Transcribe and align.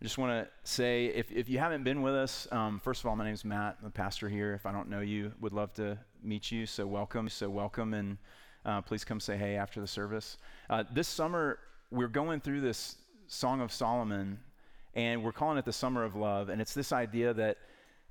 I 0.00 0.04
just 0.04 0.16
want 0.16 0.30
to 0.30 0.48
say 0.62 1.06
if, 1.06 1.32
if 1.32 1.48
you 1.48 1.58
haven't 1.58 1.82
been 1.82 2.02
with 2.02 2.14
us, 2.14 2.46
um, 2.52 2.78
first 2.78 3.00
of 3.00 3.06
all, 3.06 3.16
my 3.16 3.24
name 3.24 3.34
is 3.34 3.44
Matt, 3.44 3.78
I'm 3.80 3.86
the 3.86 3.90
pastor 3.90 4.28
here. 4.28 4.54
If 4.54 4.64
I 4.64 4.70
don't 4.70 4.88
know 4.88 5.00
you, 5.00 5.32
would 5.40 5.52
love 5.52 5.72
to 5.74 5.98
meet 6.22 6.52
you. 6.52 6.66
So 6.66 6.86
welcome. 6.86 7.28
So 7.28 7.50
welcome, 7.50 7.94
and 7.94 8.16
uh, 8.64 8.80
please 8.80 9.04
come 9.04 9.18
say 9.18 9.36
hey 9.36 9.56
after 9.56 9.80
the 9.80 9.88
service. 9.88 10.38
Uh, 10.70 10.84
this 10.92 11.08
summer, 11.08 11.58
we're 11.90 12.06
going 12.06 12.40
through 12.40 12.60
this 12.60 12.94
Song 13.26 13.60
of 13.60 13.72
Solomon, 13.72 14.38
and 14.94 15.24
we're 15.24 15.32
calling 15.32 15.58
it 15.58 15.64
the 15.64 15.72
Summer 15.72 16.04
of 16.04 16.14
Love. 16.14 16.48
And 16.48 16.60
it's 16.60 16.74
this 16.74 16.92
idea 16.92 17.34
that 17.34 17.56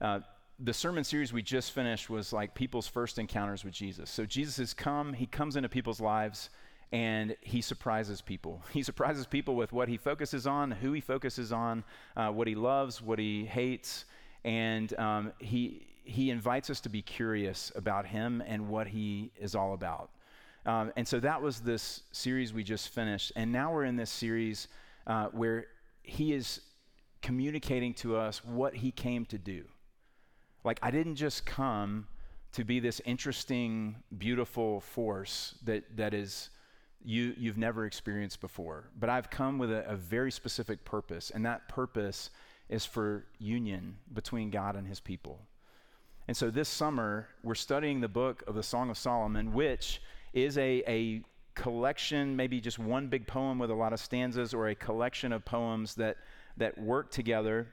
uh, 0.02 0.20
the 0.60 0.74
sermon 0.74 1.06
series 1.06 1.32
we 1.32 1.42
just 1.42 1.72
finished 1.72 2.10
was 2.10 2.34
like 2.34 2.54
people's 2.54 2.88
first 2.88 3.18
encounters 3.18 3.64
with 3.64 3.74
Jesus. 3.74 4.10
So 4.10 4.26
Jesus 4.26 4.58
has 4.58 4.74
come, 4.74 5.14
he 5.14 5.26
comes 5.26 5.56
into 5.56 5.70
people's 5.70 6.02
lives 6.02 6.50
and 6.92 7.36
he 7.42 7.62
surprises 7.62 8.22
people. 8.22 8.64
He 8.74 8.84
surprises 8.84 9.26
people 9.26 9.56
with 9.56 9.74
what 9.74 9.90
he 9.90 9.98
focuses 9.98 10.48
on, 10.48 10.72
who 10.72 10.94
he 10.94 11.02
focuses 11.02 11.52
on, 11.52 11.84
uh, 12.16 12.30
what 12.30 12.48
he 12.48 12.56
loves, 12.56 13.02
what 13.02 13.20
he 13.20 13.46
hates, 13.46 14.06
and 14.44 14.98
um, 15.00 15.34
he 15.40 15.84
he 16.04 16.30
invites 16.30 16.70
us 16.70 16.80
to 16.80 16.90
be 16.90 17.02
curious 17.02 17.70
about 17.76 18.06
him 18.06 18.42
and 18.48 18.70
what 18.70 18.88
he 18.88 19.30
is 19.38 19.56
all 19.56 19.74
about. 19.74 20.10
Um, 20.66 20.94
and 20.96 21.06
so 21.06 21.20
that 21.20 21.42
was 21.42 21.60
this 21.60 22.04
series 22.14 22.54
we 22.54 22.64
just 22.64 22.90
finished, 22.90 23.34
and 23.36 23.52
now 23.52 23.74
we're 23.74 23.84
in 23.84 23.98
this 23.98 24.10
series 24.10 24.70
uh, 25.06 25.28
where 25.28 25.68
he 26.04 26.34
is 26.34 26.62
communicating 27.22 27.94
to 27.94 28.16
us 28.16 28.44
what 28.46 28.74
he 28.76 28.92
came 28.92 29.26
to 29.26 29.38
do. 29.38 29.66
Like 30.64 30.80
I 30.82 30.92
didn't 30.92 31.16
just 31.16 31.46
come 31.46 32.08
to 32.54 32.64
be 32.64 32.80
this 32.80 33.02
interesting, 33.06 33.96
beautiful 34.18 34.80
force 34.80 35.56
that 35.64 35.98
that 35.98 36.14
is 36.14 36.50
you, 37.08 37.34
you've 37.38 37.58
never 37.58 37.86
experienced 37.86 38.42
before. 38.42 38.90
But 39.00 39.10
I've 39.10 39.30
come 39.30 39.58
with 39.58 39.72
a, 39.72 39.88
a 39.90 39.96
very 39.96 40.30
specific 40.30 40.84
purpose, 40.84 41.32
and 41.34 41.46
that 41.46 41.70
purpose 41.70 42.32
is 42.68 42.86
for 42.86 43.26
union 43.40 43.96
between 44.14 44.50
God 44.50 44.76
and 44.76 44.86
his 44.86 45.00
people. 45.00 45.40
And 46.28 46.36
so 46.36 46.50
this 46.50 46.68
summer, 46.68 47.30
we're 47.44 47.56
studying 47.56 48.02
the 48.02 48.10
book 48.10 48.44
of 48.46 48.56
the 48.56 48.64
Song 48.64 48.90
of 48.90 48.98
Solomon, 48.98 49.54
which 49.54 50.02
is 50.34 50.58
a, 50.58 50.84
a 50.86 51.22
collection, 51.56 52.36
maybe 52.36 52.60
just 52.60 52.78
one 52.78 53.08
big 53.08 53.26
poem 53.26 53.58
with 53.58 53.72
a 53.72 53.74
lot 53.74 53.94
of 53.94 54.02
stanzas, 54.02 54.54
or 54.54 54.68
a 54.68 54.76
collection 54.76 55.32
of 55.32 55.46
poems 55.46 55.96
that, 55.96 56.18
that 56.58 56.78
work 56.78 57.10
together 57.10 57.68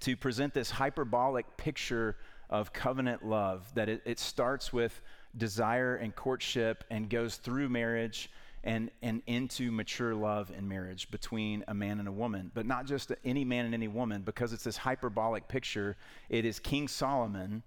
to 0.00 0.16
present 0.16 0.54
this 0.54 0.70
hyperbolic 0.70 1.56
picture 1.56 2.16
of 2.48 2.72
covenant 2.72 3.26
love. 3.26 3.68
That 3.74 3.88
it, 3.88 4.02
it 4.04 4.20
starts 4.20 4.72
with 4.72 5.00
desire 5.36 5.96
and 5.96 6.14
courtship 6.14 6.84
and 6.90 7.10
goes 7.10 7.38
through 7.38 7.68
marriage 7.68 8.30
and, 8.64 8.90
and 9.02 9.22
into 9.26 9.72
mature 9.72 10.14
love 10.14 10.52
and 10.56 10.68
marriage 10.68 11.10
between 11.10 11.64
a 11.68 11.74
man 11.74 11.98
and 11.98 12.08
a 12.08 12.12
woman. 12.12 12.50
But 12.54 12.66
not 12.66 12.86
just 12.86 13.12
any 13.24 13.44
man 13.44 13.64
and 13.64 13.74
any 13.74 13.88
woman, 13.88 14.22
because 14.22 14.52
it's 14.52 14.64
this 14.64 14.76
hyperbolic 14.76 15.48
picture. 15.48 15.96
It 16.28 16.44
is 16.44 16.60
King 16.60 16.86
Solomon, 16.88 17.62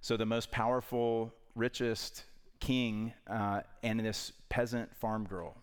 so 0.00 0.16
the 0.16 0.26
most 0.26 0.50
powerful, 0.50 1.32
richest 1.54 2.24
king, 2.60 3.12
uh, 3.26 3.60
and 3.82 4.00
this 4.00 4.32
peasant 4.48 4.94
farm 4.96 5.24
girl. 5.24 5.56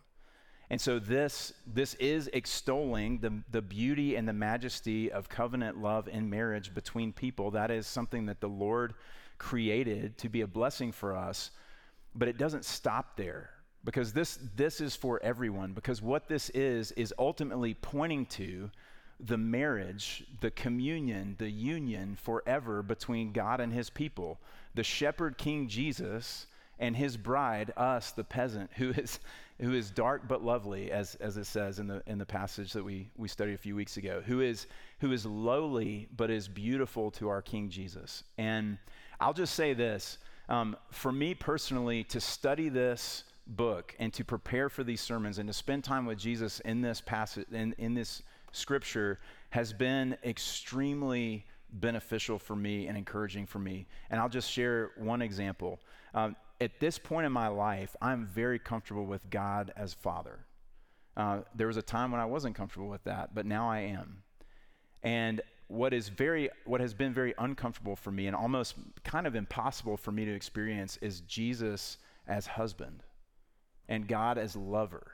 And 0.72 0.80
so 0.80 1.00
this, 1.00 1.54
this 1.68 1.96
is 1.96 2.30
extolling 2.32 3.20
the, 3.20 3.34
the 3.52 3.62
beauty 3.62 4.16
and 4.16 4.28
the 4.28 4.34
majesty 4.34 5.12
of 5.12 5.28
covenant 5.28 5.78
love 5.78 6.08
and 6.10 6.30
marriage 6.30 6.74
between 6.74 7.12
people. 7.12 7.52
That 7.52 7.72
is 7.72 7.86
something 7.86 8.28
that 8.28 8.40
the 8.40 8.48
Lord 8.48 8.94
created 9.38 10.18
to 10.20 10.30
be 10.30 10.42
a 10.42 10.48
blessing 10.48 10.94
for 10.94 11.16
us. 11.16 11.52
But 12.16 12.30
it 12.30 12.38
doesn't 12.38 12.64
stop 12.64 13.18
there 13.18 13.50
because 13.84 14.14
this, 14.14 14.40
this 14.56 14.82
is 14.82 14.96
for 14.96 15.22
everyone. 15.24 15.74
Because 15.74 16.02
what 16.02 16.28
this 16.28 16.50
is, 16.52 16.92
is 16.94 17.14
ultimately 17.18 17.74
pointing 17.74 18.26
to 18.28 18.70
the 19.20 19.38
marriage, 19.38 20.24
the 20.40 20.52
communion, 20.52 21.36
the 21.38 21.50
union 21.50 22.16
forever 22.16 22.82
between 22.82 23.32
God 23.32 23.60
and 23.60 23.72
his 23.72 23.90
people. 23.90 24.40
The 24.76 24.84
shepherd 24.84 25.38
king 25.38 25.68
Jesus 25.68 26.48
and 26.80 26.96
his 26.96 27.18
bride, 27.18 27.72
us, 27.78 28.12
the 28.12 28.24
peasant, 28.24 28.72
who 28.76 28.90
is, 28.92 29.20
who 29.60 29.74
is 29.74 29.92
dark 29.92 30.28
but 30.28 30.44
lovely, 30.44 30.92
as, 30.92 31.16
as 31.16 31.38
it 31.38 31.46
says 31.46 31.78
in 31.78 31.88
the, 31.88 32.02
in 32.08 32.18
the 32.18 32.26
passage 32.26 32.74
that 32.74 32.84
we, 32.84 33.10
we 33.18 33.28
studied 33.28 33.54
a 33.54 33.58
few 33.60 33.76
weeks 33.76 33.98
ago, 33.98 34.24
who 34.26 34.42
is, 34.42 34.66
who 35.00 35.12
is 35.12 35.26
lowly 35.26 36.08
but 36.18 36.32
is 36.32 36.48
beautiful 36.48 37.12
to 37.12 37.30
our 37.30 37.42
King 37.42 37.70
Jesus. 37.70 38.24
And 38.40 38.80
I'll 39.20 39.34
just 39.34 39.54
say 39.54 39.74
this 39.74 40.18
um, 40.50 40.76
for 40.90 41.12
me 41.14 41.34
personally, 41.34 42.04
to 42.06 42.20
study 42.20 42.68
this 42.68 43.24
book 43.56 43.96
and 44.00 44.14
to 44.14 44.24
prepare 44.24 44.70
for 44.70 44.84
these 44.84 45.02
sermons 45.02 45.38
and 45.38 45.48
to 45.48 45.54
spend 45.54 45.84
time 45.84 46.06
with 46.06 46.18
Jesus 46.18 46.60
in 46.62 46.82
this 46.82 47.02
passage, 47.02 47.48
in, 47.52 47.74
in 47.78 47.94
this 47.94 48.24
scripture, 48.52 49.20
has 49.52 49.74
been 49.74 50.18
extremely 50.24 51.46
beneficial 51.74 52.38
for 52.38 52.56
me 52.56 52.88
and 52.88 52.98
encouraging 52.98 53.46
for 53.46 53.60
me. 53.60 53.88
And 54.10 54.20
I'll 54.20 54.30
just 54.30 54.50
share 54.50 54.92
one 54.98 55.22
example. 55.22 55.80
Um, 56.14 56.36
at 56.60 56.80
this 56.80 56.98
point 56.98 57.26
in 57.26 57.32
my 57.32 57.48
life, 57.48 57.96
I'm 58.02 58.26
very 58.26 58.60
comfortable 58.60 59.06
with 59.06 59.30
God 59.30 59.74
as 59.76 59.94
Father. 59.94 60.40
Uh, 61.18 61.42
there 61.56 61.68
was 61.68 61.78
a 61.78 61.82
time 61.82 62.12
when 62.12 62.22
I 62.22 62.26
wasn't 62.26 62.56
comfortable 62.56 62.88
with 62.88 63.04
that, 63.06 63.34
but 63.34 63.46
now 63.46 63.70
I 63.70 63.80
am. 63.80 64.24
And 65.04 65.42
what 65.68 65.94
is 65.94 66.10
very 66.10 66.50
what 66.66 66.82
has 66.82 66.94
been 66.94 67.14
very 67.14 67.34
uncomfortable 67.38 67.96
for 67.96 68.12
me 68.12 68.28
and 68.28 68.36
almost 68.36 68.76
kind 69.06 69.26
of 69.26 69.36
impossible 69.36 69.96
for 69.96 70.12
me 70.12 70.26
to 70.26 70.34
experience 70.34 70.98
is 70.98 71.22
Jesus 71.22 71.98
as 72.28 72.46
husband 72.46 73.04
and 73.92 74.08
God 74.08 74.38
as 74.38 74.56
lover, 74.56 75.12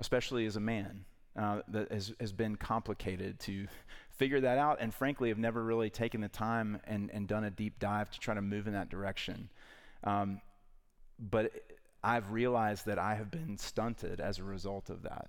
especially 0.00 0.44
as 0.44 0.56
a 0.56 0.60
man. 0.60 1.04
Uh, 1.36 1.60
that 1.68 1.92
has, 1.92 2.12
has 2.18 2.32
been 2.32 2.56
complicated 2.56 3.38
to 3.38 3.68
figure 4.10 4.40
that 4.40 4.58
out, 4.58 4.78
and 4.80 4.92
frankly, 4.92 5.28
have 5.28 5.38
never 5.38 5.62
really 5.62 5.88
taken 5.88 6.20
the 6.20 6.28
time 6.28 6.80
and, 6.88 7.08
and 7.12 7.28
done 7.28 7.44
a 7.44 7.50
deep 7.50 7.78
dive 7.78 8.10
to 8.10 8.18
try 8.18 8.34
to 8.34 8.42
move 8.42 8.66
in 8.66 8.72
that 8.72 8.90
direction. 8.90 9.48
Um, 10.02 10.40
but 11.20 11.52
I've 12.02 12.32
realized 12.32 12.86
that 12.86 12.98
I 12.98 13.14
have 13.14 13.30
been 13.30 13.56
stunted 13.56 14.20
as 14.20 14.40
a 14.40 14.42
result 14.42 14.90
of 14.90 15.04
that. 15.04 15.28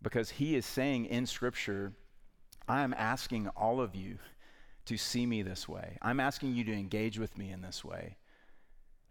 Because 0.00 0.30
he 0.30 0.54
is 0.54 0.64
saying 0.64 1.06
in 1.06 1.26
Scripture, 1.26 1.92
I 2.68 2.82
am 2.82 2.94
asking 2.96 3.48
all 3.48 3.80
of 3.80 3.96
you 3.96 4.18
to 4.84 4.96
see 4.96 5.26
me 5.26 5.42
this 5.42 5.68
way. 5.68 5.98
I'm 6.00 6.20
asking 6.20 6.54
you 6.54 6.62
to 6.64 6.72
engage 6.72 7.18
with 7.18 7.36
me 7.36 7.50
in 7.50 7.62
this 7.62 7.84
way. 7.84 8.16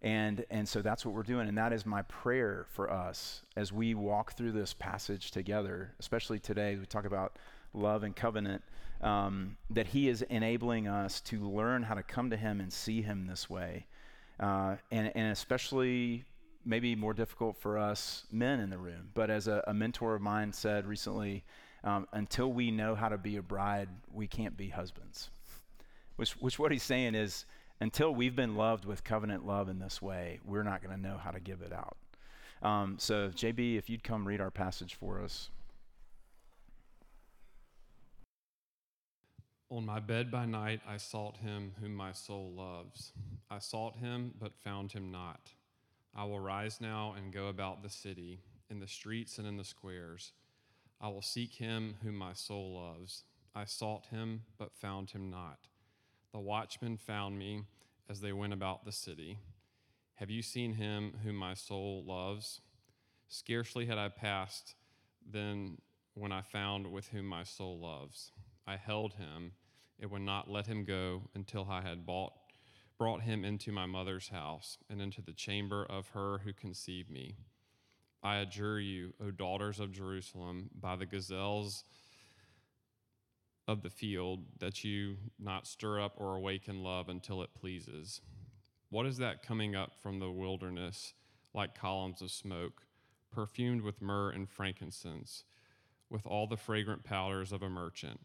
And, 0.05 0.45
and 0.51 0.69
so 0.69 0.83
that's 0.83 1.03
what 1.03 1.15
we're 1.15 1.23
doing. 1.23 1.49
And 1.49 1.57
that 1.57 1.73
is 1.73 1.83
my 1.83 2.03
prayer 2.03 2.67
for 2.69 2.91
us 2.91 3.41
as 3.55 3.73
we 3.73 3.95
walk 3.95 4.33
through 4.33 4.51
this 4.51 4.71
passage 4.71 5.31
together, 5.31 5.95
especially 5.99 6.37
today. 6.37 6.75
We 6.75 6.85
talk 6.85 7.05
about 7.05 7.37
love 7.73 8.03
and 8.03 8.15
covenant, 8.15 8.61
um, 9.01 9.57
that 9.71 9.87
He 9.87 10.07
is 10.07 10.21
enabling 10.21 10.87
us 10.87 11.21
to 11.21 11.49
learn 11.49 11.81
how 11.81 11.95
to 11.95 12.03
come 12.03 12.29
to 12.29 12.37
Him 12.37 12.61
and 12.61 12.71
see 12.71 13.01
Him 13.01 13.25
this 13.25 13.49
way. 13.49 13.87
Uh, 14.39 14.75
and, 14.91 15.11
and 15.15 15.31
especially 15.31 16.23
maybe 16.63 16.95
more 16.95 17.15
difficult 17.15 17.57
for 17.57 17.79
us 17.79 18.25
men 18.31 18.59
in 18.59 18.69
the 18.69 18.77
room. 18.77 19.09
But 19.15 19.31
as 19.31 19.47
a, 19.47 19.63
a 19.65 19.73
mentor 19.73 20.13
of 20.13 20.21
mine 20.21 20.53
said 20.53 20.85
recently, 20.85 21.43
um, 21.83 22.07
until 22.13 22.53
we 22.53 22.69
know 22.69 22.93
how 22.93 23.09
to 23.09 23.17
be 23.17 23.37
a 23.37 23.41
bride, 23.41 23.89
we 24.13 24.27
can't 24.27 24.55
be 24.55 24.69
husbands. 24.69 25.31
Which, 26.15 26.33
which 26.33 26.59
what 26.59 26.71
he's 26.71 26.83
saying 26.83 27.15
is 27.15 27.45
until 27.81 28.13
we've 28.13 28.35
been 28.35 28.55
loved 28.55 28.85
with 28.85 29.03
covenant 29.03 29.45
love 29.45 29.69
in 29.69 29.79
this 29.79 30.01
way, 30.01 30.39
we're 30.45 30.63
not 30.63 30.83
going 30.83 30.95
to 30.95 31.01
know 31.01 31.17
how 31.17 31.31
to 31.31 31.39
give 31.39 31.61
it 31.61 31.73
out. 31.73 31.97
Um, 32.61 32.95
so, 32.99 33.29
JB, 33.29 33.77
if 33.77 33.89
you'd 33.89 34.03
come 34.03 34.27
read 34.27 34.41
our 34.41 34.51
passage 34.51 34.95
for 34.95 35.21
us. 35.21 35.49
On 39.69 39.85
my 39.85 39.99
bed 39.99 40.31
by 40.31 40.45
night, 40.45 40.79
I 40.87 40.97
sought 40.97 41.37
him 41.37 41.73
whom 41.81 41.93
my 41.95 42.11
soul 42.11 42.53
loves. 42.55 43.11
I 43.49 43.59
sought 43.59 43.97
him, 43.97 44.33
but 44.39 44.55
found 44.55 44.91
him 44.91 45.11
not. 45.11 45.51
I 46.15 46.23
will 46.23 46.39
rise 46.39 46.79
now 46.79 47.13
and 47.17 47.33
go 47.33 47.47
about 47.47 47.83
the 47.83 47.89
city, 47.89 48.39
in 48.69 48.79
the 48.79 48.87
streets 48.87 49.37
and 49.37 49.47
in 49.47 49.57
the 49.57 49.63
squares. 49.65 50.31
I 51.01 51.09
will 51.09 51.21
seek 51.21 51.53
him 51.53 51.95
whom 52.03 52.15
my 52.15 52.33
soul 52.33 52.75
loves. 52.75 53.23
I 53.53 53.65
sought 53.65 54.07
him, 54.07 54.43
but 54.57 54.73
found 54.73 55.11
him 55.11 55.29
not. 55.29 55.67
The 56.35 56.41
watchmen 56.41 56.97
found 56.97 57.39
me 57.39 57.61
as 58.09 58.19
they 58.19 58.33
went 58.33 58.51
about 58.51 58.83
the 58.83 58.91
city. 58.91 59.39
Have 60.15 60.29
you 60.29 60.41
seen 60.41 60.73
him 60.73 61.13
whom 61.23 61.37
my 61.37 61.53
soul 61.53 62.03
loves? 62.05 62.59
Scarcely 63.29 63.85
had 63.85 63.97
I 63.97 64.09
passed 64.09 64.75
then 65.25 65.77
when 66.13 66.33
I 66.33 66.41
found 66.41 66.91
with 66.91 67.07
whom 67.07 67.25
my 67.25 67.45
soul 67.45 67.79
loves. 67.79 68.33
I 68.67 68.75
held 68.75 69.13
him 69.13 69.53
it 69.97 70.11
would 70.11 70.23
not 70.23 70.51
let 70.51 70.67
him 70.67 70.83
go 70.83 71.21
until 71.35 71.67
I 71.69 71.79
had 71.79 72.05
bought, 72.05 72.33
brought 72.97 73.21
him 73.21 73.45
into 73.45 73.71
my 73.71 73.85
mother's 73.85 74.27
house 74.27 74.77
and 74.89 75.01
into 75.01 75.21
the 75.21 75.31
chamber 75.31 75.85
of 75.85 76.09
her 76.09 76.39
who 76.39 76.51
conceived 76.51 77.09
me. 77.09 77.37
I 78.21 78.39
adjure 78.39 78.81
you, 78.81 79.13
O 79.23 79.31
daughters 79.31 79.79
of 79.79 79.93
Jerusalem, 79.93 80.69
by 80.77 80.97
the 80.97 81.05
gazelles 81.05 81.85
of 83.67 83.81
the 83.81 83.89
field 83.89 84.45
that 84.59 84.83
you 84.83 85.17
not 85.39 85.67
stir 85.67 85.99
up 85.99 86.13
or 86.17 86.35
awaken 86.35 86.83
love 86.83 87.09
until 87.09 87.41
it 87.41 87.55
pleases. 87.59 88.21
What 88.89 89.05
is 89.05 89.17
that 89.17 89.43
coming 89.43 89.75
up 89.75 89.93
from 90.01 90.19
the 90.19 90.31
wilderness 90.31 91.13
like 91.53 91.73
columns 91.73 92.21
of 92.21 92.31
smoke, 92.31 92.83
perfumed 93.31 93.81
with 93.81 94.01
myrrh 94.01 94.29
and 94.29 94.49
frankincense, 94.49 95.43
with 96.09 96.25
all 96.27 96.47
the 96.47 96.57
fragrant 96.57 97.03
powders 97.03 97.51
of 97.51 97.63
a 97.63 97.69
merchant? 97.69 98.19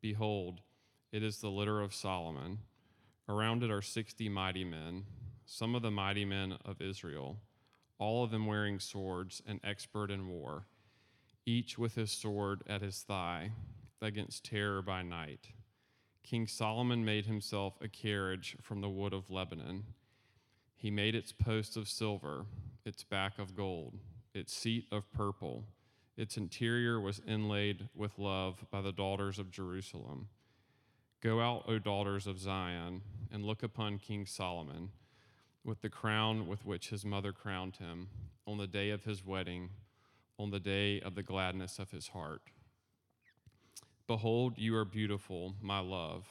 Behold, 0.00 0.60
it 1.12 1.22
is 1.22 1.38
the 1.38 1.50
litter 1.50 1.80
of 1.80 1.94
Solomon. 1.94 2.58
Around 3.28 3.62
it 3.62 3.70
are 3.70 3.82
sixty 3.82 4.28
mighty 4.28 4.64
men, 4.64 5.04
some 5.44 5.74
of 5.74 5.82
the 5.82 5.90
mighty 5.90 6.24
men 6.24 6.56
of 6.64 6.82
Israel, 6.82 7.38
all 7.98 8.24
of 8.24 8.30
them 8.30 8.46
wearing 8.46 8.80
swords 8.80 9.40
and 9.46 9.60
expert 9.62 10.10
in 10.10 10.28
war, 10.28 10.66
each 11.46 11.78
with 11.78 11.94
his 11.94 12.10
sword 12.10 12.62
at 12.66 12.82
his 12.82 13.02
thigh, 13.02 13.52
against 14.02 14.44
terror 14.44 14.82
by 14.82 15.02
night. 15.02 15.48
King 16.22 16.46
Solomon 16.46 17.04
made 17.04 17.26
himself 17.26 17.74
a 17.80 17.88
carriage 17.88 18.56
from 18.60 18.80
the 18.80 18.88
wood 18.88 19.12
of 19.12 19.30
Lebanon. 19.30 19.84
He 20.76 20.90
made 20.90 21.14
its 21.14 21.32
posts 21.32 21.76
of 21.76 21.88
silver, 21.88 22.46
its 22.84 23.04
back 23.04 23.38
of 23.38 23.56
gold, 23.56 23.98
its 24.34 24.54
seat 24.54 24.86
of 24.92 25.10
purple. 25.12 25.64
Its 26.16 26.36
interior 26.36 27.00
was 27.00 27.20
inlaid 27.26 27.88
with 27.94 28.18
love 28.18 28.64
by 28.70 28.80
the 28.80 28.92
daughters 28.92 29.38
of 29.38 29.50
Jerusalem. 29.50 30.28
Go 31.20 31.40
out, 31.40 31.64
O 31.68 31.78
daughters 31.78 32.26
of 32.26 32.38
Zion, 32.38 33.02
and 33.30 33.44
look 33.44 33.62
upon 33.62 33.98
King 33.98 34.24
Solomon 34.24 34.90
with 35.64 35.82
the 35.82 35.90
crown 35.90 36.46
with 36.46 36.64
which 36.64 36.88
his 36.88 37.04
mother 37.04 37.32
crowned 37.32 37.76
him 37.76 38.08
on 38.46 38.58
the 38.58 38.66
day 38.66 38.90
of 38.90 39.04
his 39.04 39.24
wedding, 39.24 39.70
on 40.38 40.50
the 40.50 40.60
day 40.60 41.00
of 41.00 41.14
the 41.14 41.22
gladness 41.22 41.78
of 41.78 41.90
his 41.90 42.08
heart. 42.08 42.42
Behold, 44.10 44.58
you 44.58 44.74
are 44.74 44.84
beautiful, 44.84 45.54
my 45.62 45.78
love. 45.78 46.26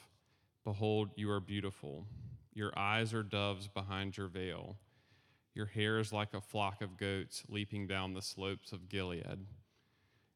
Behold, 0.66 1.12
you 1.16 1.32
are 1.32 1.40
beautiful. 1.40 2.06
Your 2.54 2.78
eyes 2.78 3.14
are 3.14 3.24
doves 3.24 3.70
behind 3.70 4.18
your 4.18 4.28
veil. 4.28 4.76
Your 5.56 5.68
hair 5.68 5.98
is 5.98 6.12
like 6.12 6.34
a 6.34 6.42
flock 6.42 6.82
of 6.82 6.98
goats 6.98 7.44
leaping 7.48 7.88
down 7.88 8.14
the 8.14 8.22
slopes 8.22 8.74
of 8.74 8.90
Gilead. 8.90 9.46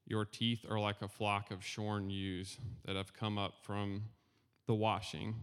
Your 0.07 0.23
teeth 0.23 0.65
are 0.69 0.79
like 0.79 1.01
a 1.01 1.09
flock 1.09 1.51
of 1.51 1.65
shorn 1.65 2.09
ewes 2.09 2.59
that 2.85 2.95
have 2.95 3.11
come 3.11 3.37
up 3.37 3.55
from 3.61 4.03
the 4.65 4.73
washing, 4.73 5.35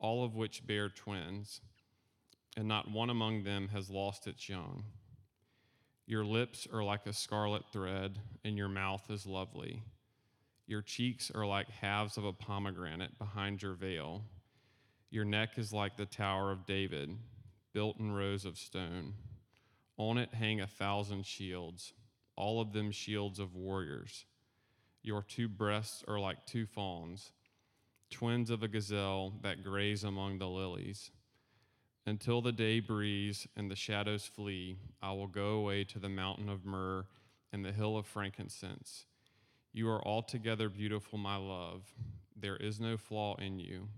all 0.00 0.24
of 0.24 0.34
which 0.34 0.66
bear 0.66 0.88
twins, 0.88 1.60
and 2.56 2.66
not 2.66 2.90
one 2.90 3.10
among 3.10 3.44
them 3.44 3.68
has 3.68 3.88
lost 3.88 4.26
its 4.26 4.48
young. 4.48 4.82
Your 6.04 6.24
lips 6.24 6.66
are 6.72 6.82
like 6.82 7.06
a 7.06 7.12
scarlet 7.12 7.62
thread, 7.72 8.18
and 8.44 8.58
your 8.58 8.68
mouth 8.68 9.08
is 9.08 9.24
lovely. 9.24 9.84
Your 10.68 10.82
cheeks 10.82 11.32
are 11.34 11.46
like 11.46 11.70
halves 11.70 12.18
of 12.18 12.26
a 12.26 12.32
pomegranate 12.32 13.18
behind 13.18 13.62
your 13.62 13.72
veil. 13.72 14.22
Your 15.10 15.24
neck 15.24 15.56
is 15.56 15.72
like 15.72 15.96
the 15.96 16.04
Tower 16.04 16.52
of 16.52 16.66
David, 16.66 17.16
built 17.72 17.98
in 17.98 18.12
rows 18.12 18.44
of 18.44 18.58
stone. 18.58 19.14
On 19.96 20.18
it 20.18 20.34
hang 20.34 20.60
a 20.60 20.66
thousand 20.66 21.24
shields, 21.24 21.94
all 22.36 22.60
of 22.60 22.74
them 22.74 22.90
shields 22.90 23.38
of 23.38 23.54
warriors. 23.54 24.26
Your 25.02 25.22
two 25.22 25.48
breasts 25.48 26.04
are 26.06 26.20
like 26.20 26.44
two 26.44 26.66
fawns 26.66 27.32
twins 28.10 28.50
of 28.50 28.62
a 28.62 28.68
gazelle 28.68 29.34
that 29.42 29.62
graze 29.62 30.04
among 30.04 30.38
the 30.38 30.48
lilies. 30.48 31.10
Until 32.06 32.40
the 32.40 32.52
day 32.52 32.80
breeze 32.80 33.46
and 33.56 33.70
the 33.70 33.76
shadows 33.76 34.24
flee, 34.24 34.78
I 35.02 35.12
will 35.12 35.26
go 35.26 35.52
away 35.52 35.84
to 35.84 35.98
the 35.98 36.08
mountain 36.08 36.48
of 36.48 36.64
myrrh 36.64 37.04
and 37.52 37.64
the 37.64 37.72
hill 37.72 37.96
of 37.96 38.06
frankincense. 38.06 39.04
You 39.72 39.88
are 39.90 40.06
altogether 40.06 40.68
beautiful, 40.68 41.18
my 41.18 41.36
love. 41.36 41.82
There 42.34 42.56
is 42.56 42.80
no 42.80 42.96
flaw 42.96 43.36
in 43.36 43.58
you. 43.58 43.88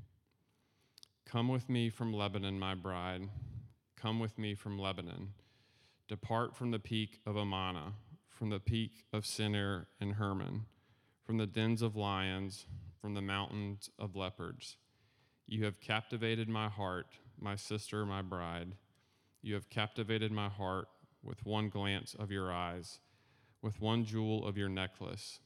Come 1.24 1.48
with 1.48 1.68
me 1.68 1.90
from 1.90 2.12
Lebanon, 2.12 2.58
my 2.58 2.74
bride. 2.74 3.28
Come 3.96 4.18
with 4.18 4.38
me 4.38 4.54
from 4.54 4.78
Lebanon. 4.78 5.28
Depart 6.08 6.56
from 6.56 6.70
the 6.72 6.78
peak 6.78 7.20
of 7.24 7.36
Amana, 7.36 7.92
from 8.28 8.50
the 8.50 8.58
peak 8.58 9.04
of 9.12 9.24
Senir 9.24 9.86
and 10.00 10.14
Hermon, 10.14 10.66
from 11.22 11.38
the 11.38 11.46
dens 11.46 11.82
of 11.82 11.94
lions, 11.94 12.66
from 13.00 13.14
the 13.14 13.22
mountains 13.22 13.90
of 13.98 14.16
leopards. 14.16 14.76
You 15.46 15.64
have 15.64 15.80
captivated 15.80 16.48
my 16.48 16.68
heart, 16.68 17.06
my 17.38 17.54
sister, 17.56 18.04
my 18.04 18.22
bride. 18.22 18.74
You 19.42 19.54
have 19.54 19.70
captivated 19.70 20.32
my 20.32 20.48
heart 20.48 20.88
with 21.22 21.46
one 21.46 21.68
glance 21.68 22.14
of 22.18 22.30
your 22.30 22.52
eyes, 22.52 22.98
with 23.62 23.80
one 23.80 24.04
jewel 24.04 24.46
of 24.46 24.56
your 24.56 24.68
necklace. 24.68 25.38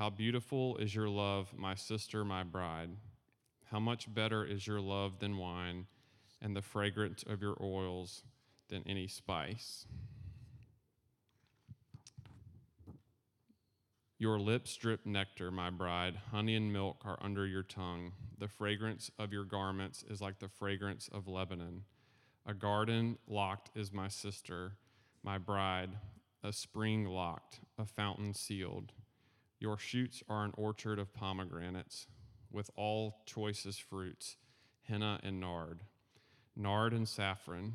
How 0.00 0.08
beautiful 0.08 0.78
is 0.78 0.94
your 0.94 1.10
love, 1.10 1.52
my 1.54 1.74
sister, 1.74 2.24
my 2.24 2.42
bride. 2.42 2.88
How 3.70 3.78
much 3.78 4.14
better 4.14 4.42
is 4.42 4.66
your 4.66 4.80
love 4.80 5.18
than 5.18 5.36
wine, 5.36 5.88
and 6.40 6.56
the 6.56 6.62
fragrance 6.62 7.22
of 7.22 7.42
your 7.42 7.54
oils 7.60 8.22
than 8.70 8.82
any 8.86 9.08
spice. 9.08 9.84
Your 14.18 14.38
lips 14.38 14.74
drip 14.74 15.04
nectar, 15.04 15.50
my 15.50 15.68
bride. 15.68 16.18
Honey 16.30 16.56
and 16.56 16.72
milk 16.72 17.02
are 17.04 17.18
under 17.20 17.46
your 17.46 17.62
tongue. 17.62 18.12
The 18.38 18.48
fragrance 18.48 19.10
of 19.18 19.34
your 19.34 19.44
garments 19.44 20.02
is 20.08 20.22
like 20.22 20.38
the 20.38 20.48
fragrance 20.48 21.10
of 21.12 21.28
Lebanon. 21.28 21.84
A 22.46 22.54
garden 22.54 23.18
locked 23.28 23.68
is 23.76 23.92
my 23.92 24.08
sister, 24.08 24.78
my 25.22 25.36
bride, 25.36 25.90
a 26.42 26.54
spring 26.54 27.04
locked, 27.04 27.60
a 27.78 27.84
fountain 27.84 28.32
sealed. 28.32 28.92
Your 29.60 29.76
shoots 29.76 30.22
are 30.26 30.42
an 30.44 30.54
orchard 30.56 30.98
of 30.98 31.12
pomegranates, 31.12 32.06
with 32.50 32.70
all 32.76 33.18
choicest 33.26 33.82
fruits, 33.82 34.38
henna 34.88 35.20
and 35.22 35.38
nard, 35.38 35.82
nard 36.56 36.94
and 36.94 37.06
saffron, 37.06 37.74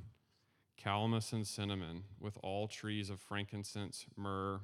calamus 0.84 1.32
and 1.32 1.46
cinnamon, 1.46 2.04
with 2.20 2.40
all 2.42 2.68
trees 2.68 3.12
of 3.12 3.20
frankincense, 3.20 4.08
myrrh, 4.18 4.62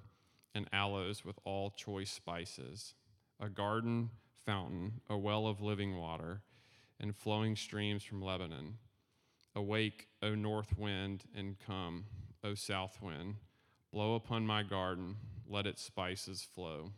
and 0.55 0.67
aloes 0.73 1.23
with 1.23 1.37
all 1.45 1.69
choice 1.69 2.11
spices, 2.11 2.95
a 3.39 3.49
garden 3.49 4.09
fountain, 4.43 5.01
a 5.07 5.17
well 5.17 5.45
of 5.45 5.61
living 5.61 5.97
water, 5.97 6.41
and 6.99 7.15
flowing 7.15 7.55
streams 7.55 8.03
from 8.03 8.21
Lebanon. 8.21 8.79
Awake, 9.55 10.07
O 10.23 10.33
north 10.33 10.75
wind, 10.75 11.25
and 11.35 11.57
come, 11.59 12.05
O 12.43 12.55
south 12.55 12.99
wind. 12.99 13.35
Blow 13.93 14.15
upon 14.15 14.47
my 14.47 14.63
garden, 14.63 15.17
let 15.47 15.67
its 15.67 15.83
spices 15.83 16.41
flow. 16.41 16.91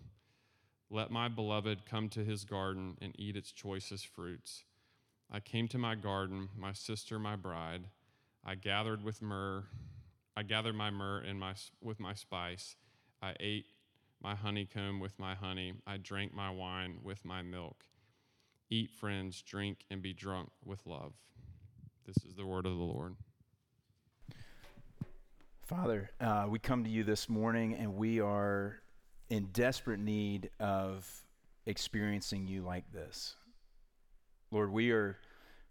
Let 0.94 1.10
my 1.10 1.28
beloved 1.28 1.88
come 1.88 2.08
to 2.10 2.24
his 2.24 2.46
garden 2.46 3.00
and 3.02 3.20
eat 3.20 3.36
its 3.36 3.52
choicest 3.52 4.06
fruits. 4.06 4.64
I 5.32 5.40
came 5.40 5.68
to 5.70 5.80
my 5.80 5.96
garden, 5.96 6.50
my 6.56 6.72
sister, 6.74 7.18
my 7.18 7.36
bride. 7.36 7.86
I 8.46 8.54
gathered 8.54 9.04
with 9.04 9.20
myrrh. 9.20 9.64
I 10.38 10.44
gathered 10.44 10.76
my 10.76 10.92
myrrh 10.92 11.24
and 11.28 11.40
my, 11.40 11.56
with 11.82 12.00
my 12.00 12.14
spice 12.14 12.76
I 13.24 13.34
ate 13.40 13.66
my 14.22 14.36
honeycomb 14.36 15.00
with 15.00 15.18
my 15.18 15.34
honey. 15.34 15.74
I 15.88 15.98
drank 15.98 16.32
my 16.36 16.52
wine 16.52 17.00
with 17.02 17.26
my 17.26 17.42
milk. 17.42 17.86
Eat, 18.70 18.92
friends, 18.92 19.42
drink, 19.42 19.86
and 19.90 20.00
be 20.00 20.14
drunk 20.14 20.50
with 20.64 20.86
love. 20.86 21.14
This 22.06 22.18
is 22.18 22.36
the 22.36 22.46
word 22.46 22.68
of 22.68 22.78
the 22.78 22.84
Lord. 22.84 23.16
Father, 25.64 26.12
uh, 26.22 26.46
we 26.48 26.60
come 26.60 26.84
to 26.84 26.90
you 26.90 27.04
this 27.04 27.28
morning 27.28 27.74
and 27.74 27.96
we 27.96 28.20
are 28.20 28.84
in 29.30 29.50
desperate 29.54 30.00
need 30.00 30.50
of 30.60 31.10
experiencing 31.66 32.48
you 32.48 32.62
like 32.62 32.92
this. 32.92 33.36
Lord, 34.52 34.72
we 34.72 34.92
are 34.92 35.18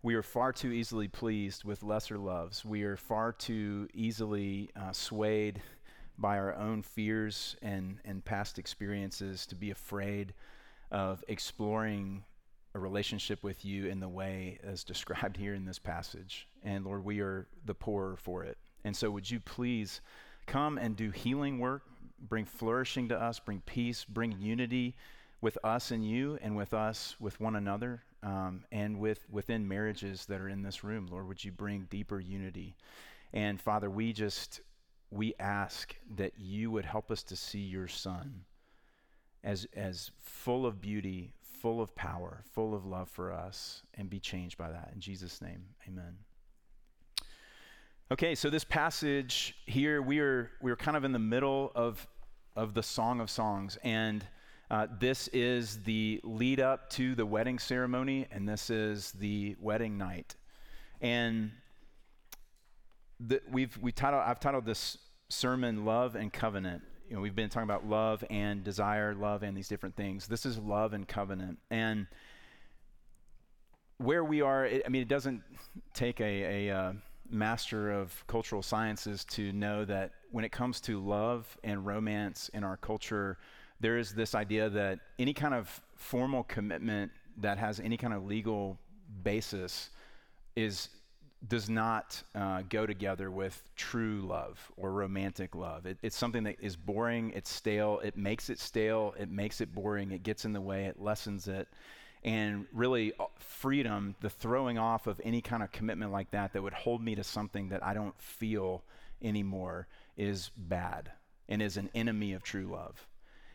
we 0.02 0.16
are 0.16 0.22
far 0.22 0.52
too 0.52 0.72
easily 0.72 1.06
pleased 1.06 1.62
with 1.62 1.84
lesser 1.84 2.18
loves. 2.18 2.64
We 2.64 2.82
are 2.82 2.96
far 2.96 3.30
too 3.32 3.88
easily 3.94 4.70
uh, 4.74 4.90
swayed 4.90 5.62
by 6.18 6.38
our 6.38 6.56
own 6.56 6.82
fears 6.82 7.56
and, 7.62 7.98
and 8.04 8.24
past 8.24 8.58
experiences 8.58 9.46
to 9.46 9.54
be 9.54 9.70
afraid 9.70 10.34
of 10.90 11.22
exploring 11.28 12.24
a 12.74 12.80
relationship 12.80 13.44
with 13.44 13.64
you 13.64 13.86
in 13.86 14.00
the 14.00 14.08
way 14.08 14.58
as 14.64 14.82
described 14.84 15.36
here 15.36 15.54
in 15.54 15.64
this 15.64 15.78
passage. 15.78 16.48
And 16.64 16.84
Lord, 16.84 17.04
we 17.04 17.20
are 17.20 17.46
the 17.64 17.74
poorer 17.74 18.16
for 18.16 18.42
it. 18.42 18.58
And 18.84 18.96
so, 18.96 19.10
would 19.10 19.30
you 19.30 19.38
please 19.38 20.00
come 20.46 20.78
and 20.78 20.96
do 20.96 21.10
healing 21.10 21.60
work, 21.60 21.82
bring 22.28 22.44
flourishing 22.44 23.08
to 23.08 23.20
us, 23.20 23.38
bring 23.38 23.60
peace, 23.66 24.04
bring 24.04 24.32
unity 24.40 24.96
with 25.40 25.58
us 25.64 25.90
and 25.90 26.08
you, 26.08 26.38
and 26.40 26.56
with 26.56 26.72
us 26.72 27.16
with 27.18 27.40
one 27.40 27.56
another, 27.56 28.02
um, 28.22 28.64
and 28.70 28.98
with 28.98 29.26
within 29.30 29.66
marriages 29.66 30.26
that 30.26 30.40
are 30.40 30.48
in 30.48 30.62
this 30.62 30.84
room. 30.84 31.08
Lord, 31.10 31.28
would 31.28 31.44
you 31.44 31.52
bring 31.52 31.86
deeper 31.90 32.20
unity? 32.20 32.76
And 33.32 33.60
Father, 33.60 33.90
we 33.90 34.12
just 34.12 34.60
we 35.10 35.34
ask 35.38 35.94
that 36.16 36.32
you 36.38 36.70
would 36.70 36.84
help 36.84 37.10
us 37.10 37.22
to 37.24 37.36
see 37.36 37.60
your 37.60 37.86
Son 37.86 38.44
as, 39.44 39.66
as 39.76 40.10
full 40.20 40.64
of 40.64 40.80
beauty, 40.80 41.32
full 41.42 41.80
of 41.80 41.94
power, 41.94 42.42
full 42.52 42.74
of 42.74 42.86
love 42.86 43.10
for 43.10 43.30
us, 43.30 43.82
and 43.94 44.08
be 44.08 44.18
changed 44.18 44.56
by 44.56 44.70
that. 44.70 44.90
In 44.94 45.00
Jesus' 45.00 45.42
name, 45.42 45.64
amen. 45.86 46.16
Okay, 48.10 48.34
so 48.34 48.50
this 48.50 48.64
passage 48.64 49.54
here, 49.66 50.00
we 50.00 50.20
are, 50.20 50.50
we 50.60 50.70
are 50.70 50.76
kind 50.76 50.96
of 50.96 51.04
in 51.04 51.12
the 51.12 51.18
middle 51.18 51.72
of, 51.74 52.06
of 52.56 52.74
the 52.74 52.82
Song 52.82 53.20
of 53.20 53.30
Songs, 53.30 53.78
and 53.82 54.24
uh, 54.70 54.86
this 54.98 55.28
is 55.28 55.82
the 55.82 56.20
lead 56.24 56.60
up 56.60 56.90
to 56.90 57.14
the 57.14 57.26
wedding 57.26 57.58
ceremony, 57.58 58.26
and 58.30 58.48
this 58.48 58.70
is 58.70 59.12
the 59.12 59.56
wedding 59.60 59.98
night. 59.98 60.34
And 61.00 61.52
the, 63.20 63.40
we've 63.50 63.76
we 63.78 63.92
titled 63.92 64.22
I've 64.26 64.40
titled 64.40 64.64
this 64.64 64.98
sermon 65.28 65.84
"Love 65.84 66.14
and 66.14 66.32
Covenant." 66.32 66.82
you 67.12 67.16
know, 67.16 67.20
we've 67.20 67.36
been 67.36 67.50
talking 67.50 67.68
about 67.68 67.86
love 67.86 68.24
and 68.30 68.64
desire, 68.64 69.14
love 69.14 69.42
and 69.42 69.54
these 69.54 69.68
different 69.68 69.94
things. 69.94 70.26
This 70.26 70.46
is 70.46 70.56
love 70.56 70.94
and 70.94 71.06
covenant. 71.06 71.58
And 71.70 72.06
where 73.98 74.24
we 74.24 74.40
are, 74.40 74.64
it, 74.64 74.82
I 74.86 74.88
mean, 74.88 75.02
it 75.02 75.08
doesn't 75.08 75.42
take 75.92 76.22
a, 76.22 76.68
a 76.68 76.74
uh, 76.74 76.92
master 77.32 77.90
of 77.90 78.26
cultural 78.26 78.62
sciences 78.62 79.24
to 79.24 79.52
know 79.52 79.84
that 79.84 80.12
when 80.30 80.44
it 80.44 80.52
comes 80.52 80.80
to 80.82 81.00
love 81.00 81.58
and 81.64 81.84
romance 81.86 82.50
in 82.54 82.64
our 82.64 82.76
culture, 82.76 83.38
there 83.80 83.98
is 83.98 84.12
this 84.14 84.34
idea 84.34 84.70
that 84.70 85.00
any 85.18 85.34
kind 85.34 85.54
of 85.54 85.80
formal 85.96 86.44
commitment 86.44 87.10
that 87.38 87.58
has 87.58 87.80
any 87.80 87.96
kind 87.96 88.12
of 88.14 88.24
legal 88.24 88.78
basis 89.22 89.90
is 90.56 90.88
does 91.48 91.68
not 91.68 92.22
uh, 92.36 92.62
go 92.68 92.86
together 92.86 93.28
with 93.30 93.64
true 93.74 94.20
love 94.22 94.70
or 94.76 94.92
romantic 94.92 95.56
love. 95.56 95.86
It, 95.86 95.98
it's 96.00 96.16
something 96.16 96.44
that 96.44 96.56
is 96.60 96.76
boring, 96.76 97.32
it's 97.34 97.50
stale, 97.50 98.00
it 98.04 98.16
makes 98.16 98.48
it 98.48 98.60
stale, 98.60 99.14
it 99.18 99.28
makes 99.28 99.60
it 99.60 99.74
boring, 99.74 100.12
it 100.12 100.22
gets 100.22 100.44
in 100.44 100.52
the 100.52 100.60
way, 100.60 100.84
it 100.84 101.00
lessens 101.00 101.48
it. 101.48 101.66
And 102.24 102.66
really, 102.72 103.12
uh, 103.18 103.26
freedom, 103.38 104.14
the 104.20 104.30
throwing 104.30 104.78
off 104.78 105.06
of 105.06 105.20
any 105.24 105.40
kind 105.40 105.62
of 105.62 105.72
commitment 105.72 106.12
like 106.12 106.30
that 106.30 106.52
that 106.52 106.62
would 106.62 106.72
hold 106.72 107.02
me 107.02 107.14
to 107.16 107.24
something 107.24 107.70
that 107.70 107.84
I 107.84 107.94
don't 107.94 108.18
feel 108.20 108.84
anymore 109.20 109.88
is 110.16 110.50
bad 110.56 111.10
and 111.48 111.60
is 111.60 111.76
an 111.76 111.90
enemy 111.94 112.32
of 112.32 112.42
true 112.42 112.66
love. 112.66 113.06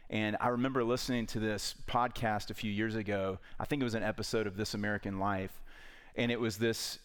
And 0.09 0.37
I 0.39 0.49
remember 0.49 0.83
listening 0.83 1.25
to 1.27 1.39
this 1.39 1.75
podcast 1.87 2.49
a 2.49 2.53
few 2.53 2.71
years 2.71 2.95
ago. 2.95 3.39
I 3.59 3.65
think 3.65 3.81
it 3.81 3.85
was 3.85 3.95
an 3.95 4.03
episode 4.03 4.47
of 4.47 4.55
This 4.55 4.73
American 4.73 5.19
Life. 5.19 5.61
And 6.15 6.31
it 6.31 6.39
was 6.39 6.57
this 6.57 6.99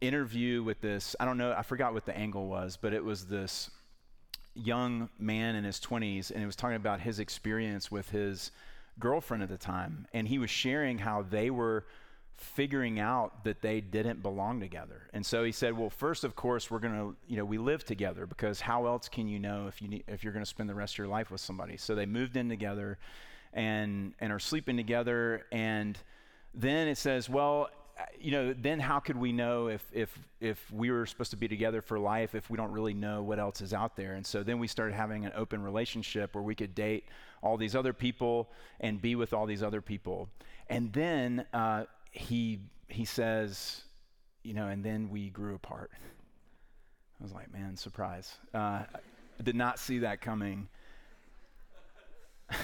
interview 0.00 0.62
with 0.62 0.80
this, 0.80 1.14
I 1.20 1.24
don't 1.24 1.38
know, 1.38 1.54
I 1.56 1.62
forgot 1.62 1.94
what 1.94 2.06
the 2.06 2.16
angle 2.16 2.48
was, 2.48 2.76
but 2.80 2.92
it 2.92 3.04
was 3.04 3.26
this 3.26 3.70
young 4.54 5.08
man 5.18 5.54
in 5.54 5.64
his 5.64 5.78
20s, 5.78 6.30
and 6.30 6.40
he 6.40 6.46
was 6.46 6.56
talking 6.56 6.76
about 6.76 7.00
his 7.00 7.18
experience 7.18 7.90
with 7.90 8.10
his 8.10 8.50
girlfriend 9.00 9.42
at 9.42 9.48
the 9.48 9.58
time. 9.58 10.06
And 10.12 10.28
he 10.28 10.38
was 10.38 10.50
sharing 10.50 10.98
how 10.98 11.22
they 11.22 11.50
were 11.50 11.84
figuring 12.36 12.98
out 12.98 13.44
that 13.44 13.60
they 13.60 13.80
didn't 13.80 14.22
belong 14.22 14.60
together. 14.60 15.02
And 15.12 15.24
so 15.24 15.44
he 15.44 15.52
said, 15.52 15.76
"Well, 15.76 15.90
first 15.90 16.24
of 16.24 16.34
course, 16.34 16.70
we're 16.70 16.78
going 16.78 16.94
to, 16.94 17.16
you 17.26 17.36
know, 17.36 17.44
we 17.44 17.58
live 17.58 17.84
together 17.84 18.26
because 18.26 18.60
how 18.60 18.86
else 18.86 19.08
can 19.08 19.28
you 19.28 19.38
know 19.38 19.66
if 19.66 19.82
you 19.82 20.00
if 20.06 20.24
you're 20.24 20.32
going 20.32 20.44
to 20.44 20.48
spend 20.48 20.68
the 20.68 20.74
rest 20.74 20.94
of 20.94 20.98
your 20.98 21.08
life 21.08 21.30
with 21.30 21.40
somebody?" 21.40 21.76
So 21.76 21.94
they 21.94 22.06
moved 22.06 22.36
in 22.36 22.48
together 22.48 22.98
and 23.52 24.14
and 24.20 24.32
are 24.32 24.38
sleeping 24.38 24.76
together 24.76 25.46
and 25.52 25.98
then 26.54 26.88
it 26.88 26.96
says, 26.96 27.28
"Well, 27.28 27.70
you 28.18 28.30
know, 28.32 28.54
then 28.54 28.80
how 28.80 28.98
could 28.98 29.16
we 29.16 29.32
know 29.32 29.68
if, 29.68 29.84
if, 29.92 30.18
if 30.40 30.70
we 30.72 30.90
were 30.90 31.06
supposed 31.06 31.30
to 31.30 31.36
be 31.36 31.48
together 31.48 31.80
for 31.82 31.98
life 31.98 32.34
if 32.34 32.50
we 32.50 32.56
don't 32.56 32.72
really 32.72 32.94
know 32.94 33.22
what 33.22 33.38
else 33.38 33.60
is 33.60 33.72
out 33.72 33.96
there? 33.96 34.14
And 34.14 34.26
so 34.26 34.42
then 34.42 34.58
we 34.58 34.66
started 34.66 34.94
having 34.94 35.24
an 35.24 35.32
open 35.34 35.62
relationship 35.62 36.34
where 36.34 36.42
we 36.42 36.54
could 36.54 36.74
date 36.74 37.04
all 37.42 37.56
these 37.56 37.74
other 37.74 37.92
people 37.92 38.50
and 38.80 39.00
be 39.00 39.14
with 39.14 39.32
all 39.32 39.46
these 39.46 39.62
other 39.62 39.80
people. 39.80 40.28
And 40.68 40.92
then 40.92 41.46
uh, 41.52 41.84
he, 42.10 42.60
he 42.88 43.04
says, 43.04 43.82
you 44.42 44.54
know, 44.54 44.68
and 44.68 44.84
then 44.84 45.10
we 45.10 45.30
grew 45.30 45.54
apart. 45.54 45.90
I 47.20 47.22
was 47.22 47.32
like, 47.32 47.52
man, 47.52 47.76
surprise. 47.76 48.36
Uh, 48.54 48.84
I 49.38 49.42
did 49.42 49.56
not 49.56 49.78
see 49.78 50.00
that 50.00 50.20
coming. 50.20 50.68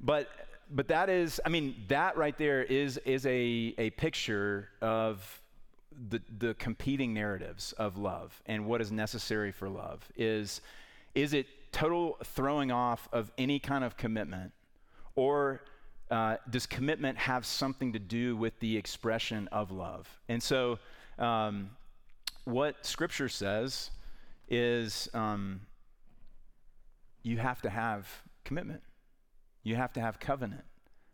but 0.00 0.28
but 0.70 0.88
that 0.88 1.08
is, 1.08 1.40
I 1.44 1.48
mean, 1.48 1.74
that 1.88 2.16
right 2.16 2.36
there 2.36 2.62
is, 2.62 2.98
is 3.04 3.26
a, 3.26 3.74
a 3.78 3.90
picture 3.90 4.68
of 4.80 5.42
the, 6.08 6.20
the 6.38 6.54
competing 6.54 7.14
narratives 7.14 7.72
of 7.72 7.96
love 7.96 8.42
and 8.46 8.66
what 8.66 8.80
is 8.80 8.90
necessary 8.90 9.52
for 9.52 9.68
love. 9.68 10.08
Is, 10.16 10.60
is 11.14 11.32
it 11.32 11.46
total 11.74 12.16
throwing 12.22 12.70
off 12.70 13.08
of 13.12 13.30
any 13.36 13.58
kind 13.58 13.84
of 13.84 13.96
commitment? 13.96 14.52
Or 15.16 15.60
uh, 16.10 16.36
does 16.48 16.66
commitment 16.66 17.18
have 17.18 17.44
something 17.44 17.92
to 17.92 17.98
do 17.98 18.36
with 18.36 18.58
the 18.60 18.76
expression 18.76 19.48
of 19.50 19.70
love? 19.70 20.08
And 20.28 20.42
so, 20.42 20.78
um, 21.18 21.70
what 22.44 22.86
Scripture 22.86 23.28
says 23.28 23.90
is 24.48 25.08
um, 25.14 25.62
you 27.22 27.38
have 27.38 27.60
to 27.62 27.70
have 27.70 28.08
commitment. 28.44 28.82
You 29.62 29.76
have 29.76 29.92
to 29.94 30.00
have 30.00 30.20
covenant. 30.20 30.64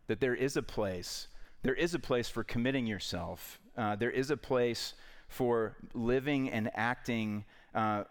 That 0.07 0.19
there 0.19 0.35
is 0.35 0.57
a 0.57 0.63
place, 0.63 1.27
there 1.63 1.73
is 1.73 1.95
a 1.95 1.99
place 1.99 2.29
for 2.29 2.43
committing 2.43 2.85
yourself. 2.85 3.59
Uh, 3.77 3.95
there 3.95 4.11
is 4.11 4.29
a 4.29 4.37
place 4.37 4.93
for 5.27 5.77
living 5.93 6.49
and 6.49 6.69
acting. 6.75 7.45
Uh, 7.73 8.03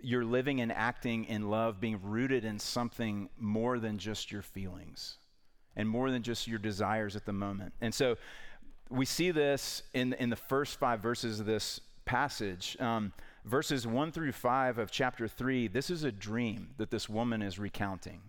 you're 0.00 0.24
living 0.24 0.60
and 0.60 0.72
acting 0.72 1.24
in 1.24 1.50
love, 1.50 1.80
being 1.80 2.00
rooted 2.02 2.44
in 2.44 2.58
something 2.58 3.28
more 3.38 3.78
than 3.78 3.98
just 3.98 4.30
your 4.30 4.42
feelings 4.42 5.16
and 5.74 5.88
more 5.88 6.10
than 6.10 6.22
just 6.22 6.46
your 6.46 6.58
desires 6.58 7.16
at 7.16 7.26
the 7.26 7.32
moment. 7.32 7.72
And 7.80 7.94
so 7.94 8.16
we 8.88 9.04
see 9.04 9.30
this 9.30 9.82
in, 9.94 10.12
in 10.14 10.30
the 10.30 10.36
first 10.36 10.78
five 10.78 11.00
verses 11.00 11.40
of 11.40 11.46
this 11.46 11.80
passage. 12.04 12.76
Um, 12.80 13.12
verses 13.44 13.86
one 13.86 14.12
through 14.12 14.32
five 14.32 14.78
of 14.78 14.90
chapter 14.90 15.28
three, 15.28 15.68
this 15.68 15.90
is 15.90 16.04
a 16.04 16.12
dream 16.12 16.70
that 16.78 16.90
this 16.90 17.08
woman 17.08 17.42
is 17.42 17.58
recounting 17.58 18.20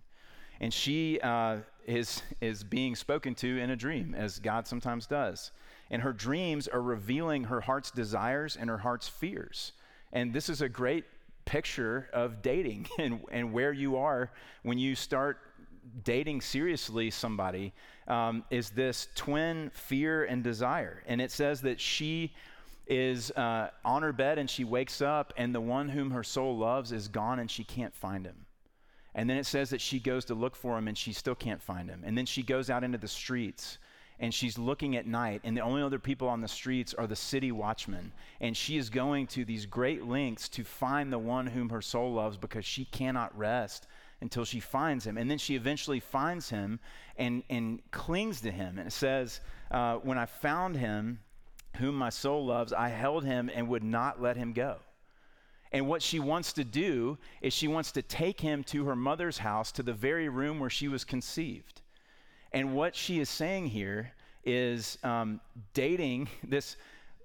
and 0.59 0.73
she 0.73 1.19
uh, 1.21 1.57
is, 1.85 2.21
is 2.41 2.63
being 2.63 2.95
spoken 2.95 3.35
to 3.35 3.59
in 3.59 3.69
a 3.69 3.75
dream, 3.75 4.15
as 4.15 4.39
God 4.39 4.67
sometimes 4.67 5.07
does. 5.07 5.51
And 5.89 6.01
her 6.01 6.13
dreams 6.13 6.67
are 6.67 6.81
revealing 6.81 7.45
her 7.45 7.61
heart's 7.61 7.91
desires 7.91 8.57
and 8.59 8.69
her 8.69 8.79
heart's 8.79 9.07
fears. 9.07 9.73
And 10.11 10.33
this 10.33 10.49
is 10.49 10.61
a 10.61 10.69
great 10.69 11.05
picture 11.47 12.09
of 12.13 12.41
dating 12.41 12.87
and, 12.99 13.21
and 13.31 13.51
where 13.51 13.73
you 13.73 13.97
are 13.97 14.29
when 14.61 14.77
you 14.77 14.93
start 14.93 15.39
dating 16.03 16.41
seriously 16.41 17.09
somebody 17.09 17.73
um, 18.07 18.43
is 18.51 18.69
this 18.71 19.07
twin 19.15 19.71
fear 19.73 20.25
and 20.25 20.43
desire. 20.43 21.01
And 21.07 21.21
it 21.21 21.31
says 21.31 21.61
that 21.61 21.79
she 21.79 22.33
is 22.85 23.31
uh, 23.31 23.69
on 23.83 24.03
her 24.03 24.13
bed 24.13 24.37
and 24.37 24.49
she 24.49 24.63
wakes 24.63 25.01
up, 25.01 25.33
and 25.37 25.55
the 25.55 25.61
one 25.61 25.89
whom 25.89 26.11
her 26.11 26.23
soul 26.23 26.57
loves 26.57 26.91
is 26.91 27.07
gone 27.07 27.39
and 27.39 27.49
she 27.49 27.63
can't 27.63 27.95
find 27.95 28.25
him. 28.25 28.45
And 29.15 29.29
then 29.29 29.37
it 29.37 29.45
says 29.45 29.71
that 29.71 29.81
she 29.81 29.99
goes 29.99 30.25
to 30.25 30.35
look 30.35 30.55
for 30.55 30.77
him 30.77 30.87
and 30.87 30.97
she 30.97 31.11
still 31.11 31.35
can't 31.35 31.61
find 31.61 31.89
him. 31.89 32.03
And 32.05 32.17
then 32.17 32.25
she 32.25 32.43
goes 32.43 32.69
out 32.69 32.83
into 32.83 32.97
the 32.97 33.07
streets 33.07 33.79
and 34.19 34.33
she's 34.33 34.57
looking 34.57 34.95
at 34.95 35.05
night, 35.05 35.41
and 35.43 35.55
the 35.55 35.61
only 35.61 35.81
other 35.81 35.99
people 35.99 36.27
on 36.27 36.41
the 36.41 36.47
streets 36.47 36.93
are 36.93 37.05
the 37.05 37.15
city 37.15 37.51
watchmen. 37.51 38.11
And 38.41 38.57
she 38.57 38.77
is 38.77 38.89
going 38.89 39.27
to 39.27 39.45
these 39.45 39.65
great 39.65 40.05
lengths 40.05 40.49
to 40.49 40.63
find 40.63 41.13
the 41.13 41.19
one 41.19 41.47
whom 41.47 41.69
her 41.69 41.81
soul 41.81 42.13
loves 42.13 42.35
because 42.37 42.65
she 42.65 42.85
cannot 42.85 43.37
rest 43.37 43.87
until 44.21 44.43
she 44.43 44.59
finds 44.59 45.05
him. 45.05 45.17
And 45.17 45.29
then 45.29 45.37
she 45.37 45.55
eventually 45.55 45.99
finds 45.99 46.49
him 46.49 46.79
and, 47.17 47.43
and 47.49 47.79
clings 47.91 48.41
to 48.41 48.51
him. 48.51 48.79
And 48.79 48.87
it 48.87 48.91
says, 48.91 49.39
uh, 49.69 49.97
When 49.97 50.17
I 50.17 50.25
found 50.25 50.75
him, 50.75 51.19
whom 51.75 51.93
my 51.93 52.09
soul 52.09 52.45
loves, 52.45 52.73
I 52.73 52.89
held 52.89 53.23
him 53.23 53.51
and 53.53 53.67
would 53.67 53.83
not 53.83 54.19
let 54.19 54.35
him 54.35 54.53
go. 54.53 54.77
And 55.71 55.87
what 55.87 56.01
she 56.01 56.19
wants 56.19 56.53
to 56.53 56.63
do 56.63 57.19
is 57.41 57.53
she 57.53 57.67
wants 57.67 57.91
to 57.91 58.01
take 58.01 58.39
him 58.39 58.63
to 58.65 58.85
her 58.85 58.95
mother's 58.95 59.37
house, 59.37 59.71
to 59.73 59.83
the 59.83 59.93
very 59.93 60.29
room 60.29 60.59
where 60.59 60.69
she 60.69 60.87
was 60.87 61.03
conceived. 61.03 61.81
And 62.53 62.75
what 62.75 62.95
she 62.95 63.19
is 63.19 63.29
saying 63.29 63.67
here 63.67 64.13
is 64.43 64.97
um, 65.03 65.41
dating 65.73 66.29
this 66.43 66.77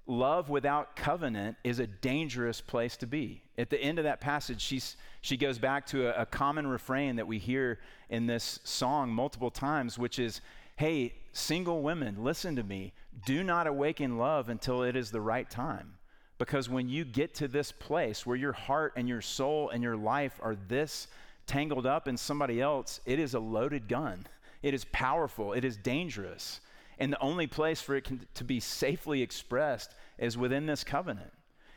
love 0.07 0.51
without 0.51 0.97
covenant 0.97 1.57
is 1.63 1.79
a 1.79 1.87
dangerous 1.87 2.61
place 2.61 2.97
to 2.99 3.07
be. 3.07 3.43
At 3.57 3.71
the 3.71 3.81
end 3.81 3.99
of 3.99 4.05
that 4.05 4.21
passage, 4.21 4.61
she's, 4.61 4.97
she 5.21 5.37
goes 5.37 5.59
back 5.59 5.87
to 5.87 6.09
a, 6.09 6.23
a 6.23 6.27
common 6.27 6.67
refrain 6.67 7.17
that 7.17 7.27
we 7.27 7.39
hear 7.39 7.79
in 8.11 8.27
this 8.27 8.59
song 8.65 9.11
multiple 9.11 9.51
times, 9.51 9.99
which 9.99 10.19
is, 10.19 10.41
Hey, 10.77 11.15
single 11.33 11.83
women, 11.83 12.25
listen 12.25 12.57
to 12.57 12.63
me. 12.63 12.93
Do 13.25 13.45
not 13.45 13.67
awaken 13.67 14.19
love 14.19 14.49
until 14.49 14.83
it 14.83 14.97
is 14.97 15.11
the 15.11 15.21
right 15.21 15.49
time. 15.49 15.95
Because 16.39 16.69
when 16.69 16.89
you 16.89 17.05
get 17.05 17.35
to 17.35 17.47
this 17.47 17.71
place 17.71 18.27
where 18.27 18.37
your 18.37 18.53
heart 18.53 18.95
and 18.97 19.09
your 19.09 19.21
soul 19.21 19.69
and 19.71 19.83
your 19.83 19.97
life 19.97 20.41
are 20.43 20.57
this 20.67 21.07
tangled 21.47 21.87
up 21.87 22.09
in 22.09 22.17
somebody 22.17 22.61
else, 22.61 23.01
it 23.07 23.19
is 23.21 23.35
a 23.35 23.41
loaded 23.41 23.87
gun. 23.87 24.27
It 24.63 24.75
is 24.75 24.85
powerful, 24.87 25.53
it 25.53 25.65
is 25.65 25.77
dangerous. 25.77 26.61
And 26.99 27.13
the 27.13 27.21
only 27.21 27.47
place 27.47 27.81
for 27.81 27.97
it 27.97 28.05
can, 28.05 28.27
to 28.35 28.45
be 28.45 28.61
safely 28.61 29.23
expressed 29.23 29.95
is 30.19 30.39
within 30.39 30.67
this 30.67 30.85
covenant. 30.85 31.33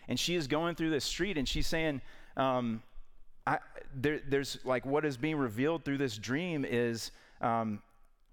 And 0.08 0.20
she 0.20 0.36
is 0.36 0.48
going 0.48 0.76
through 0.76 0.92
this 0.92 1.06
street 1.06 1.38
and 1.38 1.48
she's 1.48 1.66
saying, 1.66 2.02
um, 2.38 2.84
I, 3.48 3.60
there, 3.94 4.22
there's 4.28 4.60
like 4.64 4.86
what 4.86 5.06
is 5.06 5.18
being 5.18 5.38
revealed 5.38 5.86
through 5.86 5.98
this 5.98 6.18
dream 6.18 6.66
is 6.66 7.12
um, 7.42 7.82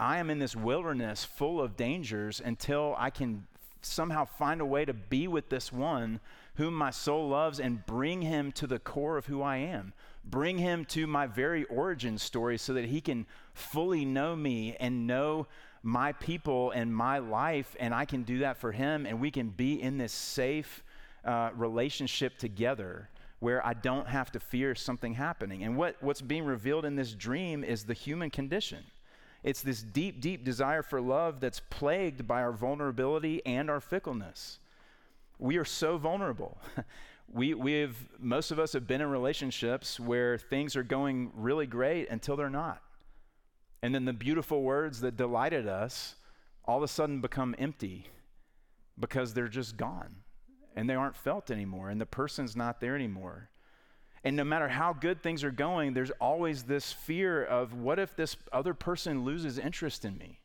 I 0.00 0.18
am 0.18 0.30
in 0.30 0.38
this 0.38 0.56
wilderness 0.56 1.24
full 1.24 1.60
of 1.60 1.76
dangers 1.76 2.40
until 2.44 2.94
I 2.98 3.10
can 3.10 3.46
somehow 3.82 4.24
find 4.24 4.60
a 4.60 4.66
way 4.66 4.84
to 4.84 4.92
be 4.92 5.28
with 5.28 5.48
this 5.48 5.72
one 5.72 6.20
whom 6.54 6.74
my 6.74 6.90
soul 6.90 7.28
loves 7.28 7.58
and 7.60 7.84
bring 7.86 8.22
him 8.22 8.52
to 8.52 8.66
the 8.66 8.78
core 8.78 9.16
of 9.16 9.26
who 9.26 9.42
I 9.42 9.56
am. 9.56 9.92
Bring 10.24 10.58
him 10.58 10.84
to 10.86 11.06
my 11.06 11.26
very 11.26 11.64
origin 11.64 12.18
story 12.18 12.58
so 12.58 12.74
that 12.74 12.84
he 12.84 13.00
can 13.00 13.26
fully 13.54 14.04
know 14.04 14.36
me 14.36 14.76
and 14.78 15.06
know 15.06 15.46
my 15.82 16.12
people 16.12 16.70
and 16.70 16.94
my 16.94 17.18
life, 17.18 17.74
and 17.80 17.92
I 17.92 18.04
can 18.04 18.22
do 18.22 18.38
that 18.38 18.56
for 18.56 18.70
him, 18.70 19.04
and 19.04 19.20
we 19.20 19.30
can 19.30 19.48
be 19.48 19.82
in 19.82 19.98
this 19.98 20.12
safe 20.12 20.84
uh, 21.24 21.50
relationship 21.56 22.38
together 22.38 23.08
where 23.40 23.64
I 23.66 23.74
don't 23.74 24.06
have 24.06 24.30
to 24.32 24.40
fear 24.40 24.76
something 24.76 25.14
happening. 25.14 25.64
And 25.64 25.76
what, 25.76 25.96
what's 26.00 26.22
being 26.22 26.44
revealed 26.44 26.84
in 26.84 26.94
this 26.94 27.12
dream 27.12 27.64
is 27.64 27.82
the 27.82 27.94
human 27.94 28.30
condition. 28.30 28.84
It's 29.42 29.62
this 29.62 29.82
deep, 29.82 30.20
deep 30.20 30.44
desire 30.44 30.82
for 30.82 31.00
love 31.00 31.40
that's 31.40 31.60
plagued 31.60 32.26
by 32.26 32.42
our 32.42 32.52
vulnerability 32.52 33.44
and 33.44 33.68
our 33.68 33.80
fickleness. 33.80 34.60
We 35.38 35.56
are 35.56 35.64
so 35.64 35.98
vulnerable. 35.98 36.58
we, 37.32 37.54
we've, 37.54 37.96
most 38.18 38.52
of 38.52 38.58
us 38.58 38.72
have 38.72 38.86
been 38.86 39.00
in 39.00 39.08
relationships 39.08 39.98
where 39.98 40.38
things 40.38 40.76
are 40.76 40.84
going 40.84 41.32
really 41.34 41.66
great 41.66 42.08
until 42.08 42.36
they're 42.36 42.50
not. 42.50 42.82
And 43.82 43.92
then 43.92 44.04
the 44.04 44.12
beautiful 44.12 44.62
words 44.62 45.00
that 45.00 45.16
delighted 45.16 45.66
us 45.66 46.14
all 46.64 46.76
of 46.76 46.84
a 46.84 46.88
sudden 46.88 47.20
become 47.20 47.56
empty 47.58 48.06
because 48.98 49.34
they're 49.34 49.48
just 49.48 49.76
gone 49.76 50.14
and 50.76 50.88
they 50.88 50.94
aren't 50.94 51.16
felt 51.16 51.50
anymore 51.50 51.90
and 51.90 52.00
the 52.00 52.06
person's 52.06 52.54
not 52.54 52.80
there 52.80 52.94
anymore. 52.94 53.48
And 54.24 54.36
no 54.36 54.44
matter 54.44 54.68
how 54.68 54.92
good 54.92 55.20
things 55.22 55.42
are 55.42 55.50
going, 55.50 55.94
there's 55.94 56.12
always 56.12 56.62
this 56.62 56.92
fear 56.92 57.44
of 57.44 57.74
what 57.74 57.98
if 57.98 58.14
this 58.14 58.36
other 58.52 58.72
person 58.74 59.24
loses 59.24 59.58
interest 59.58 60.04
in 60.04 60.16
me? 60.16 60.38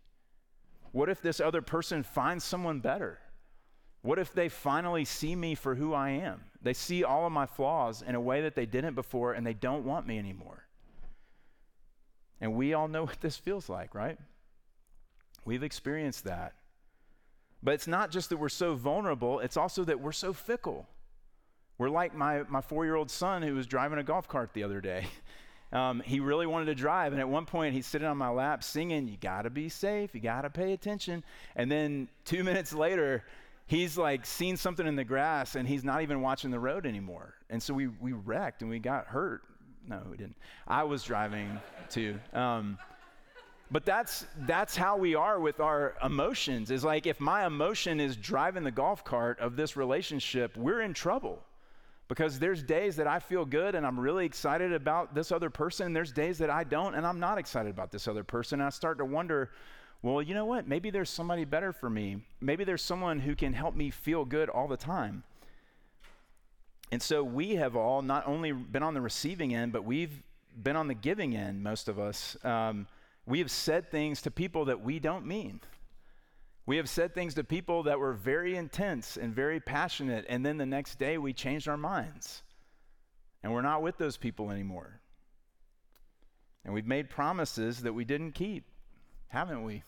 What 0.92 1.10
if 1.10 1.22
this 1.22 1.40
other 1.40 1.62
person 1.62 2.02
finds 2.02 2.44
someone 2.44 2.80
better? 2.80 3.20
What 4.02 4.20
if 4.20 4.34
they 4.34 4.50
finally 4.50 5.06
see 5.06 5.36
me 5.36 5.54
for 5.54 5.76
who 5.76 5.94
I 5.94 6.10
am? 6.10 6.46
They 6.62 6.74
see 6.74 7.04
all 7.04 7.26
of 7.26 7.32
my 7.32 7.46
flaws 7.46 8.02
in 8.02 8.16
a 8.16 8.22
way 8.22 8.42
that 8.42 8.56
they 8.56 8.66
didn't 8.66 8.96
before 8.96 9.34
and 9.34 9.46
they 9.46 9.54
don't 9.54 9.86
want 9.86 10.08
me 10.08 10.18
anymore. 10.18 10.64
And 12.42 12.54
we 12.56 12.74
all 12.74 12.88
know 12.88 13.04
what 13.06 13.22
this 13.22 13.38
feels 13.38 13.70
like, 13.70 13.94
right? 13.94 14.18
We've 15.46 15.64
experienced 15.64 16.24
that. 16.24 16.54
But 17.62 17.74
it's 17.76 17.88
not 17.88 18.12
just 18.12 18.30
that 18.30 18.38
we're 18.38 18.50
so 18.50 18.76
vulnerable, 18.76 19.40
it's 19.40 19.58
also 19.58 19.84
that 19.84 20.00
we're 20.00 20.12
so 20.12 20.34
fickle. 20.34 20.88
We're 21.78 21.90
like 21.90 22.16
my, 22.16 22.44
my 22.44 22.62
four 22.62 22.86
year 22.86 22.96
old 22.96 23.12
son 23.12 23.42
who 23.42 23.54
was 23.56 23.68
driving 23.68 24.00
a 24.00 24.04
golf 24.04 24.28
cart 24.28 24.52
the 24.54 24.64
other 24.64 24.82
day. 24.82 25.06
Um, 25.74 26.02
he 26.06 26.22
really 26.22 26.46
wanted 26.46 26.68
to 26.68 26.76
drive, 26.76 27.12
and 27.12 27.20
at 27.20 27.28
one 27.28 27.46
point 27.46 27.74
he's 27.74 27.86
sitting 27.86 28.08
on 28.08 28.16
my 28.16 28.30
lap 28.30 28.64
singing, 28.64 29.06
You 29.06 29.18
gotta 29.20 29.50
be 29.50 29.68
safe, 29.68 30.16
you 30.16 30.22
gotta 30.22 30.50
pay 30.50 30.72
attention. 30.72 31.26
And 31.58 31.70
then 31.70 32.08
two 32.24 32.42
minutes 32.46 32.72
later, 32.72 33.26
he's 33.66 33.98
like 33.98 34.26
seen 34.26 34.58
something 34.58 34.88
in 34.88 34.96
the 34.96 35.04
grass 35.04 35.56
and 35.56 35.68
he's 35.68 35.84
not 35.84 36.02
even 36.02 36.22
watching 36.22 36.52
the 36.52 36.60
road 36.60 36.86
anymore. 36.86 37.36
And 37.50 37.62
so 37.62 37.74
we, 37.74 37.88
we 37.88 38.14
wrecked 38.14 38.62
and 38.62 38.72
we 38.72 38.80
got 38.80 39.08
hurt. 39.08 39.42
No, 39.86 40.02
we 40.10 40.18
didn't. 40.18 40.38
I 40.68 40.84
was 40.84 41.04
driving 41.04 41.60
too. 41.90 42.20
Um, 42.34 42.78
but 43.70 43.86
that's 43.86 44.26
that's 44.46 44.78
how 44.78 44.96
we 44.96 45.16
are 45.16 45.42
with 45.42 45.60
our 45.60 45.96
emotions. 46.02 46.72
Is 46.72 46.86
like 46.86 47.06
if 47.06 47.20
my 47.20 47.46
emotion 47.46 48.00
is 48.00 48.16
driving 48.16 48.64
the 48.64 48.72
golf 48.72 49.04
cart 49.04 49.40
of 49.40 49.58
this 49.58 49.76
relationship, 49.76 50.56
we're 50.56 50.82
in 50.82 50.94
trouble. 50.94 51.44
Because 52.08 52.40
there's 52.40 52.64
days 52.64 52.96
that 52.96 53.08
I 53.08 53.20
feel 53.20 53.44
good 53.44 53.76
and 53.76 53.86
I'm 53.86 54.00
really 54.00 54.26
excited 54.26 54.72
about 54.72 55.14
this 55.14 55.32
other 55.32 55.50
person. 55.50 55.92
There's 55.92 56.12
days 56.12 56.38
that 56.38 56.50
I 56.50 56.64
don't 56.64 56.96
and 56.96 57.06
I'm 57.06 57.20
not 57.20 57.38
excited 57.38 57.70
about 57.70 57.92
this 57.92 58.08
other 58.08 58.24
person. 58.24 58.62
And 58.62 58.68
I 58.68 58.70
start 58.70 58.98
to 59.00 59.06
wonder, 59.06 59.52
well, 60.02 60.22
you 60.22 60.34
know 60.34 60.46
what? 60.46 60.68
Maybe 60.68 60.90
there's 60.90 61.10
somebody 61.10 61.44
better 61.44 61.74
for 61.74 61.90
me. 61.90 62.24
Maybe 62.40 62.64
there's 62.64 62.82
someone 62.82 63.20
who 63.20 63.36
can 63.36 63.54
help 63.54 63.76
me 63.76 63.90
feel 63.90 64.24
good 64.24 64.50
all 64.50 64.68
the 64.68 64.78
time. 64.78 65.24
And 66.92 67.02
so 67.02 67.24
we 67.24 67.56
have 67.56 67.76
all 67.76 68.02
not 68.02 68.26
only 68.28 68.54
been 68.54 68.84
on 68.84 68.94
the 68.94 69.02
receiving 69.02 69.54
end, 69.54 69.74
but 69.74 69.84
we've 69.84 70.24
been 70.62 70.76
on 70.76 70.88
the 70.88 70.94
giving 70.94 71.36
end, 71.36 71.62
most 71.62 71.90
of 71.90 72.00
us. 72.00 72.38
Um, 72.44 72.88
we 73.26 73.40
have 73.40 73.52
said 73.52 73.92
things 73.92 74.22
to 74.22 74.32
people 74.32 74.66
that 74.66 74.82
we 74.82 75.00
don't 75.00 75.26
mean. 75.26 75.60
We 76.68 76.78
have 76.78 76.90
said 76.90 77.16
things 77.16 77.34
to 77.36 77.46
people 77.46 77.84
that 77.84 77.98
were 77.98 78.14
very 78.14 78.56
intense 78.56 79.18
and 79.18 79.34
very 79.34 79.60
passionate, 79.60 80.26
and 80.28 80.46
then 80.46 80.58
the 80.58 80.66
next 80.66 81.00
day 81.00 81.18
we 81.18 81.32
changed 81.32 81.68
our 81.68 81.78
minds. 81.78 82.44
And 83.42 83.54
we're 83.54 83.62
not 83.62 83.82
with 83.82 83.98
those 83.98 84.18
people 84.18 84.52
anymore. 84.52 85.00
And 86.66 86.74
we've 86.74 86.86
made 86.86 87.10
promises 87.10 87.84
that 87.84 87.94
we 87.94 88.04
didn't 88.04 88.34
keep, 88.34 88.66
haven't 89.30 89.64
we? 89.64 89.84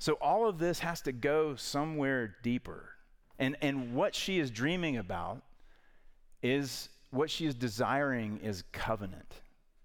So 0.00 0.14
all 0.14 0.48
of 0.48 0.58
this 0.58 0.80
has 0.80 1.00
to 1.02 1.12
go 1.12 1.54
somewhere 1.54 2.34
deeper. 2.42 2.90
And, 3.38 3.56
and 3.62 3.94
what 3.94 4.16
she 4.16 4.40
is 4.40 4.50
dreaming 4.50 4.96
about 4.96 5.42
is 6.42 6.88
what 7.10 7.30
she 7.30 7.46
is 7.46 7.54
desiring 7.54 8.40
is 8.42 8.64
covenant. 8.72 9.40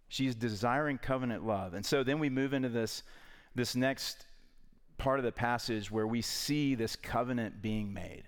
She's 0.07 0.33
desiring 0.33 0.97
covenant 0.97 1.45
love. 1.45 1.75
And 1.75 1.85
so 1.85 2.03
then 2.03 2.17
we 2.17 2.29
move 2.29 2.53
into 2.53 2.69
this, 2.69 3.03
this 3.55 3.75
next 3.75 4.25
part 4.97 5.19
of 5.19 5.25
the 5.25 5.31
passage 5.31 5.91
where 5.91 6.07
we 6.07 6.21
see 6.21 6.75
this 6.75 6.95
covenant 6.95 7.61
being 7.61 7.93
made. 7.93 8.23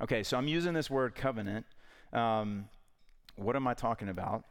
Okay, 0.00 0.22
so 0.22 0.36
I'm 0.36 0.48
using 0.48 0.74
this 0.74 0.90
word 0.90 1.14
covenant. 1.14 1.66
Um, 2.12 2.68
what 3.36 3.56
am 3.56 3.66
I 3.66 3.74
talking 3.74 4.08
about? 4.08 4.44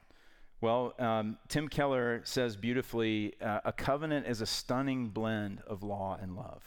Well, 0.61 0.93
um, 0.99 1.37
Tim 1.47 1.67
Keller 1.67 2.21
says 2.23 2.55
beautifully 2.55 3.33
uh, 3.41 3.61
a 3.65 3.71
covenant 3.71 4.27
is 4.27 4.41
a 4.41 4.45
stunning 4.45 5.09
blend 5.09 5.61
of 5.67 5.83
law 5.83 6.17
and 6.21 6.35
love. 6.35 6.63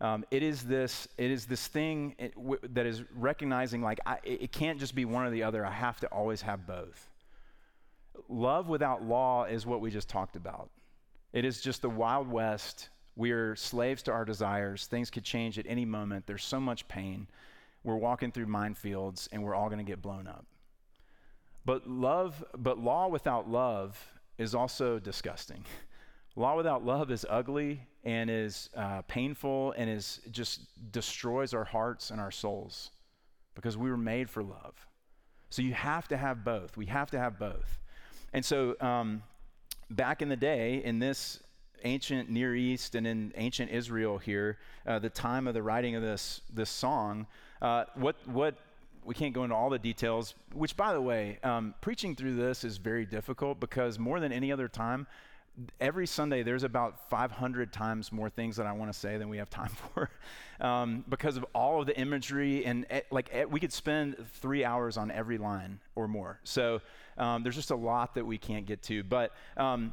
Um, 0.00 0.24
it 0.32 0.42
is 0.42 0.62
this 0.62 1.06
it 1.16 1.30
is 1.30 1.46
this 1.46 1.68
thing 1.68 2.16
it, 2.18 2.34
w- 2.34 2.58
that 2.70 2.86
is 2.86 3.04
recognizing 3.14 3.82
like 3.82 4.00
I, 4.04 4.18
it 4.24 4.50
can't 4.50 4.80
just 4.80 4.96
be 4.96 5.04
one 5.04 5.24
or 5.24 5.30
the 5.30 5.44
other 5.44 5.64
i 5.64 5.70
have 5.70 6.00
to 6.00 6.08
always 6.08 6.42
have 6.42 6.66
both 6.66 7.08
Love 8.28 8.68
without 8.68 9.02
law 9.02 9.44
is 9.44 9.66
what 9.66 9.80
we 9.80 9.90
just 9.90 10.08
talked 10.08 10.36
about. 10.36 10.70
It 11.32 11.44
is 11.44 11.60
just 11.60 11.82
the 11.82 11.90
Wild 11.90 12.28
West. 12.28 12.88
We're 13.16 13.56
slaves 13.56 14.02
to 14.04 14.12
our 14.12 14.24
desires. 14.24 14.86
Things 14.86 15.10
could 15.10 15.24
change 15.24 15.58
at 15.58 15.66
any 15.68 15.84
moment. 15.84 16.26
There's 16.26 16.44
so 16.44 16.60
much 16.60 16.86
pain. 16.88 17.26
We're 17.84 17.96
walking 17.96 18.32
through 18.32 18.46
minefields 18.46 19.28
and 19.32 19.42
we're 19.42 19.54
all 19.54 19.68
going 19.68 19.84
to 19.84 19.90
get 19.90 20.02
blown 20.02 20.26
up. 20.26 20.46
But 21.64 21.88
love, 21.88 22.44
but 22.56 22.78
law 22.78 23.08
without 23.08 23.48
love 23.48 23.98
is 24.38 24.54
also 24.54 24.98
disgusting. 24.98 25.64
law 26.36 26.56
without 26.56 26.84
love 26.84 27.10
is 27.10 27.24
ugly 27.28 27.86
and 28.04 28.30
is 28.30 28.68
uh, 28.76 29.02
painful 29.02 29.74
and 29.76 29.88
is 29.88 30.20
just 30.30 30.60
destroys 30.92 31.54
our 31.54 31.64
hearts 31.64 32.10
and 32.10 32.20
our 32.20 32.30
souls 32.30 32.90
because 33.54 33.76
we 33.76 33.90
were 33.90 33.96
made 33.96 34.28
for 34.28 34.42
love. 34.42 34.74
So 35.50 35.62
you 35.62 35.74
have 35.74 36.08
to 36.08 36.16
have 36.16 36.44
both. 36.44 36.76
We 36.76 36.86
have 36.86 37.10
to 37.10 37.18
have 37.18 37.38
both. 37.38 37.78
And 38.32 38.44
so, 38.44 38.74
um, 38.80 39.22
back 39.96 40.22
in 40.22 40.28
the 40.28 40.36
day, 40.36 40.82
in 40.84 40.98
this 40.98 41.40
ancient 41.84 42.30
Near 42.30 42.54
East 42.54 42.94
and 42.94 43.06
in 43.06 43.32
ancient 43.36 43.70
Israel 43.70 44.18
here, 44.18 44.58
uh, 44.86 44.98
the 44.98 45.10
time 45.10 45.46
of 45.46 45.54
the 45.54 45.62
writing 45.62 45.94
of 45.94 46.02
this 46.02 46.40
this 46.52 46.70
song, 46.70 47.26
uh, 47.60 47.84
what 47.94 48.16
what 48.26 48.54
we 49.04 49.14
can't 49.14 49.34
go 49.34 49.44
into 49.44 49.54
all 49.54 49.70
the 49.70 49.78
details. 49.78 50.34
Which, 50.52 50.76
by 50.76 50.92
the 50.92 51.00
way, 51.00 51.38
um, 51.42 51.74
preaching 51.80 52.14
through 52.14 52.36
this 52.36 52.64
is 52.64 52.76
very 52.76 53.04
difficult 53.04 53.58
because 53.60 53.98
more 53.98 54.20
than 54.20 54.32
any 54.32 54.52
other 54.52 54.68
time, 54.68 55.06
every 55.80 56.06
Sunday 56.06 56.42
there's 56.42 56.62
about 56.62 57.08
500 57.10 57.72
times 57.72 58.10
more 58.12 58.30
things 58.30 58.56
that 58.56 58.66
I 58.66 58.72
want 58.72 58.92
to 58.92 58.98
say 58.98 59.18
than 59.18 59.28
we 59.28 59.38
have 59.38 59.50
time 59.50 59.70
for, 59.94 60.10
um, 60.60 61.04
because 61.08 61.36
of 61.36 61.44
all 61.54 61.80
of 61.80 61.86
the 61.86 61.98
imagery 61.98 62.64
and 62.64 62.86
eh, 62.90 63.00
like 63.10 63.28
eh, 63.32 63.44
we 63.44 63.60
could 63.60 63.72
spend 63.72 64.16
three 64.40 64.64
hours 64.64 64.96
on 64.96 65.10
every 65.10 65.38
line 65.38 65.80
or 65.94 66.08
more. 66.08 66.40
So 66.44 66.80
um, 67.18 67.42
there's 67.42 67.56
just 67.56 67.70
a 67.70 67.76
lot 67.76 68.14
that 68.14 68.24
we 68.24 68.38
can't 68.38 68.66
get 68.66 68.82
to. 68.84 69.02
But 69.02 69.32
um, 69.56 69.92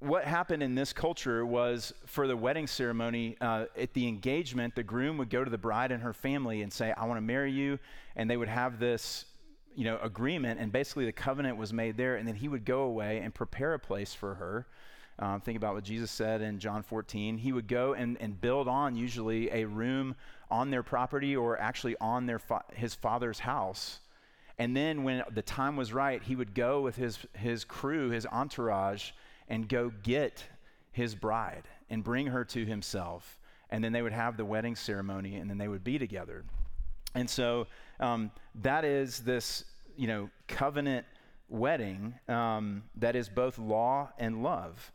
what 0.00 0.24
happened 0.24 0.62
in 0.62 0.74
this 0.74 0.92
culture 0.92 1.44
was 1.44 1.92
for 2.06 2.28
the 2.28 2.36
wedding 2.36 2.68
ceremony, 2.68 3.36
uh, 3.40 3.66
at 3.76 3.92
the 3.94 4.06
engagement, 4.06 4.76
the 4.76 4.82
groom 4.82 5.18
would 5.18 5.30
go 5.30 5.42
to 5.42 5.50
the 5.50 5.58
bride 5.58 5.90
and 5.90 6.02
her 6.02 6.12
family 6.12 6.62
and 6.62 6.72
say, 6.72 6.92
I 6.96 7.06
want 7.06 7.18
to 7.18 7.22
marry 7.22 7.50
you. 7.50 7.78
And 8.14 8.30
they 8.30 8.36
would 8.36 8.48
have 8.48 8.78
this 8.78 9.24
you 9.74 9.84
know, 9.84 9.98
agreement, 10.02 10.60
and 10.60 10.72
basically 10.72 11.04
the 11.04 11.12
covenant 11.12 11.56
was 11.56 11.72
made 11.72 11.96
there, 11.96 12.16
and 12.16 12.26
then 12.26 12.34
he 12.34 12.48
would 12.48 12.64
go 12.64 12.82
away 12.82 13.18
and 13.18 13.34
prepare 13.34 13.74
a 13.74 13.78
place 13.78 14.14
for 14.14 14.34
her. 14.34 14.66
Um, 15.20 15.40
think 15.40 15.56
about 15.56 15.74
what 15.74 15.84
Jesus 15.84 16.10
said 16.10 16.42
in 16.42 16.60
John 16.60 16.82
14. 16.82 17.38
He 17.38 17.52
would 17.52 17.66
go 17.66 17.94
and, 17.94 18.16
and 18.20 18.40
build 18.40 18.68
on 18.68 18.94
usually 18.94 19.50
a 19.50 19.64
room 19.64 20.14
on 20.50 20.70
their 20.70 20.84
property 20.84 21.34
or 21.34 21.58
actually 21.60 21.96
on 22.00 22.26
their 22.26 22.38
fa- 22.38 22.64
his 22.72 22.94
father's 22.94 23.40
house. 23.40 23.98
And 24.58 24.76
then 24.76 25.02
when 25.02 25.24
the 25.32 25.42
time 25.42 25.76
was 25.76 25.92
right, 25.92 26.22
he 26.22 26.36
would 26.36 26.54
go 26.54 26.80
with 26.80 26.96
his, 26.96 27.18
his 27.34 27.64
crew, 27.64 28.10
his 28.10 28.26
entourage, 28.26 29.10
and 29.48 29.68
go 29.68 29.92
get 30.02 30.44
his 30.92 31.14
bride 31.14 31.64
and 31.90 32.04
bring 32.04 32.28
her 32.28 32.44
to 32.44 32.64
himself. 32.64 33.38
And 33.70 33.82
then 33.82 33.92
they 33.92 34.02
would 34.02 34.12
have 34.12 34.36
the 34.36 34.44
wedding 34.44 34.76
ceremony 34.76 35.36
and 35.36 35.50
then 35.50 35.58
they 35.58 35.68
would 35.68 35.84
be 35.84 35.98
together. 35.98 36.44
And 37.14 37.28
so 37.28 37.66
um, 38.00 38.30
that 38.62 38.84
is 38.84 39.20
this, 39.20 39.64
you 39.96 40.06
know, 40.06 40.30
covenant 40.46 41.06
wedding 41.48 42.14
um, 42.28 42.84
that 42.96 43.16
is 43.16 43.28
both 43.28 43.58
law 43.58 44.10
and 44.18 44.42
love. 44.42 44.92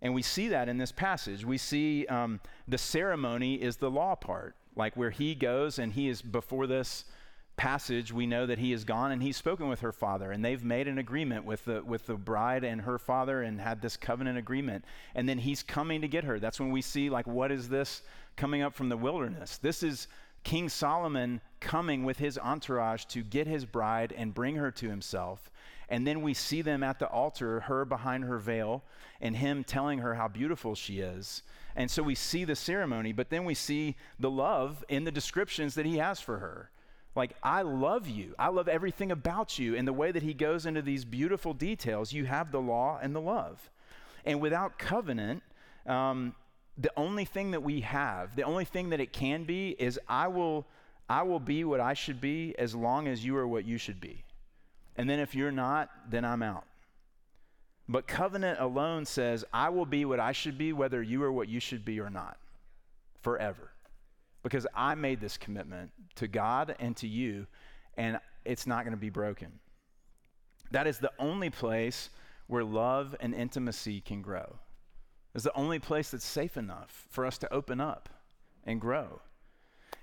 And 0.00 0.14
we 0.14 0.22
see 0.22 0.48
that 0.48 0.68
in 0.68 0.78
this 0.78 0.92
passage. 0.92 1.44
We 1.44 1.58
see 1.58 2.06
um, 2.06 2.40
the 2.66 2.78
ceremony 2.78 3.54
is 3.54 3.76
the 3.76 3.90
law 3.90 4.16
part, 4.16 4.56
like 4.74 4.96
where 4.96 5.10
he 5.10 5.34
goes 5.34 5.78
and 5.78 5.92
he 5.92 6.08
is 6.08 6.20
before 6.20 6.66
this 6.66 7.04
passage, 7.56 8.12
we 8.12 8.26
know 8.26 8.46
that 8.46 8.58
he 8.58 8.72
has 8.72 8.82
gone 8.84 9.12
and 9.12 9.22
he's 9.22 9.36
spoken 9.36 9.68
with 9.68 9.80
her 9.80 9.92
father, 9.92 10.32
and 10.32 10.44
they've 10.44 10.64
made 10.64 10.88
an 10.88 10.98
agreement 10.98 11.44
with 11.44 11.64
the, 11.64 11.82
with 11.84 12.06
the 12.06 12.14
bride 12.14 12.64
and 12.64 12.80
her 12.80 12.98
father 12.98 13.42
and 13.42 13.60
had 13.60 13.80
this 13.80 13.96
covenant 13.96 14.38
agreement. 14.38 14.84
And 15.14 15.28
then 15.28 15.38
he's 15.38 15.62
coming 15.62 16.00
to 16.00 16.08
get 16.08 16.24
her. 16.24 16.40
That's 16.40 16.58
when 16.58 16.72
we 16.72 16.82
see, 16.82 17.10
like, 17.10 17.26
what 17.26 17.52
is 17.52 17.68
this 17.68 18.02
coming 18.36 18.62
up 18.62 18.74
from 18.74 18.88
the 18.88 18.96
wilderness? 18.96 19.58
This 19.58 19.82
is 19.82 20.08
King 20.44 20.68
Solomon 20.68 21.40
coming 21.60 22.04
with 22.04 22.18
his 22.18 22.38
entourage 22.38 23.04
to 23.06 23.22
get 23.22 23.46
his 23.46 23.64
bride 23.64 24.12
and 24.16 24.34
bring 24.34 24.56
her 24.56 24.70
to 24.72 24.88
himself. 24.88 25.50
And 25.88 26.06
then 26.06 26.22
we 26.22 26.34
see 26.34 26.62
them 26.62 26.82
at 26.82 26.98
the 26.98 27.06
altar, 27.06 27.60
her 27.60 27.84
behind 27.84 28.24
her 28.24 28.38
veil, 28.38 28.82
and 29.20 29.36
him 29.36 29.62
telling 29.62 29.98
her 29.98 30.14
how 30.14 30.26
beautiful 30.26 30.74
she 30.74 31.00
is. 31.00 31.42
And 31.76 31.90
so 31.90 32.02
we 32.02 32.14
see 32.14 32.44
the 32.44 32.56
ceremony, 32.56 33.12
but 33.12 33.30
then 33.30 33.44
we 33.44 33.54
see 33.54 33.96
the 34.18 34.30
love 34.30 34.84
in 34.88 35.04
the 35.04 35.12
descriptions 35.12 35.74
that 35.74 35.86
he 35.86 35.98
has 35.98 36.20
for 36.20 36.38
her. 36.38 36.70
Like, 37.14 37.36
I 37.42 37.62
love 37.62 38.08
you. 38.08 38.34
I 38.38 38.48
love 38.48 38.68
everything 38.68 39.12
about 39.12 39.58
you. 39.58 39.76
And 39.76 39.86
the 39.86 39.92
way 39.92 40.12
that 40.12 40.22
he 40.22 40.32
goes 40.32 40.64
into 40.64 40.80
these 40.80 41.04
beautiful 41.04 41.52
details, 41.52 42.12
you 42.12 42.24
have 42.24 42.52
the 42.52 42.60
law 42.60 42.98
and 43.02 43.14
the 43.14 43.20
love. 43.20 43.70
And 44.24 44.40
without 44.40 44.78
covenant, 44.78 45.42
um, 45.86 46.34
the 46.78 46.92
only 46.96 47.24
thing 47.24 47.50
that 47.50 47.62
we 47.62 47.80
have, 47.80 48.34
the 48.34 48.42
only 48.42 48.64
thing 48.64 48.90
that 48.90 49.00
it 49.00 49.12
can 49.12 49.44
be 49.44 49.70
is 49.78 50.00
I 50.08 50.28
will, 50.28 50.66
I 51.08 51.22
will 51.22 51.40
be 51.40 51.64
what 51.64 51.80
I 51.80 51.94
should 51.94 52.20
be 52.20 52.54
as 52.58 52.74
long 52.74 53.08
as 53.08 53.24
you 53.24 53.36
are 53.36 53.46
what 53.46 53.64
you 53.64 53.78
should 53.78 54.00
be. 54.00 54.24
And 54.96 55.08
then 55.08 55.18
if 55.18 55.34
you're 55.34 55.52
not, 55.52 55.90
then 56.10 56.24
I'm 56.24 56.42
out. 56.42 56.64
But 57.88 58.06
covenant 58.06 58.60
alone 58.60 59.04
says, 59.04 59.44
I 59.52 59.68
will 59.68 59.86
be 59.86 60.04
what 60.04 60.20
I 60.20 60.32
should 60.32 60.56
be, 60.56 60.72
whether 60.72 61.02
you 61.02 61.22
are 61.24 61.32
what 61.32 61.48
you 61.48 61.60
should 61.60 61.84
be 61.84 62.00
or 62.00 62.10
not, 62.10 62.38
forever. 63.20 63.70
Because 64.42 64.66
I 64.74 64.94
made 64.94 65.20
this 65.20 65.36
commitment 65.36 65.90
to 66.16 66.28
God 66.28 66.74
and 66.78 66.96
to 66.98 67.08
you, 67.08 67.46
and 67.96 68.18
it's 68.44 68.66
not 68.66 68.84
going 68.84 68.92
to 68.92 69.00
be 69.00 69.10
broken. 69.10 69.60
That 70.70 70.86
is 70.86 70.98
the 70.98 71.12
only 71.18 71.50
place 71.50 72.08
where 72.46 72.64
love 72.64 73.14
and 73.20 73.34
intimacy 73.34 74.00
can 74.00 74.22
grow. 74.22 74.58
It's 75.34 75.44
the 75.44 75.56
only 75.56 75.78
place 75.78 76.10
that's 76.10 76.24
safe 76.24 76.56
enough 76.56 77.06
for 77.10 77.24
us 77.24 77.38
to 77.38 77.52
open 77.52 77.80
up 77.80 78.08
and 78.64 78.80
grow. 78.80 79.20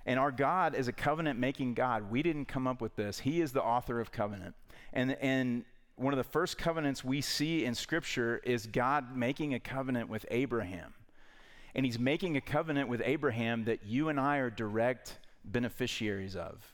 And 0.06 0.20
our 0.20 0.32
God 0.32 0.76
is 0.76 0.88
a 0.88 0.92
covenant 0.92 1.40
making 1.40 1.76
God. 1.76 2.10
We 2.10 2.24
didn't 2.24 2.46
come 2.46 2.68
up 2.68 2.82
with 2.82 2.96
this, 2.96 3.20
He 3.20 3.42
is 3.42 3.52
the 3.52 3.64
author 3.64 4.00
of 4.00 4.12
covenant. 4.12 4.56
And, 4.94 5.16
and 5.22 5.66
one 5.96 6.14
of 6.14 6.18
the 6.18 6.24
first 6.24 6.58
covenants 6.58 7.04
we 7.04 7.22
see 7.22 7.66
in 7.66 7.76
Scripture 7.76 8.42
is 8.44 8.66
God 8.66 9.16
making 9.16 9.54
a 9.54 9.60
covenant 9.60 10.10
with 10.10 10.26
Abraham. 10.32 10.94
And 11.76 11.86
He's 11.86 12.00
making 12.00 12.38
a 12.38 12.42
covenant 12.42 12.90
with 12.90 13.02
Abraham 13.06 13.66
that 13.66 13.86
you 13.86 14.10
and 14.10 14.20
I 14.20 14.38
are 14.38 14.50
direct 14.50 15.20
beneficiaries 15.46 16.36
of. 16.36 16.74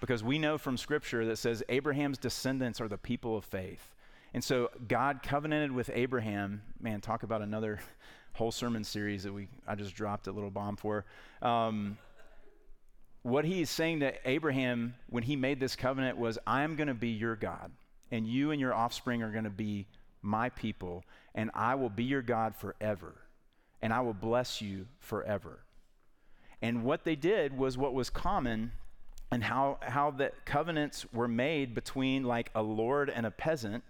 Because 0.00 0.24
we 0.24 0.38
know 0.38 0.56
from 0.56 0.78
Scripture 0.78 1.26
that 1.26 1.36
says 1.36 1.62
Abraham's 1.68 2.16
descendants 2.16 2.80
are 2.80 2.88
the 2.88 2.96
people 2.96 3.36
of 3.36 3.44
faith. 3.44 3.94
And 4.32 4.42
so 4.42 4.70
God 4.86 5.20
covenanted 5.22 5.72
with 5.72 5.90
Abraham. 5.92 6.62
Man, 6.80 7.00
talk 7.00 7.22
about 7.22 7.42
another 7.42 7.80
whole 8.32 8.52
sermon 8.52 8.84
series 8.84 9.24
that 9.24 9.32
we 9.32 9.48
I 9.66 9.74
just 9.74 9.94
dropped 9.94 10.26
a 10.26 10.32
little 10.32 10.50
bomb 10.50 10.76
for. 10.76 11.04
Um, 11.42 11.98
what 13.22 13.44
he 13.44 13.60
is 13.60 13.70
saying 13.70 14.00
to 14.00 14.14
Abraham 14.28 14.94
when 15.08 15.22
he 15.22 15.36
made 15.36 15.60
this 15.60 15.76
covenant 15.76 16.16
was, 16.16 16.38
I 16.46 16.62
am 16.62 16.76
going 16.76 16.88
to 16.88 16.94
be 16.94 17.10
your 17.10 17.36
God, 17.36 17.70
and 18.10 18.26
you 18.26 18.50
and 18.50 18.60
your 18.60 18.72
offspring 18.72 19.22
are 19.22 19.30
going 19.30 19.44
to 19.44 19.50
be 19.50 19.86
my 20.22 20.48
people, 20.50 21.04
and 21.34 21.50
I 21.52 21.74
will 21.74 21.90
be 21.90 22.04
your 22.04 22.22
God 22.22 22.56
forever, 22.56 23.14
and 23.82 23.92
I 23.92 24.00
will 24.00 24.14
bless 24.14 24.62
you 24.62 24.86
forever. 24.98 25.60
And 26.62 26.84
what 26.84 27.04
they 27.04 27.16
did 27.16 27.56
was 27.56 27.76
what 27.76 27.94
was 27.94 28.10
common 28.10 28.72
and 29.30 29.44
how, 29.44 29.78
how 29.82 30.10
the 30.10 30.32
covenants 30.44 31.06
were 31.12 31.28
made 31.28 31.74
between 31.74 32.24
like 32.24 32.50
a 32.54 32.62
lord 32.62 33.08
and 33.08 33.24
a 33.24 33.30
peasant 33.30 33.84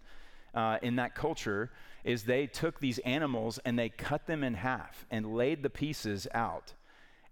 uh, 0.54 0.78
in 0.82 0.96
that 0.96 1.14
culture 1.14 1.70
is 2.04 2.24
they 2.24 2.46
took 2.46 2.80
these 2.80 2.98
animals 3.00 3.58
and 3.64 3.78
they 3.78 3.88
cut 3.88 4.26
them 4.26 4.42
in 4.42 4.54
half 4.54 5.06
and 5.10 5.34
laid 5.34 5.62
the 5.62 5.70
pieces 5.70 6.26
out. 6.32 6.72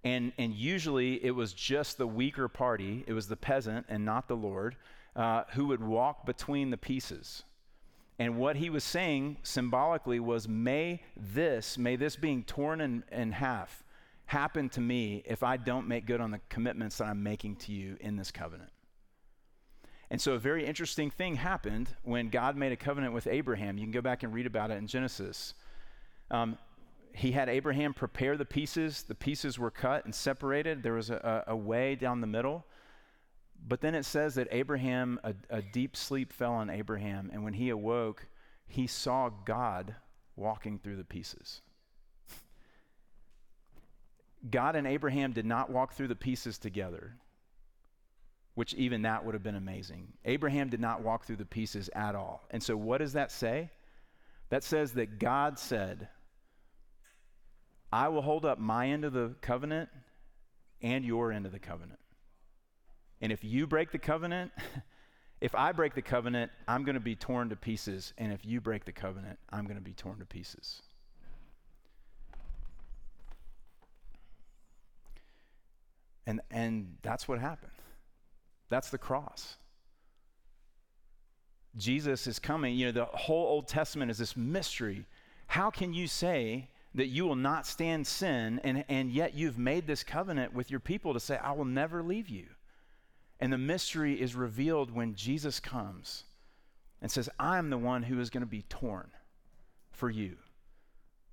And, 0.04 0.32
and 0.38 0.54
usually 0.54 1.24
it 1.24 1.32
was 1.32 1.52
just 1.52 1.98
the 1.98 2.06
weaker 2.06 2.48
party, 2.48 3.04
it 3.06 3.12
was 3.12 3.28
the 3.28 3.36
peasant 3.36 3.86
and 3.88 4.04
not 4.04 4.28
the 4.28 4.36
Lord, 4.36 4.76
uh, 5.16 5.44
who 5.54 5.66
would 5.66 5.82
walk 5.82 6.24
between 6.26 6.70
the 6.70 6.76
pieces. 6.76 7.44
And 8.18 8.36
what 8.36 8.56
he 8.56 8.70
was 8.70 8.84
saying 8.84 9.38
symbolically 9.42 10.20
was, 10.20 10.48
may 10.48 11.02
this, 11.16 11.78
may 11.78 11.96
this 11.96 12.16
being 12.16 12.44
torn 12.44 12.80
in, 12.80 13.04
in 13.12 13.32
half, 13.32 13.84
happen 14.26 14.68
to 14.70 14.80
me 14.80 15.22
if 15.24 15.42
I 15.42 15.56
don't 15.56 15.88
make 15.88 16.04
good 16.04 16.20
on 16.20 16.30
the 16.30 16.40
commitments 16.48 16.98
that 16.98 17.04
I'm 17.04 17.22
making 17.22 17.56
to 17.56 17.72
you 17.72 17.96
in 18.00 18.16
this 18.16 18.30
covenant. 18.30 18.70
And 20.10 20.20
so 20.20 20.32
a 20.32 20.38
very 20.38 20.64
interesting 20.64 21.10
thing 21.10 21.36
happened 21.36 21.90
when 22.02 22.30
God 22.30 22.56
made 22.56 22.72
a 22.72 22.76
covenant 22.76 23.12
with 23.12 23.26
Abraham. 23.26 23.76
You 23.76 23.84
can 23.84 23.92
go 23.92 24.00
back 24.00 24.22
and 24.22 24.32
read 24.32 24.46
about 24.46 24.70
it 24.70 24.78
in 24.78 24.86
Genesis. 24.86 25.54
Um, 26.30 26.56
he 27.12 27.32
had 27.32 27.48
Abraham 27.48 27.92
prepare 27.92 28.36
the 28.36 28.44
pieces. 28.44 29.02
The 29.02 29.14
pieces 29.14 29.58
were 29.58 29.70
cut 29.70 30.04
and 30.04 30.14
separated. 30.14 30.82
There 30.82 30.94
was 30.94 31.10
a, 31.10 31.44
a, 31.46 31.56
way 31.56 31.94
down 31.94 32.20
the 32.20 32.26
middle. 32.26 32.64
But 33.66 33.80
then 33.80 33.94
it 33.94 34.04
says 34.04 34.36
that 34.36 34.48
Abraham, 34.50 35.20
a, 35.24 35.34
a 35.50 35.60
deep 35.60 35.96
sleep 35.96 36.32
fell 36.32 36.52
on 36.52 36.70
Abraham. 36.70 37.30
And 37.32 37.44
when 37.44 37.54
he 37.54 37.68
awoke, 37.68 38.26
he 38.66 38.86
saw 38.86 39.30
God 39.44 39.94
walking 40.36 40.78
through 40.78 40.96
the 40.96 41.04
pieces. 41.04 41.60
God 44.50 44.76
and 44.76 44.86
Abraham 44.86 45.32
did 45.32 45.44
not 45.44 45.70
walk 45.70 45.92
through 45.92 46.08
the 46.08 46.14
pieces 46.14 46.56
together 46.56 47.16
which 48.58 48.74
even 48.74 49.02
that 49.02 49.24
would 49.24 49.36
have 49.36 49.42
been 49.44 49.54
amazing. 49.54 50.08
Abraham 50.24 50.68
did 50.68 50.80
not 50.80 51.00
walk 51.00 51.24
through 51.24 51.36
the 51.36 51.44
pieces 51.44 51.88
at 51.94 52.16
all. 52.16 52.42
And 52.50 52.60
so, 52.60 52.76
what 52.76 52.98
does 52.98 53.12
that 53.12 53.30
say? 53.30 53.70
That 54.48 54.64
says 54.64 54.94
that 54.94 55.20
God 55.20 55.60
said, 55.60 56.08
I 57.92 58.08
will 58.08 58.20
hold 58.20 58.44
up 58.44 58.58
my 58.58 58.88
end 58.88 59.04
of 59.04 59.12
the 59.12 59.36
covenant 59.42 59.90
and 60.82 61.04
your 61.04 61.30
end 61.30 61.46
of 61.46 61.52
the 61.52 61.60
covenant. 61.60 62.00
And 63.20 63.30
if 63.30 63.44
you 63.44 63.68
break 63.68 63.92
the 63.92 63.98
covenant, 63.98 64.50
if 65.40 65.54
I 65.54 65.70
break 65.70 65.94
the 65.94 66.02
covenant, 66.02 66.50
I'm 66.66 66.82
going 66.82 66.94
to 66.94 67.00
be 67.00 67.14
torn 67.14 67.50
to 67.50 67.56
pieces. 67.56 68.12
And 68.18 68.32
if 68.32 68.44
you 68.44 68.60
break 68.60 68.84
the 68.84 68.92
covenant, 68.92 69.38
I'm 69.50 69.66
going 69.66 69.76
to 69.76 69.80
be 69.80 69.94
torn 69.94 70.18
to 70.18 70.26
pieces. 70.26 70.82
And, 76.26 76.40
and 76.50 76.96
that's 77.02 77.28
what 77.28 77.38
happened. 77.38 77.70
That's 78.68 78.90
the 78.90 78.98
cross. 78.98 79.56
Jesus 81.76 82.26
is 82.26 82.38
coming. 82.38 82.74
You 82.76 82.86
know, 82.86 82.92
the 82.92 83.04
whole 83.06 83.46
Old 83.46 83.68
Testament 83.68 84.10
is 84.10 84.18
this 84.18 84.36
mystery. 84.36 85.06
How 85.46 85.70
can 85.70 85.94
you 85.94 86.06
say 86.06 86.68
that 86.94 87.06
you 87.06 87.24
will 87.24 87.36
not 87.36 87.66
stand 87.66 88.06
sin 88.06 88.60
and, 88.64 88.84
and 88.88 89.10
yet 89.10 89.34
you've 89.34 89.58
made 89.58 89.86
this 89.86 90.02
covenant 90.02 90.52
with 90.52 90.70
your 90.70 90.80
people 90.80 91.14
to 91.14 91.20
say, 91.20 91.36
I 91.36 91.52
will 91.52 91.64
never 91.64 92.02
leave 92.02 92.28
you? 92.28 92.46
And 93.40 93.52
the 93.52 93.58
mystery 93.58 94.20
is 94.20 94.34
revealed 94.34 94.90
when 94.90 95.14
Jesus 95.14 95.60
comes 95.60 96.24
and 97.00 97.10
says, 97.10 97.28
I 97.38 97.58
am 97.58 97.70
the 97.70 97.78
one 97.78 98.02
who 98.02 98.20
is 98.20 98.30
going 98.30 98.42
to 98.42 98.46
be 98.46 98.62
torn 98.62 99.10
for 99.92 100.10
you. 100.10 100.36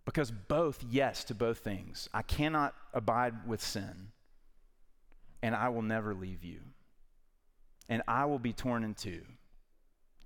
Because 0.06 0.30
both, 0.30 0.86
yes 0.88 1.24
to 1.26 1.34
both 1.34 1.60
things. 1.60 2.08
I 2.14 2.22
cannot 2.22 2.76
abide 2.94 3.48
with 3.48 3.60
sin, 3.60 4.12
and 5.42 5.56
I 5.56 5.70
will 5.70 5.82
never 5.82 6.14
leave 6.14 6.44
you 6.44 6.60
and 7.90 8.02
I 8.08 8.26
will 8.26 8.40
be 8.40 8.54
torn 8.54 8.84
in 8.84 8.94
two. 8.94 9.22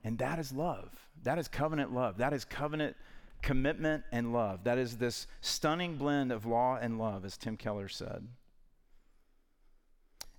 And 0.03 0.17
that 0.19 0.39
is 0.39 0.53
love. 0.53 0.89
That 1.23 1.37
is 1.37 1.47
covenant 1.47 1.93
love. 1.93 2.17
That 2.17 2.33
is 2.33 2.45
covenant 2.45 2.95
commitment 3.41 4.03
and 4.11 4.33
love. 4.33 4.63
That 4.63 4.77
is 4.77 4.97
this 4.97 5.27
stunning 5.41 5.95
blend 5.95 6.31
of 6.31 6.45
law 6.45 6.77
and 6.81 6.97
love, 6.97 7.25
as 7.25 7.37
Tim 7.37 7.57
Keller 7.57 7.87
said. 7.87 8.27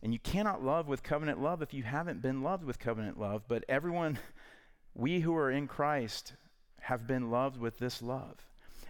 And 0.03 0.13
you 0.13 0.19
cannot 0.19 0.65
love 0.65 0.89
with 0.89 1.03
covenant 1.03 1.41
love 1.41 1.61
if 1.61 1.75
you 1.75 1.83
haven't 1.83 2.23
been 2.23 2.43
loved 2.43 2.65
with 2.65 2.79
covenant 2.79 3.19
love. 3.19 3.43
But 3.49 3.65
everyone, 3.69 4.19
we 4.95 5.21
who 5.21 5.35
are 5.37 5.51
in 5.51 5.67
Christ, 5.67 6.35
have 6.81 7.07
been 7.07 7.31
loved 7.31 7.59
with 7.59 7.79
this 7.79 8.01
love. 8.01 8.37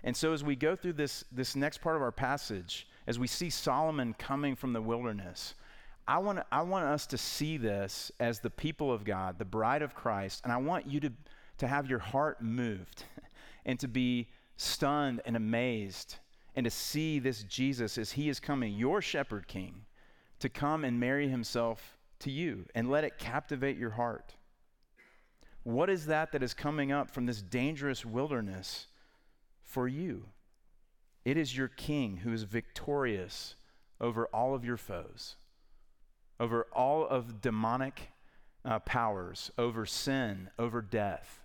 And 0.05 0.17
so 0.17 0.33
as 0.33 0.45
we 0.45 0.57
go 0.57 0.77
through 0.77 0.95
this, 0.95 1.25
this 1.33 1.57
next 1.57 1.79
part 1.79 1.97
of 1.97 2.03
our 2.03 2.13
passage, 2.13 2.87
as 3.07 3.19
we 3.19 3.27
see 3.27 3.51
Solomon 3.51 4.15
coming 4.15 4.55
from 4.55 4.73
the 4.73 4.81
wilderness, 4.81 5.55
I 6.07 6.19
want, 6.19 6.41
I 6.51 6.63
want 6.63 6.87
us 6.87 7.07
to 7.09 7.19
see 7.19 7.57
this 7.57 8.11
as 8.19 8.41
the 8.41 8.51
people 8.51 8.93
of 8.93 9.05
God, 9.05 9.39
the 9.39 9.45
bride 9.45 9.83
of 9.83 9.95
Christ, 9.95 10.41
and 10.45 10.53
I 10.53 10.57
want 10.57 10.87
you 10.87 11.01
to, 11.01 11.13
to 11.59 11.67
have 11.67 11.89
your 11.89 11.99
heart 11.99 12.43
moved 12.43 13.05
and 13.65 13.79
to 13.81 13.89
be 13.89 14.29
stunned 14.57 15.23
and 15.25 15.37
amazed 15.37 16.17
and 16.57 16.65
to 16.65 16.71
see 16.71 17.19
this 17.19 17.45
Jesus 17.45 17.97
as 17.97 18.13
he 18.13 18.29
is 18.29 18.41
coming, 18.41 18.75
your 18.75 19.01
shepherd 19.01 19.47
king, 19.47 19.83
to 20.41 20.49
come 20.49 20.85
and 20.85 20.99
marry 20.99 21.29
himself 21.29 21.97
to 22.21 22.31
you 22.31 22.67
and 22.75 22.91
let 22.91 23.05
it 23.05 23.19
captivate 23.19 23.77
your 23.77 23.91
heart. 23.91 24.35
What 25.63 25.91
is 25.91 26.07
that 26.07 26.33
that 26.33 26.43
is 26.43 26.55
coming 26.55 26.91
up 26.91 27.11
from 27.11 27.27
this 27.27 27.43
dangerous 27.43 28.05
wilderness 28.05 28.87
for 29.63 29.87
you? 29.87 30.27
It 31.25 31.37
is 31.37 31.57
your 31.57 31.69
king 31.69 32.19
who 32.19 32.33
is 32.33 32.43
victorious 32.43 33.55
over 34.01 34.27
all 34.27 34.55
of 34.55 34.65
your 34.65 34.79
foes 34.79 35.37
over 36.41 36.67
all 36.73 37.07
of 37.07 37.41
demonic 37.41 38.11
uh, 38.65 38.81
powers, 38.81 39.53
over 39.57 39.87
sin, 39.87 40.51
over 40.59 40.83
death. 40.83 41.39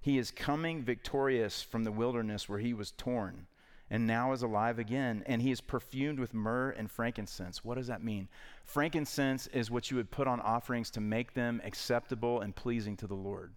He 0.00 0.18
is 0.18 0.30
coming 0.30 0.82
victorious 0.82 1.62
from 1.62 1.82
the 1.82 1.90
wilderness 1.90 2.48
where 2.48 2.58
he 2.60 2.74
was 2.74 2.92
torn 2.92 3.46
and 3.90 4.06
now 4.06 4.32
is 4.32 4.42
alive 4.42 4.78
again, 4.78 5.22
and 5.26 5.42
he 5.42 5.50
is 5.50 5.60
perfumed 5.60 6.18
with 6.18 6.34
myrrh 6.34 6.70
and 6.70 6.90
frankincense. 6.90 7.64
What 7.64 7.76
does 7.76 7.86
that 7.86 8.02
mean? 8.02 8.28
Frankincense 8.64 9.46
is 9.48 9.70
what 9.70 9.90
you 9.90 9.96
would 9.98 10.10
put 10.10 10.26
on 10.26 10.40
offerings 10.40 10.90
to 10.90 11.00
make 11.00 11.34
them 11.34 11.60
acceptable 11.64 12.40
and 12.40 12.56
pleasing 12.56 12.96
to 12.98 13.06
the 13.06 13.14
Lord. 13.14 13.52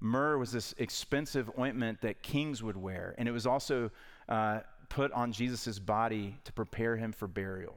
Myrrh 0.00 0.38
was 0.38 0.52
this 0.52 0.74
expensive 0.78 1.50
ointment 1.58 2.00
that 2.00 2.22
kings 2.22 2.62
would 2.62 2.76
wear, 2.76 3.14
and 3.18 3.28
it 3.28 3.32
was 3.32 3.46
also 3.46 3.90
uh, 4.28 4.60
put 4.88 5.12
on 5.12 5.32
Jesus' 5.32 5.78
body 5.78 6.36
to 6.44 6.52
prepare 6.52 6.96
him 6.96 7.12
for 7.12 7.28
burial. 7.28 7.76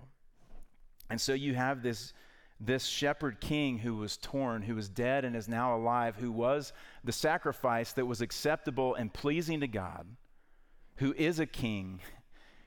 And 1.10 1.20
so 1.20 1.34
you 1.34 1.56
have 1.56 1.82
this, 1.82 2.14
this 2.60 2.86
shepherd 2.86 3.40
king 3.40 3.80
who 3.80 3.96
was 3.96 4.18
torn, 4.18 4.62
who 4.62 4.76
was 4.76 4.90
dead 4.90 5.26
and 5.26 5.36
is 5.36 5.48
now 5.48 5.76
alive, 5.76 6.16
who 6.16 6.32
was 6.32 6.74
the 7.04 7.12
sacrifice 7.12 7.94
that 7.94 8.06
was 8.06 8.22
acceptable 8.22 8.96
and 8.96 9.14
pleasing 9.14 9.60
to 9.62 9.68
God 9.68 10.06
who 11.00 11.14
is 11.18 11.40
a 11.40 11.46
king, 11.46 12.02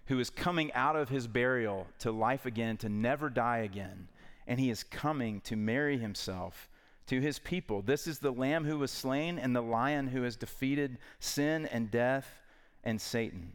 who 0.07 0.19
is 0.19 0.31
coming 0.31 0.73
out 0.73 0.97
of 0.97 1.11
his 1.11 1.27
burial 1.27 1.87
to 1.99 2.11
life 2.11 2.47
again, 2.47 2.79
to 2.79 2.89
never 2.89 3.29
die 3.29 3.59
again. 3.59 4.09
And 4.47 4.59
he 4.59 4.71
is 4.71 4.83
coming 4.83 5.41
to 5.43 5.55
marry 5.55 5.99
himself 5.99 6.69
to 7.09 7.21
his 7.21 7.39
people. 7.39 7.83
This 7.83 8.07
is 8.07 8.19
the 8.19 8.33
lamb 8.33 8.65
who 8.65 8.79
was 8.79 8.91
slain 8.91 9.39
and 9.39 9.55
the 9.55 9.63
lion 9.63 10.09
who 10.09 10.23
has 10.23 10.37
defeated 10.37 10.97
sin 11.21 11.67
and 11.67 11.91
death 11.91 12.41
and 12.83 13.01
Satan. 13.01 13.53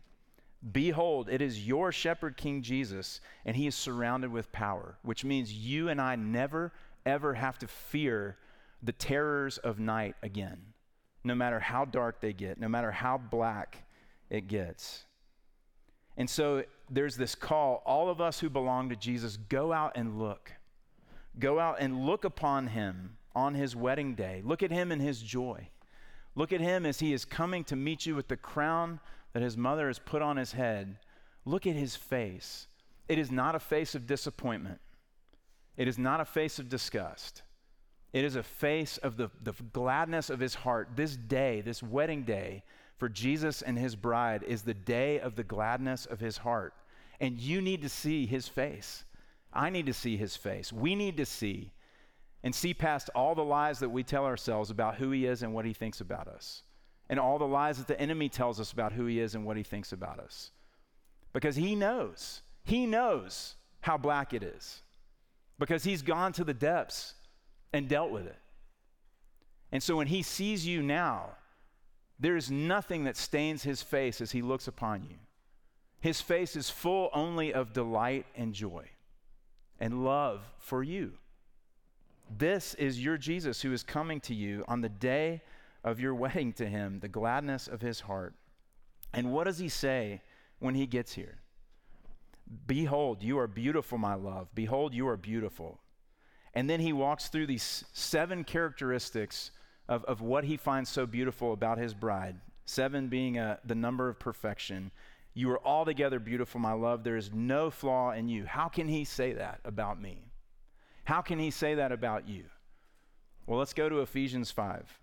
Behold, 0.72 1.30
it 1.30 1.41
is 1.41 1.67
your 1.67 1.91
shepherd, 1.91 2.36
King 2.36 2.62
Jesus, 2.62 3.22
and 3.46 3.56
he 3.56 3.67
is 3.67 3.76
surrounded 3.76 4.32
with 4.32 4.52
power, 4.52 4.98
which 5.04 5.24
means 5.24 5.54
you 5.54 5.89
and 5.89 6.02
I 6.02 6.15
never, 6.15 6.74
ever 7.06 7.36
have 7.36 7.60
to 7.60 7.67
fear 7.67 8.38
the 8.82 8.91
terrors 8.91 9.58
of 9.60 9.80
night 9.80 10.15
again, 10.24 10.58
no 11.24 11.36
matter 11.36 11.60
how 11.60 11.86
dark 11.86 12.22
they 12.22 12.34
get, 12.34 12.60
no 12.60 12.67
matter 12.67 12.91
how 12.91 13.17
black 13.17 13.86
it 14.30 14.48
gets. 14.48 15.06
And 16.17 16.30
so 16.30 16.63
there's 16.89 17.15
this 17.15 17.36
call 17.36 17.84
all 17.86 18.10
of 18.10 18.20
us 18.20 18.39
who 18.39 18.50
belong 18.50 18.89
to 18.89 18.96
Jesus, 18.96 19.38
go 19.38 19.72
out 19.72 19.93
and 19.96 20.20
look. 20.20 20.52
Go 21.39 21.60
out 21.60 21.78
and 21.80 22.06
look 22.06 22.26
upon 22.26 22.67
him 22.67 23.17
on 23.36 23.54
his 23.54 23.76
wedding 23.76 24.15
day. 24.15 24.41
Look 24.43 24.63
at 24.63 24.72
him 24.72 24.91
in 24.91 25.00
his 25.00 25.22
joy. 25.22 25.70
Look 26.36 26.52
at 26.52 26.62
him 26.62 26.86
as 26.86 27.00
he 27.00 27.13
is 27.13 27.26
coming 27.26 27.63
to 27.65 27.76
meet 27.76 28.06
you 28.08 28.15
with 28.15 28.28
the 28.28 28.38
crown 28.38 29.00
that 29.34 29.42
his 29.42 29.58
mother 29.58 29.88
has 29.88 30.00
put 30.00 30.22
on 30.22 30.38
his 30.38 30.54
head. 30.54 30.98
Look 31.46 31.68
at 31.68 31.76
his 31.76 31.96
face. 31.96 32.68
It 33.08 33.20
is 33.20 33.32
not 33.32 33.56
a 33.56 33.60
face 33.60 33.96
of 33.96 34.08
disappointment, 34.08 34.80
it 35.76 35.88
is 35.88 35.98
not 35.98 36.22
a 36.22 36.26
face 36.26 36.60
of 36.60 36.70
disgust. 36.70 37.44
It 38.13 38.24
is 38.24 38.38
a 38.38 38.44
face 38.44 38.98
of 38.98 39.18
the, 39.18 39.30
the 39.44 39.54
gladness 39.74 40.30
of 40.30 40.40
his 40.40 40.56
heart. 40.56 40.92
This 40.96 41.18
day, 41.18 41.62
this 41.62 41.84
wedding 41.84 42.24
day, 42.24 42.63
for 42.98 43.10
Jesus 43.10 43.62
and 43.62 43.78
his 43.78 43.96
bride 43.96 44.44
is 44.44 44.63
the 44.63 44.74
day 44.74 45.20
of 45.20 45.36
the 45.36 45.44
gladness 45.44 46.06
of 46.06 46.20
his 46.20 46.38
heart. 46.38 46.74
And 47.20 47.38
you 47.38 47.62
need 47.62 47.82
to 47.82 47.90
see 47.90 48.26
his 48.26 48.48
face. 48.48 49.04
I 49.54 49.70
need 49.70 49.86
to 49.88 49.94
see 49.94 50.18
his 50.18 50.36
face. 50.36 50.72
We 50.72 50.96
need 50.96 51.18
to 51.18 51.26
see 51.26 51.74
and 52.44 52.54
see 52.54 52.74
past 52.74 53.10
all 53.16 53.36
the 53.36 53.44
lies 53.44 53.80
that 53.80 53.90
we 53.90 54.04
tell 54.04 54.26
ourselves 54.26 54.70
about 54.70 54.96
who 54.96 55.12
he 55.12 55.26
is 55.26 55.44
and 55.44 55.54
what 55.54 55.66
he 55.66 55.74
thinks 55.74 56.02
about 56.02 56.28
us, 56.28 56.63
and 57.10 57.20
all 57.20 57.38
the 57.39 57.48
lies 57.48 57.78
that 57.78 57.88
the 57.88 58.00
enemy 58.00 58.30
tells 58.30 58.60
us 58.60 58.72
about 58.72 58.93
who 58.93 59.06
he 59.06 59.20
is 59.20 59.36
and 59.36 59.46
what 59.46 59.58
he 59.58 59.63
thinks 59.63 59.91
about 59.91 60.20
us. 60.20 60.52
Because 61.34 61.56
he 61.56 61.76
knows, 61.76 62.41
he 62.63 62.86
knows 62.86 63.56
how 63.82 63.98
black 63.98 64.34
it 64.34 64.43
is, 64.43 64.82
because 65.60 65.84
he's 65.84 66.02
gone 66.02 66.34
to 66.34 66.43
the 66.43 66.54
depths 66.54 67.13
and 67.74 67.88
dealt 67.88 68.12
with 68.12 68.26
it. 68.26 68.38
And 69.72 69.84
so 69.84 69.98
when 69.98 70.08
he 70.08 70.22
sees 70.22 70.65
you 70.65 70.82
now, 70.82 71.32
there 72.20 72.36
is 72.36 72.50
nothing 72.50 73.04
that 73.04 73.17
stains 73.17 73.63
his 73.63 73.82
face 73.82 74.22
as 74.22 74.32
he 74.32 74.41
looks 74.41 74.67
upon 74.67 75.04
you. 75.04 75.17
His 76.00 76.22
face 76.22 76.56
is 76.56 76.70
full 76.70 77.10
only 77.13 77.54
of 77.54 77.74
delight 77.74 78.26
and 78.36 78.54
joy 78.54 78.89
and 79.80 80.04
love 80.04 80.41
for 80.58 80.84
you. 80.84 81.13
This 82.36 82.74
is 82.76 83.04
your 83.04 83.17
Jesus 83.17 83.62
who 83.62 83.72
is 83.72 83.84
coming 83.84 84.20
to 84.22 84.34
you 84.34 84.65
on 84.67 84.82
the 84.82 84.89
day 84.89 85.41
of 85.88 86.00
your 86.00 86.13
wedding 86.13 86.54
to 86.54 86.67
him, 86.67 87.00
the 87.00 87.08
gladness 87.08 87.67
of 87.67 87.82
his 87.82 88.02
heart. 88.02 88.36
And 89.13 89.32
what 89.32 89.45
does 89.45 89.58
he 89.58 89.69
say 89.69 90.21
when 90.60 90.76
he 90.76 90.86
gets 90.86 91.13
here? 91.13 91.39
Behold, 92.65 93.23
you 93.23 93.39
are 93.39 93.47
beautiful, 93.47 93.97
my 93.97 94.15
love. 94.15 94.50
Behold, 94.54 94.93
you 94.93 95.08
are 95.08 95.17
beautiful. 95.17 95.80
And 96.54 96.69
then 96.69 96.80
he 96.80 96.93
walks 96.93 97.28
through 97.28 97.47
these 97.47 97.84
seven 97.93 98.43
characteristics 98.43 99.52
of, 99.88 100.04
of 100.06 100.21
what 100.21 100.43
he 100.43 100.58
finds 100.58 100.89
so 100.89 101.06
beautiful 101.06 101.54
about 101.54 101.78
his 101.78 101.93
bride. 101.93 102.36
Seven 102.65 103.08
being 103.08 103.38
a, 103.38 103.43
uh, 103.43 103.56
the 103.65 103.76
number 103.76 104.10
of 104.10 104.19
perfection. 104.19 104.91
You 105.34 105.52
are 105.52 105.65
altogether 105.65 106.19
beautiful, 106.19 106.60
my 106.60 106.73
love. 106.73 107.04
There 107.04 107.15
is 107.15 107.34
no 107.34 107.69
flaw 107.69 108.12
in 108.12 108.28
you. 108.28 108.45
How 108.45 108.67
can 108.67 108.88
he 108.88 109.06
say 109.06 109.34
that 109.34 109.62
about 109.63 110.02
me? 110.02 110.23
How 111.06 111.21
can 111.21 111.39
he 111.39 111.52
say 111.52 111.76
that 111.76 111.91
about 111.91 112.28
you? 112.28 112.45
Well, 113.45 113.60
let's 113.60 113.73
go 113.73 113.88
to 113.88 114.02
Ephesians 114.02 114.52
5. 114.52 115.00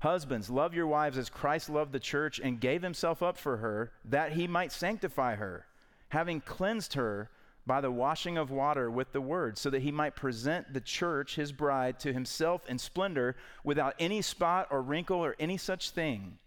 Husbands, 0.00 0.50
love 0.50 0.74
your 0.74 0.86
wives 0.86 1.16
as 1.16 1.30
Christ 1.30 1.70
loved 1.70 1.92
the 1.92 2.00
church 2.00 2.38
and 2.38 2.60
gave 2.60 2.82
himself 2.82 3.22
up 3.22 3.38
for 3.38 3.56
her, 3.58 3.92
that 4.04 4.32
he 4.32 4.46
might 4.46 4.72
sanctify 4.72 5.36
her, 5.36 5.66
having 6.10 6.40
cleansed 6.40 6.94
her 6.94 7.30
by 7.66 7.80
the 7.80 7.90
washing 7.90 8.38
of 8.38 8.50
water 8.50 8.90
with 8.90 9.12
the 9.12 9.20
word, 9.20 9.58
so 9.58 9.70
that 9.70 9.82
he 9.82 9.90
might 9.90 10.14
present 10.14 10.72
the 10.72 10.80
church, 10.80 11.34
his 11.34 11.50
bride, 11.50 11.98
to 11.98 12.12
himself 12.12 12.62
in 12.68 12.78
splendor, 12.78 13.36
without 13.64 13.94
any 13.98 14.22
spot 14.22 14.68
or 14.70 14.82
wrinkle 14.82 15.18
or 15.18 15.34
any 15.40 15.56
such 15.56 15.90
thing, 15.90 16.38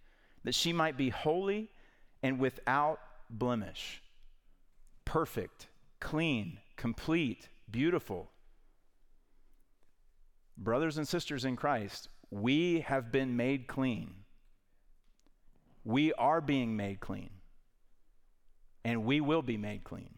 that 0.44 0.56
she 0.56 0.72
might 0.72 0.96
be 0.96 1.10
holy 1.10 1.70
and 2.24 2.40
without 2.40 3.00
blemish, 3.30 4.02
perfect, 5.06 5.68
clean, 6.00 6.60
complete, 6.78 7.50
beautiful. 7.70 8.30
Brothers 10.58 10.98
and 10.98 11.08
sisters 11.08 11.46
in 11.46 11.56
Christ, 11.56 12.10
we 12.32 12.82
have 12.82 13.12
been 13.12 13.36
made 13.36 13.68
clean. 13.68 14.14
We 15.84 16.14
are 16.14 16.42
being 16.42 16.76
made 16.76 17.00
clean. 17.00 17.32
And 18.84 19.06
we 19.06 19.22
will 19.22 19.42
be 19.42 19.58
made 19.58 19.84
clean. 19.84 20.16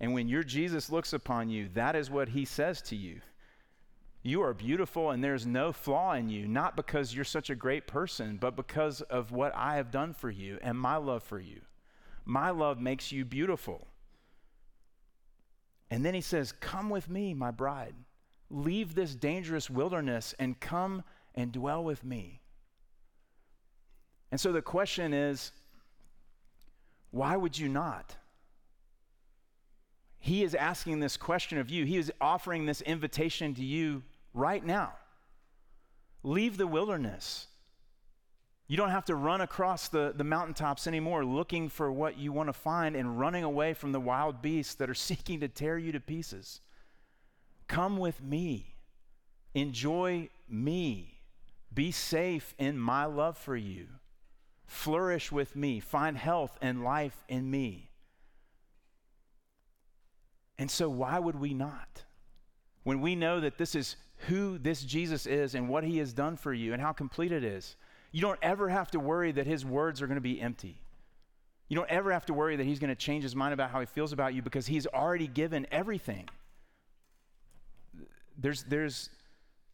And 0.00 0.14
when 0.14 0.28
your 0.28 0.42
Jesus 0.42 0.90
looks 0.90 1.12
upon 1.12 1.48
you, 1.48 1.68
that 1.74 1.94
is 1.94 2.10
what 2.10 2.30
he 2.30 2.44
says 2.44 2.82
to 2.82 2.96
you. 2.96 3.20
You 4.22 4.42
are 4.42 4.54
beautiful 4.54 5.10
and 5.10 5.22
there's 5.22 5.46
no 5.46 5.72
flaw 5.72 6.14
in 6.14 6.28
you, 6.28 6.46
not 6.46 6.76
because 6.76 7.14
you're 7.14 7.24
such 7.24 7.50
a 7.50 7.56
great 7.56 7.86
person, 7.86 8.38
but 8.40 8.54
because 8.54 9.00
of 9.02 9.32
what 9.32 9.52
I 9.54 9.76
have 9.76 9.90
done 9.90 10.14
for 10.14 10.30
you 10.30 10.58
and 10.62 10.78
my 10.78 10.96
love 10.96 11.24
for 11.24 11.40
you. 11.40 11.60
My 12.24 12.50
love 12.50 12.80
makes 12.80 13.10
you 13.10 13.24
beautiful. 13.24 13.88
And 15.90 16.04
then 16.04 16.14
he 16.14 16.20
says, 16.20 16.52
Come 16.52 16.88
with 16.88 17.10
me, 17.10 17.34
my 17.34 17.50
bride. 17.50 17.94
Leave 18.48 18.94
this 18.94 19.14
dangerous 19.14 19.68
wilderness 19.68 20.34
and 20.38 20.60
come 20.60 21.02
and 21.34 21.52
dwell 21.52 21.82
with 21.82 22.04
me. 22.04 22.40
And 24.30 24.40
so 24.40 24.52
the 24.52 24.62
question 24.62 25.12
is, 25.12 25.52
why 27.10 27.36
would 27.36 27.58
you 27.58 27.68
not? 27.68 28.16
He 30.18 30.42
is 30.42 30.54
asking 30.54 31.00
this 31.00 31.16
question 31.16 31.58
of 31.58 31.68
you. 31.68 31.84
He 31.84 31.98
is 31.98 32.12
offering 32.20 32.64
this 32.64 32.80
invitation 32.80 33.54
to 33.54 33.64
you 33.64 34.02
right 34.32 34.64
now. 34.64 34.94
Leave 36.22 36.56
the 36.56 36.66
wilderness. 36.66 37.48
You 38.68 38.76
don't 38.76 38.90
have 38.90 39.04
to 39.06 39.14
run 39.14 39.40
across 39.40 39.88
the, 39.88 40.14
the 40.16 40.24
mountaintops 40.24 40.86
anymore 40.86 41.24
looking 41.24 41.68
for 41.68 41.92
what 41.92 42.16
you 42.16 42.32
want 42.32 42.48
to 42.48 42.54
find 42.54 42.96
and 42.96 43.18
running 43.18 43.44
away 43.44 43.74
from 43.74 43.92
the 43.92 44.00
wild 44.00 44.40
beasts 44.40 44.74
that 44.76 44.88
are 44.88 44.94
seeking 45.10 45.40
to 45.40 45.48
tear 45.48 45.76
you 45.76 45.92
to 45.92 46.00
pieces. 46.00 46.60
Come 47.68 47.98
with 47.98 48.22
me. 48.22 48.76
Enjoy 49.54 50.30
me. 50.48 51.21
Be 51.74 51.90
safe 51.90 52.54
in 52.58 52.78
my 52.78 53.04
love 53.04 53.38
for 53.38 53.56
you. 53.56 53.86
Flourish 54.66 55.30
with 55.30 55.54
me. 55.56 55.80
Find 55.80 56.16
health 56.16 56.58
and 56.60 56.84
life 56.84 57.24
in 57.28 57.50
me. 57.50 57.90
And 60.58 60.70
so, 60.70 60.88
why 60.88 61.18
would 61.18 61.38
we 61.38 61.54
not? 61.54 62.04
When 62.84 63.00
we 63.00 63.14
know 63.14 63.40
that 63.40 63.58
this 63.58 63.74
is 63.74 63.96
who 64.28 64.58
this 64.58 64.82
Jesus 64.82 65.26
is 65.26 65.54
and 65.54 65.68
what 65.68 65.84
he 65.84 65.98
has 65.98 66.12
done 66.12 66.36
for 66.36 66.52
you 66.52 66.72
and 66.72 66.82
how 66.82 66.92
complete 66.92 67.32
it 67.32 67.44
is, 67.44 67.76
you 68.12 68.20
don't 68.20 68.38
ever 68.42 68.68
have 68.68 68.90
to 68.92 69.00
worry 69.00 69.32
that 69.32 69.46
his 69.46 69.64
words 69.64 70.02
are 70.02 70.06
going 70.06 70.16
to 70.16 70.20
be 70.20 70.40
empty. 70.40 70.76
You 71.68 71.76
don't 71.76 71.88
ever 71.90 72.12
have 72.12 72.26
to 72.26 72.34
worry 72.34 72.56
that 72.56 72.66
he's 72.66 72.78
going 72.78 72.90
to 72.90 72.94
change 72.94 73.22
his 73.22 73.34
mind 73.34 73.54
about 73.54 73.70
how 73.70 73.80
he 73.80 73.86
feels 73.86 74.12
about 74.12 74.34
you 74.34 74.42
because 74.42 74.66
he's 74.66 74.86
already 74.86 75.26
given 75.26 75.66
everything. 75.70 76.28
There's, 78.36 78.64
there's, 78.64 79.08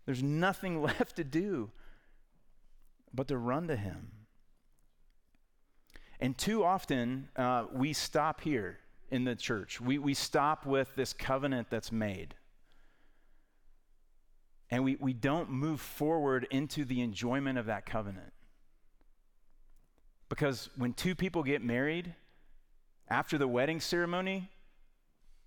there's 0.06 0.22
nothing 0.22 0.80
left 0.82 1.16
to 1.16 1.24
do 1.24 1.70
but 3.12 3.28
to 3.28 3.38
run 3.38 3.68
to 3.68 3.76
him. 3.76 4.12
And 6.20 6.36
too 6.36 6.64
often, 6.64 7.28
uh, 7.36 7.66
we 7.72 7.92
stop 7.92 8.40
here 8.40 8.78
in 9.10 9.24
the 9.24 9.36
church. 9.36 9.80
We, 9.80 9.98
we 9.98 10.14
stop 10.14 10.66
with 10.66 10.94
this 10.96 11.12
covenant 11.12 11.68
that's 11.70 11.92
made. 11.92 12.34
And 14.70 14.84
we, 14.84 14.96
we 15.00 15.12
don't 15.12 15.50
move 15.50 15.80
forward 15.80 16.46
into 16.50 16.84
the 16.84 17.00
enjoyment 17.00 17.58
of 17.58 17.66
that 17.66 17.86
covenant. 17.86 18.32
Because 20.28 20.68
when 20.76 20.92
two 20.92 21.14
people 21.14 21.42
get 21.42 21.62
married, 21.62 22.14
after 23.08 23.38
the 23.38 23.48
wedding 23.48 23.80
ceremony, 23.80 24.50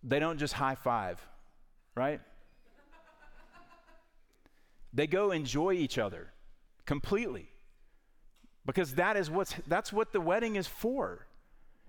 they 0.04 0.20
don't 0.20 0.40
just 0.40 0.54
high 0.54 0.76
five, 0.76 1.22
right? 1.96 2.22
they 4.94 5.08
go 5.08 5.32
enjoy 5.32 5.74
each 5.74 5.98
other 5.98 6.34
completely. 6.92 7.48
Because 8.66 8.96
that 8.96 9.16
is 9.16 9.32
what's 9.32 9.56
that's 9.66 9.94
what 9.94 10.12
the 10.12 10.20
wedding 10.20 10.58
is 10.58 10.68
for. 10.68 11.26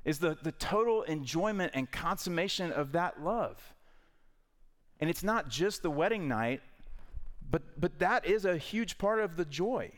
Is 0.04 0.18
the, 0.18 0.36
the 0.42 0.52
total 0.52 1.02
enjoyment 1.02 1.72
and 1.74 1.90
consummation 1.90 2.70
of 2.70 2.92
that 2.92 3.22
love. 3.22 3.58
And 5.00 5.10
it's 5.10 5.24
not 5.24 5.48
just 5.48 5.82
the 5.82 5.90
wedding 5.90 6.28
night, 6.28 6.60
but 7.50 7.62
but 7.80 7.98
that 7.98 8.26
is 8.26 8.44
a 8.44 8.56
huge 8.56 8.96
part 8.96 9.18
of 9.18 9.36
the 9.36 9.44
joy. 9.44 9.90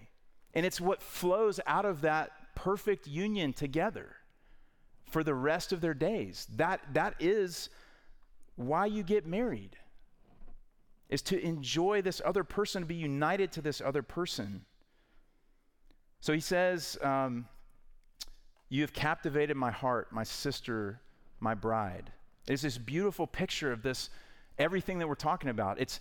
And 0.54 0.64
it's 0.64 0.80
what 0.80 1.02
flows 1.02 1.60
out 1.66 1.84
of 1.84 2.00
that 2.00 2.30
perfect 2.54 3.06
union 3.06 3.52
together 3.52 4.16
for 5.04 5.22
the 5.22 5.34
rest 5.34 5.72
of 5.72 5.80
their 5.80 5.94
days. 5.94 6.46
That, 6.56 6.80
that 6.94 7.14
is 7.20 7.68
why 8.56 8.86
you 8.86 9.02
get 9.02 9.26
married, 9.26 9.76
is 11.08 11.22
to 11.22 11.44
enjoy 11.44 12.02
this 12.02 12.22
other 12.24 12.44
person, 12.44 12.82
to 12.82 12.86
be 12.86 12.94
united 12.94 13.52
to 13.52 13.60
this 13.60 13.80
other 13.80 14.02
person. 14.02 14.64
So 16.24 16.32
he 16.32 16.40
says, 16.40 16.96
um, 17.02 17.44
You 18.70 18.80
have 18.80 18.94
captivated 18.94 19.58
my 19.58 19.70
heart, 19.70 20.10
my 20.10 20.22
sister, 20.24 20.98
my 21.38 21.52
bride. 21.52 22.10
It's 22.48 22.62
this 22.62 22.78
beautiful 22.78 23.26
picture 23.26 23.70
of 23.70 23.82
this, 23.82 24.08
everything 24.58 25.00
that 25.00 25.06
we're 25.06 25.16
talking 25.16 25.50
about. 25.50 25.78
It's 25.78 26.00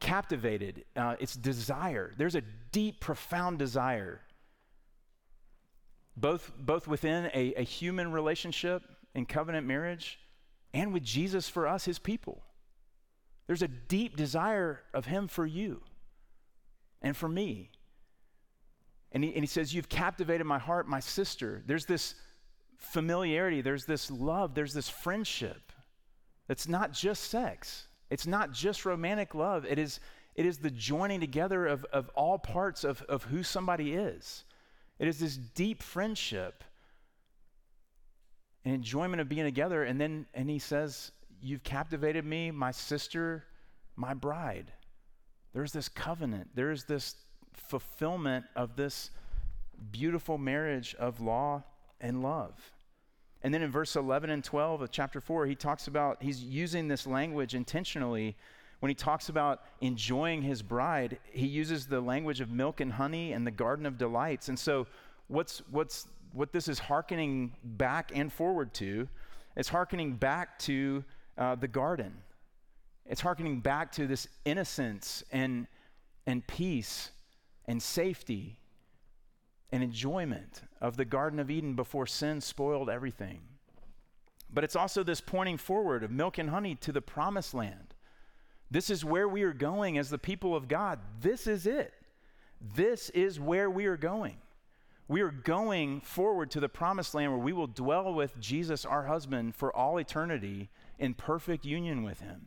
captivated, 0.00 0.86
uh, 0.96 1.16
it's 1.20 1.34
desire. 1.34 2.14
There's 2.16 2.36
a 2.36 2.40
deep, 2.72 3.00
profound 3.00 3.58
desire 3.58 4.22
both, 6.16 6.50
both 6.58 6.88
within 6.88 7.26
a, 7.34 7.52
a 7.58 7.64
human 7.64 8.12
relationship 8.12 8.82
in 9.14 9.26
covenant 9.26 9.66
marriage 9.66 10.20
and 10.72 10.90
with 10.90 11.02
Jesus 11.02 11.50
for 11.50 11.68
us, 11.68 11.84
his 11.84 11.98
people. 11.98 12.42
There's 13.46 13.60
a 13.60 13.68
deep 13.68 14.16
desire 14.16 14.80
of 14.94 15.04
him 15.04 15.28
for 15.28 15.44
you 15.44 15.82
and 17.02 17.14
for 17.14 17.28
me. 17.28 17.72
And 19.12 19.22
he, 19.22 19.30
and 19.34 19.40
he 19.40 19.46
says, 19.46 19.74
You've 19.74 19.88
captivated 19.88 20.46
my 20.46 20.58
heart, 20.58 20.88
my 20.88 21.00
sister. 21.00 21.62
There's 21.66 21.86
this 21.86 22.14
familiarity, 22.78 23.60
there's 23.60 23.84
this 23.84 24.10
love, 24.10 24.54
there's 24.54 24.74
this 24.74 24.88
friendship 24.88 25.72
that's 26.48 26.66
not 26.66 26.92
just 26.92 27.24
sex, 27.24 27.86
it's 28.10 28.26
not 28.26 28.52
just 28.52 28.84
romantic 28.84 29.34
love. 29.34 29.64
It 29.64 29.78
is, 29.78 30.00
it 30.34 30.46
is 30.46 30.58
the 30.58 30.70
joining 30.70 31.20
together 31.20 31.66
of, 31.66 31.84
of 31.92 32.08
all 32.14 32.38
parts 32.38 32.84
of, 32.84 33.02
of 33.02 33.24
who 33.24 33.42
somebody 33.42 33.94
is. 33.94 34.44
It 34.98 35.08
is 35.08 35.18
this 35.18 35.36
deep 35.36 35.82
friendship 35.82 36.64
and 38.64 38.74
enjoyment 38.74 39.20
of 39.20 39.28
being 39.28 39.44
together. 39.44 39.84
And 39.84 40.00
then, 40.00 40.26
and 40.34 40.48
he 40.48 40.58
says, 40.58 41.12
You've 41.44 41.64
captivated 41.64 42.24
me, 42.24 42.52
my 42.52 42.70
sister, 42.70 43.44
my 43.96 44.14
bride. 44.14 44.72
There's 45.52 45.72
this 45.72 45.88
covenant, 45.88 46.50
there's 46.54 46.84
this 46.84 47.16
fulfillment 47.54 48.44
of 48.56 48.76
this 48.76 49.10
beautiful 49.90 50.38
marriage 50.38 50.94
of 50.98 51.20
law 51.20 51.62
and 52.00 52.22
love. 52.22 52.52
And 53.42 53.52
then 53.52 53.62
in 53.62 53.70
verse 53.70 53.96
11 53.96 54.30
and 54.30 54.44
12 54.44 54.82
of 54.82 54.90
chapter 54.90 55.20
4, 55.20 55.46
he 55.46 55.54
talks 55.54 55.88
about, 55.88 56.22
he's 56.22 56.42
using 56.42 56.88
this 56.88 57.06
language 57.06 57.54
intentionally 57.54 58.36
when 58.82 58.88
he 58.88 58.96
talks 58.96 59.28
about 59.28 59.62
enjoying 59.80 60.42
his 60.42 60.60
bride, 60.60 61.20
he 61.30 61.46
uses 61.46 61.86
the 61.86 62.00
language 62.00 62.40
of 62.40 62.50
milk 62.50 62.80
and 62.80 62.92
honey 62.92 63.32
and 63.32 63.46
the 63.46 63.52
garden 63.52 63.86
of 63.86 63.96
delights. 63.96 64.48
And 64.48 64.58
so, 64.58 64.88
what's, 65.28 65.62
what's, 65.70 66.08
what 66.32 66.52
this 66.52 66.66
is 66.66 66.80
hearkening 66.80 67.52
back 67.62 68.10
and 68.12 68.32
forward 68.32 68.74
to 68.74 69.08
is 69.56 69.68
hearkening 69.68 70.14
back 70.14 70.58
to 70.60 71.04
uh, 71.38 71.54
the 71.54 71.68
garden. 71.68 72.12
It's 73.06 73.20
hearkening 73.20 73.60
back 73.60 73.92
to 73.92 74.08
this 74.08 74.26
innocence 74.44 75.22
and, 75.30 75.68
and 76.26 76.44
peace 76.48 77.12
and 77.66 77.82
safety 77.82 78.58
and 79.70 79.82
enjoyment 79.82 80.62
of 80.80 80.96
the 80.96 81.04
Garden 81.04 81.38
of 81.38 81.50
Eden 81.50 81.74
before 81.74 82.06
sin 82.06 82.40
spoiled 82.40 82.90
everything. 82.90 83.40
But 84.52 84.64
it's 84.64 84.76
also 84.76 85.02
this 85.02 85.20
pointing 85.20 85.56
forward 85.56 86.02
of 86.02 86.10
milk 86.10 86.38
and 86.38 86.50
honey 86.50 86.74
to 86.76 86.92
the 86.92 87.00
promised 87.00 87.54
land 87.54 87.94
this 88.72 88.88
is 88.88 89.04
where 89.04 89.28
we 89.28 89.42
are 89.42 89.52
going 89.52 89.98
as 89.98 90.08
the 90.08 90.16
people 90.16 90.56
of 90.56 90.66
God. 90.66 90.98
This 91.20 91.46
is 91.46 91.66
it. 91.66 91.92
This 92.74 93.10
is 93.10 93.38
where 93.38 93.70
we 93.70 93.84
are 93.84 93.98
going. 93.98 94.38
We 95.08 95.20
are 95.20 95.30
going 95.30 96.00
forward 96.00 96.50
to 96.52 96.60
the 96.60 96.70
promised 96.70 97.14
land 97.14 97.32
where 97.32 97.42
we 97.42 97.52
will 97.52 97.66
dwell 97.66 98.14
with 98.14 98.40
Jesus, 98.40 98.86
our 98.86 99.02
husband, 99.04 99.54
for 99.54 99.76
all 99.76 99.98
eternity 99.98 100.70
in 100.98 101.12
perfect 101.12 101.66
union 101.66 102.02
with 102.02 102.20
him. 102.20 102.46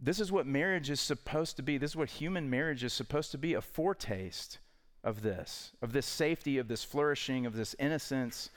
This 0.00 0.18
is 0.18 0.32
what 0.32 0.46
marriage 0.46 0.88
is 0.88 1.00
supposed 1.00 1.56
to 1.56 1.62
be. 1.62 1.76
This 1.76 1.90
is 1.90 1.96
what 1.96 2.08
human 2.08 2.48
marriage 2.48 2.82
is 2.82 2.92
supposed 2.92 3.30
to 3.32 3.38
be 3.38 3.54
a 3.54 3.60
foretaste 3.60 4.58
of 5.04 5.22
this, 5.22 5.72
of 5.82 5.92
this 5.92 6.06
safety, 6.06 6.58
of 6.58 6.68
this 6.68 6.82
flourishing, 6.84 7.44
of 7.44 7.54
this 7.54 7.74
innocence, 7.78 8.50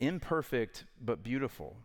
imperfect 0.00 0.84
but 1.00 1.22
beautiful. 1.22 1.76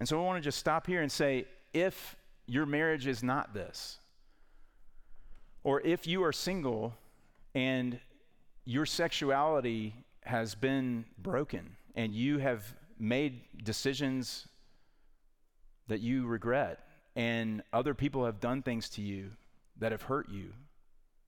And 0.00 0.08
so 0.08 0.18
I 0.20 0.24
want 0.24 0.42
to 0.42 0.44
just 0.44 0.58
stop 0.58 0.86
here 0.86 1.02
and 1.02 1.12
say 1.12 1.44
if 1.72 2.16
your 2.46 2.66
marriage 2.66 3.06
is 3.06 3.22
not 3.22 3.54
this, 3.54 3.98
or 5.62 5.80
if 5.82 6.06
you 6.06 6.24
are 6.24 6.32
single 6.32 6.94
and 7.54 8.00
your 8.64 8.86
sexuality 8.86 9.94
has 10.22 10.54
been 10.54 11.04
broken 11.18 11.76
and 11.94 12.14
you 12.14 12.38
have 12.38 12.74
made 12.98 13.42
decisions 13.62 14.48
that 15.90 16.00
you 16.00 16.26
regret 16.26 16.80
and 17.14 17.62
other 17.72 17.94
people 17.94 18.24
have 18.24 18.40
done 18.40 18.62
things 18.62 18.88
to 18.88 19.02
you 19.02 19.30
that 19.78 19.92
have 19.92 20.02
hurt 20.02 20.28
you 20.28 20.52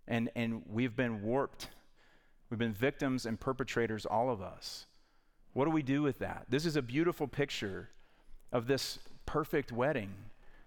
and 0.09 0.31
and 0.35 0.63
we've 0.67 0.97
been 0.97 1.23
warped 1.23 1.69
we've 2.51 2.59
been 2.59 2.73
victims 2.73 3.27
and 3.27 3.39
perpetrators 3.39 4.07
all 4.07 4.31
of 4.31 4.41
us 4.41 4.87
what 5.53 5.67
do 5.67 5.71
we 5.71 5.83
do 5.83 6.03
with 6.03 6.19
that 6.19 6.47
this 6.49 6.65
is 6.67 6.77
a 6.77 6.83
beautiful 6.83 7.29
picture 7.29 7.91
of 8.53 8.67
this 8.67 8.99
perfect 9.27 9.73
wedding. 9.73 10.13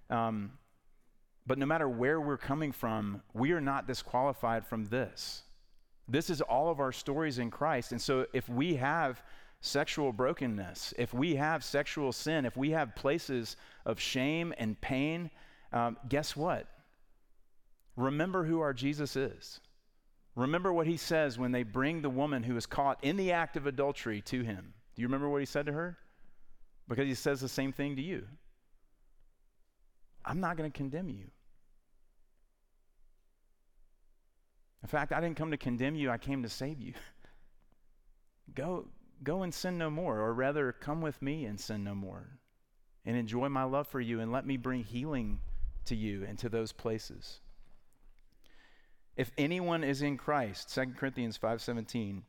Um, 0.10 0.53
but 1.47 1.58
no 1.58 1.65
matter 1.65 1.88
where 1.88 2.19
we're 2.19 2.38
coming 2.38 2.71
from, 2.71 3.21
we 3.34 3.51
are 3.51 3.62
not 3.62 3.88
disqualified 3.88 4.65
from 4.65 4.86
this. 4.86 5.43
This 6.08 6.29
is 6.29 6.41
all 6.41 6.69
of 6.69 6.79
our 6.79 6.91
stories 6.91 7.39
in 7.39 7.51
Christ. 7.51 7.91
And 7.91 8.01
so 8.01 8.25
if 8.34 8.49
we 8.49 8.75
have 8.75 9.21
sexual 9.61 10.11
brokenness, 10.11 10.93
if 10.97 11.13
we 11.13 11.35
have 11.35 11.63
sexual 11.63 12.11
sin, 12.11 12.45
if 12.45 12.55
we 12.55 12.71
have 12.71 12.95
places 12.95 13.57
of 13.85 13.99
shame 13.99 14.53
and 14.57 14.79
pain, 14.81 15.29
um, 15.73 15.97
guess 16.07 16.35
what? 16.35 16.67
Remember 17.95 18.43
who 18.43 18.59
our 18.59 18.73
Jesus 18.73 19.15
is. 19.15 19.59
Remember 20.35 20.73
what 20.73 20.87
he 20.87 20.97
says 20.97 21.39
when 21.39 21.51
they 21.51 21.63
bring 21.63 22.01
the 22.01 22.09
woman 22.09 22.43
who 22.43 22.57
is 22.57 22.65
caught 22.65 23.03
in 23.03 23.15
the 23.15 23.31
act 23.31 23.55
of 23.55 23.65
adultery 23.65 24.21
to 24.21 24.43
him. 24.43 24.73
Do 24.95 25.01
you 25.01 25.07
remember 25.07 25.29
what 25.29 25.39
he 25.39 25.45
said 25.45 25.65
to 25.67 25.73
her? 25.73 25.97
because 26.87 27.07
he 27.07 27.15
says 27.15 27.41
the 27.41 27.49
same 27.49 27.71
thing 27.71 27.95
to 27.95 28.01
you. 28.01 28.25
I'm 30.23 30.39
not 30.39 30.57
going 30.57 30.71
to 30.71 30.75
condemn 30.75 31.09
you. 31.09 31.25
In 34.83 34.87
fact, 34.87 35.11
I 35.11 35.19
didn't 35.19 35.37
come 35.37 35.51
to 35.51 35.57
condemn 35.57 35.95
you, 35.95 36.11
I 36.11 36.17
came 36.17 36.43
to 36.43 36.49
save 36.49 36.79
you. 36.79 36.93
go, 38.55 38.87
go 39.25 39.43
and 39.43 39.53
sin 39.53 39.77
no 39.77 39.89
more, 39.89 40.21
or 40.21 40.33
rather, 40.33 40.71
come 40.71 41.01
with 41.01 41.21
me 41.21 41.43
and 41.43 41.59
sin 41.59 41.83
no 41.83 41.93
more, 41.93 42.39
and 43.03 43.17
enjoy 43.17 43.49
my 43.49 43.63
love 43.63 43.88
for 43.88 43.99
you, 43.99 44.21
and 44.21 44.31
let 44.31 44.45
me 44.45 44.55
bring 44.55 44.83
healing 44.83 45.39
to 45.83 45.95
you 45.95 46.23
and 46.23 46.39
to 46.39 46.47
those 46.47 46.71
places. 46.71 47.41
If 49.17 49.31
anyone 49.38 49.83
is 49.83 50.01
in 50.01 50.17
Christ, 50.17 50.69
2 50.69 50.95
Corinthians 50.97 51.38
5:17, 51.38 52.23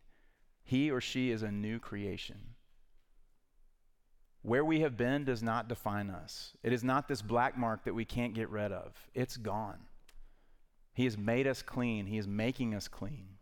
he 0.64 0.90
or 0.90 1.00
she 1.00 1.30
is 1.30 1.42
a 1.42 1.52
new 1.52 1.78
creation. 1.78 2.54
Where 4.42 4.64
we 4.64 4.80
have 4.80 4.96
been 4.96 5.24
does 5.24 5.42
not 5.42 5.68
define 5.68 6.10
us. 6.10 6.56
It 6.62 6.72
is 6.72 6.84
not 6.84 7.08
this 7.08 7.22
black 7.22 7.56
mark 7.58 7.84
that 7.84 7.94
we 7.94 8.04
can't 8.04 8.34
get 8.34 8.48
rid 8.48 8.72
of. 8.72 9.08
It's 9.14 9.36
gone. 9.36 9.88
He 10.92 11.04
has 11.04 11.18
made 11.18 11.46
us 11.46 11.62
clean, 11.62 12.06
He 12.06 12.18
is 12.18 12.26
making 12.26 12.74
us 12.74 12.88
clean. 12.88 13.35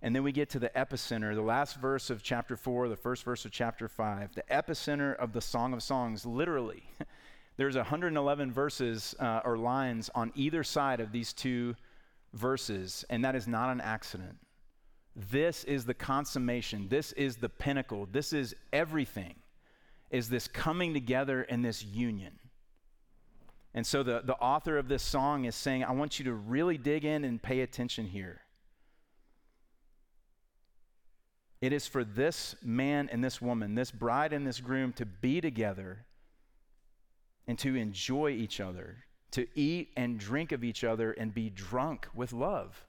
And 0.00 0.14
then 0.14 0.22
we 0.22 0.30
get 0.30 0.48
to 0.50 0.58
the 0.58 0.70
epicenter, 0.70 1.34
the 1.34 1.42
last 1.42 1.76
verse 1.76 2.08
of 2.08 2.22
chapter 2.22 2.56
4, 2.56 2.88
the 2.88 2.96
first 2.96 3.24
verse 3.24 3.44
of 3.44 3.50
chapter 3.50 3.88
5, 3.88 4.34
the 4.34 4.44
epicenter 4.50 5.16
of 5.16 5.32
the 5.32 5.40
Song 5.40 5.72
of 5.72 5.82
Songs, 5.82 6.24
literally. 6.24 6.84
There's 7.56 7.74
111 7.74 8.52
verses 8.52 9.16
uh, 9.18 9.40
or 9.44 9.58
lines 9.58 10.08
on 10.14 10.30
either 10.36 10.62
side 10.62 11.00
of 11.00 11.10
these 11.10 11.32
two 11.32 11.74
verses, 12.32 13.04
and 13.10 13.24
that 13.24 13.34
is 13.34 13.48
not 13.48 13.70
an 13.70 13.80
accident. 13.80 14.36
This 15.16 15.64
is 15.64 15.84
the 15.84 15.94
consummation. 15.94 16.86
This 16.88 17.10
is 17.12 17.36
the 17.36 17.48
pinnacle. 17.48 18.06
This 18.10 18.32
is 18.32 18.54
everything. 18.72 19.34
Is 20.10 20.28
this 20.28 20.46
coming 20.46 20.94
together 20.94 21.42
in 21.42 21.62
this 21.62 21.84
union? 21.84 22.38
And 23.74 23.84
so 23.84 24.04
the, 24.04 24.22
the 24.24 24.36
author 24.36 24.78
of 24.78 24.88
this 24.88 25.02
song 25.02 25.44
is 25.44 25.56
saying, 25.56 25.82
I 25.82 25.90
want 25.90 26.20
you 26.20 26.24
to 26.26 26.32
really 26.32 26.78
dig 26.78 27.04
in 27.04 27.24
and 27.24 27.42
pay 27.42 27.60
attention 27.60 28.06
here. 28.06 28.40
It 31.60 31.72
is 31.72 31.86
for 31.86 32.04
this 32.04 32.54
man 32.62 33.08
and 33.10 33.22
this 33.22 33.42
woman, 33.42 33.74
this 33.74 33.90
bride 33.90 34.32
and 34.32 34.46
this 34.46 34.60
groom, 34.60 34.92
to 34.94 35.06
be 35.06 35.40
together 35.40 36.04
and 37.46 37.58
to 37.58 37.74
enjoy 37.74 38.30
each 38.30 38.60
other, 38.60 39.04
to 39.32 39.46
eat 39.54 39.90
and 39.96 40.18
drink 40.18 40.52
of 40.52 40.62
each 40.62 40.84
other 40.84 41.12
and 41.12 41.34
be 41.34 41.50
drunk 41.50 42.06
with 42.14 42.32
love. 42.32 42.84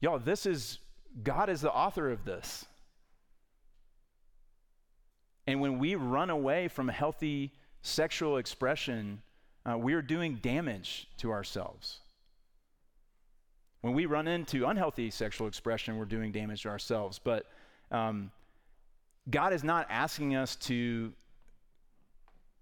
Y'all, 0.00 0.18
this 0.18 0.44
is, 0.44 0.78
God 1.22 1.48
is 1.48 1.60
the 1.60 1.72
author 1.72 2.10
of 2.10 2.24
this. 2.24 2.66
And 5.46 5.60
when 5.60 5.78
we 5.78 5.94
run 5.94 6.30
away 6.30 6.68
from 6.68 6.88
healthy 6.88 7.52
sexual 7.82 8.36
expression, 8.36 9.22
uh, 9.64 9.76
we're 9.78 10.02
doing 10.02 10.36
damage 10.36 11.08
to 11.18 11.30
ourselves. 11.30 12.00
When 13.80 13.94
we 13.94 14.06
run 14.06 14.28
into 14.28 14.66
unhealthy 14.66 15.10
sexual 15.10 15.46
expression, 15.46 15.96
we're 15.96 16.04
doing 16.04 16.32
damage 16.32 16.62
to 16.62 16.68
ourselves. 16.68 17.18
But 17.18 17.46
um, 17.90 18.30
God 19.30 19.52
is 19.52 19.64
not 19.64 19.86
asking 19.88 20.36
us 20.36 20.56
to, 20.56 21.12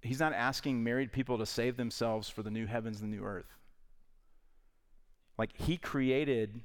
He's 0.01 0.21
not 0.21 0.33
asking 0.33 0.83
married 0.83 1.13
people 1.13 1.39
to 1.39 1.47
save 1.47 1.77
themselves 1.77 2.29
for 2.29 2.43
the 2.43 2.51
new 2.51 2.67
heavens 2.67 3.01
and 3.01 3.13
the 3.13 3.17
new 3.17 3.25
earth. 3.25 3.53
Like, 5.37 5.51
He 5.57 5.77
created 5.77 6.61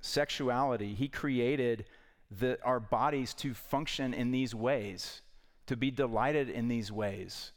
sexuality, 0.00 0.94
He 0.94 1.06
created 1.06 1.84
the, 2.30 2.58
our 2.64 2.80
bodies 2.80 3.32
to 3.34 3.54
function 3.54 4.12
in 4.12 4.32
these 4.32 4.54
ways, 4.54 5.22
to 5.66 5.76
be 5.76 5.92
delighted 5.92 6.48
in 6.48 6.66
these 6.66 6.90
ways. 6.90 7.52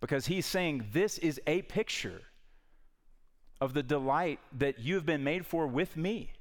Because 0.00 0.26
He's 0.26 0.46
saying 0.46 0.86
this 0.92 1.18
is 1.18 1.40
a 1.48 1.62
picture 1.62 2.22
of 3.60 3.74
the 3.74 3.82
delight 3.82 4.40
that 4.58 4.78
you've 4.78 5.06
been 5.06 5.24
made 5.24 5.44
for 5.44 5.66
with 5.66 5.96
me. 5.96 6.32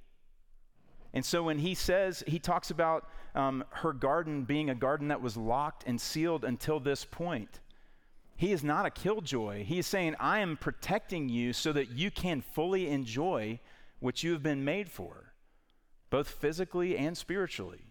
And 1.14 1.26
so 1.26 1.44
when 1.44 1.60
he 1.60 1.74
says, 1.74 2.24
he 2.28 2.38
talks 2.38 2.70
about 2.70 3.10
um, 3.34 3.64
her 3.70 3.94
garden 3.94 4.44
being 4.44 4.70
a 4.70 4.76
garden 4.76 5.08
that 5.08 5.22
was 5.22 5.38
locked 5.38 5.84
and 5.88 6.00
sealed 6.00 6.44
until 6.44 6.80
this 6.80 7.06
point. 7.06 7.60
He 8.36 8.52
is 8.52 8.64
not 8.64 8.86
a 8.86 8.92
killjoy. 8.92 9.64
He 9.64 9.80
is 9.80 9.88
saying, 9.88 10.16
I 10.20 10.40
am 10.40 10.58
protecting 10.58 11.28
you 11.28 11.54
so 11.54 11.74
that 11.74 11.90
you 11.90 12.12
can 12.12 12.42
fully 12.42 12.88
enjoy 12.88 13.60
what 14.00 14.22
you 14.22 14.32
have 14.34 14.44
been 14.44 14.64
made 14.64 14.92
for, 14.92 15.34
both 16.12 16.28
physically 16.28 16.96
and 16.98 17.18
spiritually. 17.18 17.88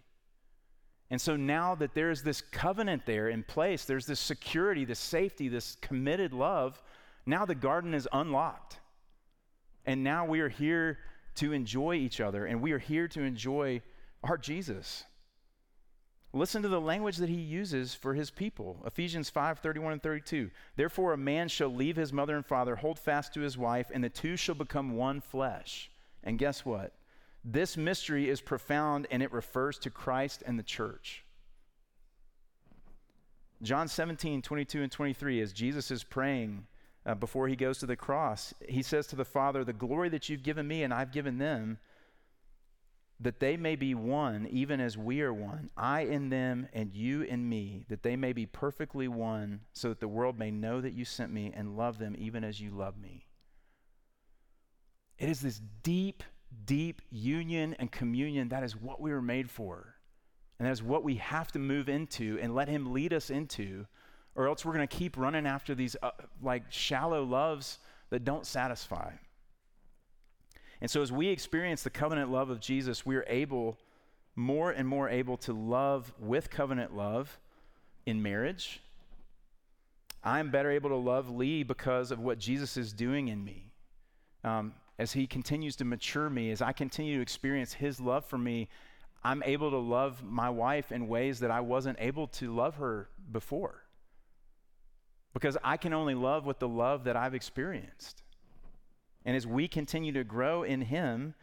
And 1.09 1.19
so 1.19 1.35
now 1.35 1.75
that 1.75 1.93
there 1.93 2.11
is 2.11 2.23
this 2.23 2.41
covenant 2.41 3.05
there 3.05 3.27
in 3.27 3.43
place, 3.43 3.85
there's 3.85 4.05
this 4.05 4.19
security, 4.19 4.85
this 4.85 4.99
safety, 4.99 5.49
this 5.49 5.75
committed 5.81 6.33
love, 6.33 6.81
now 7.25 7.45
the 7.45 7.55
garden 7.55 7.93
is 7.93 8.07
unlocked. 8.13 8.79
And 9.87 10.03
now 10.03 10.25
we 10.25 10.41
are 10.41 10.49
here 10.49 10.99
to 11.35 11.53
enjoy 11.53 11.95
each 11.95 12.19
other, 12.19 12.45
and 12.45 12.61
we 12.61 12.73
are 12.73 12.79
here 12.79 13.07
to 13.07 13.21
enjoy 13.21 13.81
our 14.21 14.37
Jesus. 14.37 15.05
Listen 16.33 16.61
to 16.61 16.67
the 16.67 16.81
language 16.81 17.17
that 17.17 17.29
he 17.29 17.35
uses 17.35 17.95
for 17.95 18.13
his 18.13 18.29
people. 18.29 18.83
Ephesians 18.85 19.29
5 19.29 19.59
31 19.59 19.93
and 19.93 20.03
32. 20.03 20.51
Therefore, 20.75 21.13
a 21.13 21.17
man 21.17 21.47
shall 21.47 21.73
leave 21.73 21.95
his 21.95 22.11
mother 22.11 22.35
and 22.35 22.45
father, 22.45 22.75
hold 22.75 22.99
fast 22.99 23.33
to 23.33 23.39
his 23.39 23.57
wife, 23.57 23.89
and 23.93 24.03
the 24.03 24.09
two 24.09 24.35
shall 24.35 24.55
become 24.55 24.97
one 24.97 25.21
flesh. 25.21 25.89
And 26.21 26.37
guess 26.37 26.65
what? 26.65 26.93
This 27.45 27.77
mystery 27.77 28.29
is 28.29 28.41
profound 28.41 29.07
and 29.09 29.23
it 29.23 29.31
refers 29.31 29.79
to 29.79 29.89
Christ 29.89 30.43
and 30.45 30.59
the 30.59 30.63
church. 30.63 31.23
John 33.61 33.87
17, 33.87 34.41
22 34.41 34.83
and 34.83 34.91
23, 34.91 35.41
as 35.41 35.53
Jesus 35.53 35.89
is 35.89 36.03
praying 36.03 36.67
uh, 37.07 37.15
before 37.15 37.47
he 37.47 37.55
goes 37.55 37.79
to 37.79 37.85
the 37.85 37.95
cross. 37.95 38.53
He 38.67 38.83
says 38.83 39.07
to 39.07 39.15
the 39.15 39.25
Father, 39.25 39.63
The 39.63 39.73
glory 39.73 40.09
that 40.09 40.27
you've 40.27 40.43
given 40.43 40.67
me 40.67 40.83
and 40.83 40.93
I've 40.93 41.13
given 41.13 41.37
them, 41.37 41.79
that 43.19 43.39
they 43.39 43.57
may 43.57 43.75
be 43.75 43.95
one, 43.95 44.47
even 44.51 44.79
as 44.79 44.97
we 44.97 45.21
are 45.21 45.33
one, 45.33 45.71
I 45.75 46.01
in 46.01 46.29
them 46.29 46.67
and 46.73 46.93
you 46.93 47.23
in 47.23 47.47
me, 47.47 47.85
that 47.89 48.03
they 48.03 48.15
may 48.15 48.33
be 48.33 48.45
perfectly 48.45 49.07
one, 49.07 49.61
so 49.73 49.89
that 49.89 49.99
the 49.99 50.07
world 50.07 50.37
may 50.37 50.51
know 50.51 50.81
that 50.81 50.93
you 50.93 51.05
sent 51.05 51.31
me 51.31 51.51
and 51.55 51.77
love 51.77 51.97
them 51.97 52.15
even 52.19 52.43
as 52.43 52.59
you 52.59 52.69
love 52.69 52.97
me. 52.99 53.25
It 55.17 55.29
is 55.29 55.41
this 55.41 55.61
deep, 55.81 56.21
deep 56.65 57.01
union 57.09 57.75
and 57.79 57.91
communion 57.91 58.49
that 58.49 58.63
is 58.63 58.75
what 58.75 59.01
we 59.01 59.11
were 59.11 59.21
made 59.21 59.49
for. 59.49 59.95
And 60.59 60.67
that 60.67 60.71
is 60.71 60.83
what 60.83 61.03
we 61.03 61.15
have 61.15 61.51
to 61.53 61.59
move 61.59 61.89
into 61.89 62.37
and 62.41 62.53
let 62.53 62.67
Him 62.67 62.93
lead 62.93 63.13
us 63.13 63.29
into 63.29 63.87
or 64.37 64.47
else 64.47 64.63
we're 64.63 64.73
going 64.73 64.87
to 64.87 64.95
keep 64.95 65.17
running 65.17 65.47
after 65.47 65.75
these 65.75 65.97
uh, 66.01 66.11
like 66.41 66.63
shallow 66.69 67.23
loves 67.23 67.79
that 68.11 68.23
don't 68.23 68.45
satisfy. 68.45 69.11
And 70.79 70.89
so 70.89 71.01
as 71.01 71.11
we 71.11 71.27
experience 71.27 71.81
the 71.81 71.89
covenant 71.89 72.31
love 72.31 72.51
of 72.51 72.59
Jesus, 72.59 73.05
we 73.05 73.15
are 73.15 73.25
able 73.27 73.79
more 74.35 74.69
and 74.69 74.87
more 74.87 75.09
able 75.09 75.37
to 75.37 75.53
love 75.53 76.13
with 76.19 76.51
covenant 76.51 76.95
love 76.95 77.39
in 78.05 78.21
marriage. 78.21 78.79
I'm 80.23 80.51
better 80.51 80.69
able 80.69 80.91
to 80.91 80.95
love 80.95 81.31
Lee 81.31 81.63
because 81.63 82.11
of 82.11 82.19
what 82.19 82.37
Jesus 82.37 82.77
is 82.77 82.93
doing 82.93 83.29
in 83.29 83.43
me. 83.43 83.71
Um, 84.43 84.73
as 84.99 85.13
he 85.13 85.25
continues 85.25 85.75
to 85.77 85.85
mature 85.85 86.29
me, 86.29 86.51
as 86.51 86.61
I 86.61 86.73
continue 86.73 87.15
to 87.15 87.21
experience 87.23 87.73
his 87.73 87.99
love 87.99 88.23
for 88.23 88.37
me, 88.37 88.69
I'm 89.23 89.41
able 89.43 89.71
to 89.71 89.77
love 89.77 90.23
my 90.23 90.51
wife 90.51 90.91
in 90.91 91.07
ways 91.07 91.39
that 91.39 91.49
I 91.49 91.61
wasn't 91.61 91.97
able 91.99 92.27
to 92.27 92.53
love 92.53 92.75
her 92.75 93.09
before 93.31 93.86
because 95.37 95.55
I 95.63 95.77
can 95.77 95.93
only 95.93 96.15
love 96.15 96.47
with 96.47 96.57
the 96.57 96.67
love 96.67 97.03
that 97.03 97.15
I've 97.15 97.35
experienced. 97.35 98.23
And 99.23 99.37
as 99.37 99.45
we 99.45 99.67
continue 99.67 100.11
to 100.13 100.23
grow 100.23 100.63
in 100.63 100.81
Him, 100.81 101.35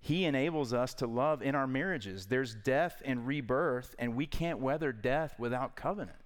He 0.00 0.24
enables 0.24 0.72
us 0.72 0.94
to 0.94 1.06
love 1.06 1.42
in 1.42 1.54
our 1.54 1.66
marriages. 1.66 2.24
There's 2.24 2.54
death 2.54 3.02
and 3.04 3.26
rebirth, 3.26 3.94
and 3.98 4.16
we 4.16 4.24
can't 4.24 4.60
weather 4.60 4.92
death 4.92 5.34
without 5.38 5.76
covenant. 5.76 6.16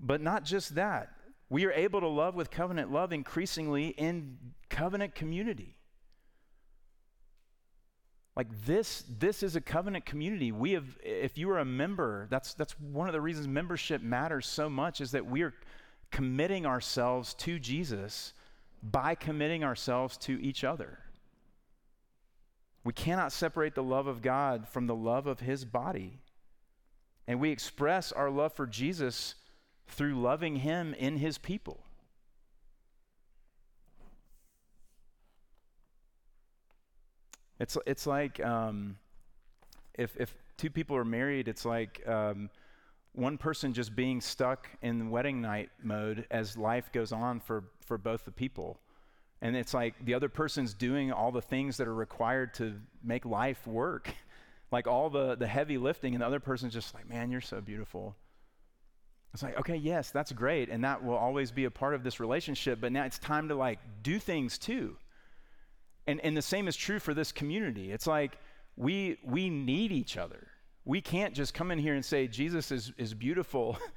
But 0.00 0.20
not 0.20 0.42
just 0.42 0.74
that, 0.74 1.12
we 1.48 1.66
are 1.66 1.72
able 1.72 2.00
to 2.00 2.08
love 2.08 2.34
with 2.34 2.50
covenant 2.50 2.90
love 2.90 3.12
increasingly 3.12 3.88
in 3.90 4.38
covenant 4.70 5.14
community. 5.14 5.76
Like 8.36 8.48
this, 8.64 9.04
this 9.18 9.42
is 9.42 9.56
a 9.56 9.60
covenant 9.60 10.06
community. 10.06 10.52
We 10.52 10.72
have, 10.72 10.86
if 11.02 11.36
you 11.36 11.50
are 11.50 11.58
a 11.58 11.64
member, 11.64 12.26
that's 12.30 12.54
that's 12.54 12.78
one 12.78 13.08
of 13.08 13.12
the 13.12 13.20
reasons 13.20 13.48
membership 13.48 14.02
matters 14.02 14.46
so 14.46 14.70
much 14.70 15.00
is 15.00 15.10
that 15.10 15.26
we 15.26 15.42
are 15.42 15.52
committing 16.10 16.64
ourselves 16.64 17.34
to 17.34 17.58
Jesus 17.58 18.32
by 18.82 19.14
committing 19.14 19.62
ourselves 19.64 20.16
to 20.18 20.40
each 20.40 20.64
other. 20.64 20.98
We 22.82 22.92
cannot 22.92 23.32
separate 23.32 23.74
the 23.74 23.82
love 23.82 24.06
of 24.06 24.22
God 24.22 24.66
from 24.66 24.86
the 24.86 24.94
love 24.94 25.26
of 25.26 25.40
his 25.40 25.64
body. 25.64 26.20
And 27.26 27.40
we 27.40 27.50
express 27.50 28.10
our 28.10 28.30
love 28.30 28.54
for 28.54 28.66
Jesus 28.66 29.34
through 29.86 30.20
loving 30.20 30.56
him 30.56 30.94
in 30.94 31.16
his 31.18 31.36
people. 31.36 31.84
It's, 37.60 37.76
it's 37.86 38.06
like 38.06 38.40
um, 38.40 38.96
if, 39.94 40.16
if 40.18 40.34
two 40.56 40.70
people 40.70 40.96
are 40.96 41.04
married, 41.04 41.46
it's 41.46 41.64
like 41.64 42.02
um, 42.08 42.50
one 43.12 43.36
person 43.36 43.74
just 43.74 43.94
being 43.94 44.20
stuck 44.20 44.68
in 44.82 45.10
wedding 45.10 45.42
night 45.42 45.70
mode 45.82 46.26
as 46.30 46.56
life 46.56 46.90
goes 46.90 47.12
on 47.12 47.38
for, 47.38 47.64
for 47.84 47.98
both 47.98 48.24
the 48.24 48.32
people. 48.32 48.80
And 49.42 49.56
it's 49.56 49.74
like 49.74 49.94
the 50.04 50.14
other 50.14 50.28
person's 50.28 50.74
doing 50.74 51.12
all 51.12 51.32
the 51.32 51.42
things 51.42 51.76
that 51.76 51.86
are 51.86 51.94
required 51.94 52.54
to 52.54 52.74
make 53.04 53.24
life 53.26 53.66
work, 53.66 54.12
like 54.72 54.86
all 54.86 55.10
the, 55.10 55.36
the 55.36 55.46
heavy 55.46 55.76
lifting, 55.78 56.14
and 56.14 56.22
the 56.22 56.26
other 56.26 56.40
person's 56.40 56.72
just 56.72 56.94
like, 56.94 57.08
man, 57.08 57.30
you're 57.30 57.40
so 57.42 57.60
beautiful. 57.60 58.16
It's 59.32 59.42
like, 59.42 59.58
okay, 59.58 59.76
yes, 59.76 60.10
that's 60.10 60.32
great, 60.32 60.70
and 60.70 60.82
that 60.84 61.04
will 61.04 61.16
always 61.16 61.52
be 61.52 61.64
a 61.64 61.70
part 61.70 61.94
of 61.94 62.02
this 62.02 62.20
relationship, 62.20 62.80
but 62.80 62.90
now 62.90 63.04
it's 63.04 63.18
time 63.18 63.48
to 63.48 63.54
like 63.54 63.78
do 64.02 64.18
things 64.18 64.58
too. 64.58 64.96
And, 66.06 66.20
and 66.20 66.36
the 66.36 66.42
same 66.42 66.68
is 66.68 66.76
true 66.76 66.98
for 66.98 67.14
this 67.14 67.32
community. 67.32 67.92
It's 67.92 68.06
like 68.06 68.38
we, 68.76 69.18
we 69.24 69.50
need 69.50 69.92
each 69.92 70.16
other. 70.16 70.48
We 70.84 71.00
can't 71.00 71.34
just 71.34 71.54
come 71.54 71.70
in 71.70 71.78
here 71.78 71.94
and 71.94 72.04
say 72.04 72.26
Jesus 72.26 72.72
is, 72.72 72.92
is 72.96 73.14
beautiful 73.14 73.78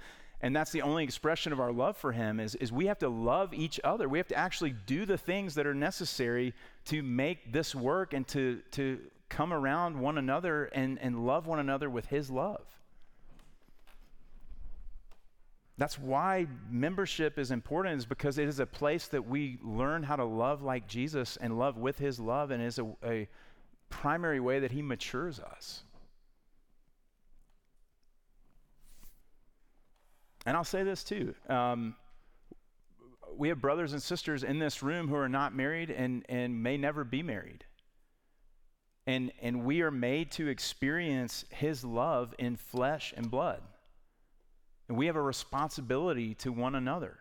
and 0.43 0.53
that's 0.53 0.71
the 0.71 0.81
only 0.81 1.05
expression 1.05 1.53
of 1.53 1.61
our 1.61 1.71
love 1.71 1.95
for 1.95 2.11
him 2.11 2.41
is, 2.41 2.55
is 2.55 2.69
we 2.69 2.87
have 2.87 2.99
to 2.99 3.07
love 3.07 3.53
each 3.53 3.79
other. 3.81 4.09
We 4.09 4.19
have 4.19 4.27
to 4.27 4.35
actually 4.35 4.75
do 4.85 5.05
the 5.05 5.17
things 5.17 5.55
that 5.55 5.65
are 5.65 5.73
necessary 5.73 6.53
to 6.85 7.01
make 7.01 7.53
this 7.53 7.73
work 7.73 8.13
and 8.13 8.27
to, 8.27 8.61
to 8.71 8.99
come 9.29 9.53
around 9.53 9.97
one 9.97 10.17
another 10.17 10.65
and, 10.65 10.99
and 10.99 11.25
love 11.25 11.47
one 11.47 11.59
another 11.59 11.89
with 11.89 12.07
his 12.07 12.29
love. 12.29 12.65
That's 15.77 15.97
why 15.97 16.47
membership 16.69 17.39
is 17.39 17.49
important, 17.49 17.97
is 17.97 18.05
because 18.05 18.37
it 18.37 18.47
is 18.47 18.59
a 18.59 18.65
place 18.65 19.07
that 19.07 19.27
we 19.27 19.57
learn 19.63 20.03
how 20.03 20.15
to 20.15 20.25
love 20.25 20.61
like 20.61 20.87
Jesus 20.87 21.37
and 21.37 21.57
love 21.57 21.77
with 21.77 21.97
his 21.97 22.19
love, 22.19 22.51
and 22.51 22.61
is 22.61 22.77
a, 22.77 22.85
a 23.03 23.27
primary 23.89 24.39
way 24.39 24.59
that 24.59 24.71
he 24.71 24.81
matures 24.81 25.39
us. 25.39 25.83
And 30.45 30.55
I'll 30.55 30.63
say 30.63 30.83
this 30.83 31.03
too. 31.03 31.33
Um, 31.49 31.95
we 33.35 33.49
have 33.49 33.59
brothers 33.59 33.93
and 33.93 34.01
sisters 34.01 34.43
in 34.43 34.59
this 34.59 34.83
room 34.83 35.07
who 35.07 35.15
are 35.15 35.29
not 35.29 35.55
married 35.55 35.89
and, 35.89 36.23
and 36.29 36.61
may 36.61 36.77
never 36.77 37.03
be 37.03 37.23
married. 37.23 37.65
And, 39.07 39.31
and 39.41 39.65
we 39.65 39.81
are 39.81 39.91
made 39.91 40.31
to 40.33 40.47
experience 40.47 41.45
his 41.49 41.83
love 41.83 42.35
in 42.37 42.55
flesh 42.57 43.13
and 43.17 43.31
blood. 43.31 43.61
And 44.87 44.97
we 44.97 45.07
have 45.07 45.15
a 45.15 45.21
responsibility 45.21 46.35
to 46.35 46.51
one 46.51 46.75
another. 46.75 47.17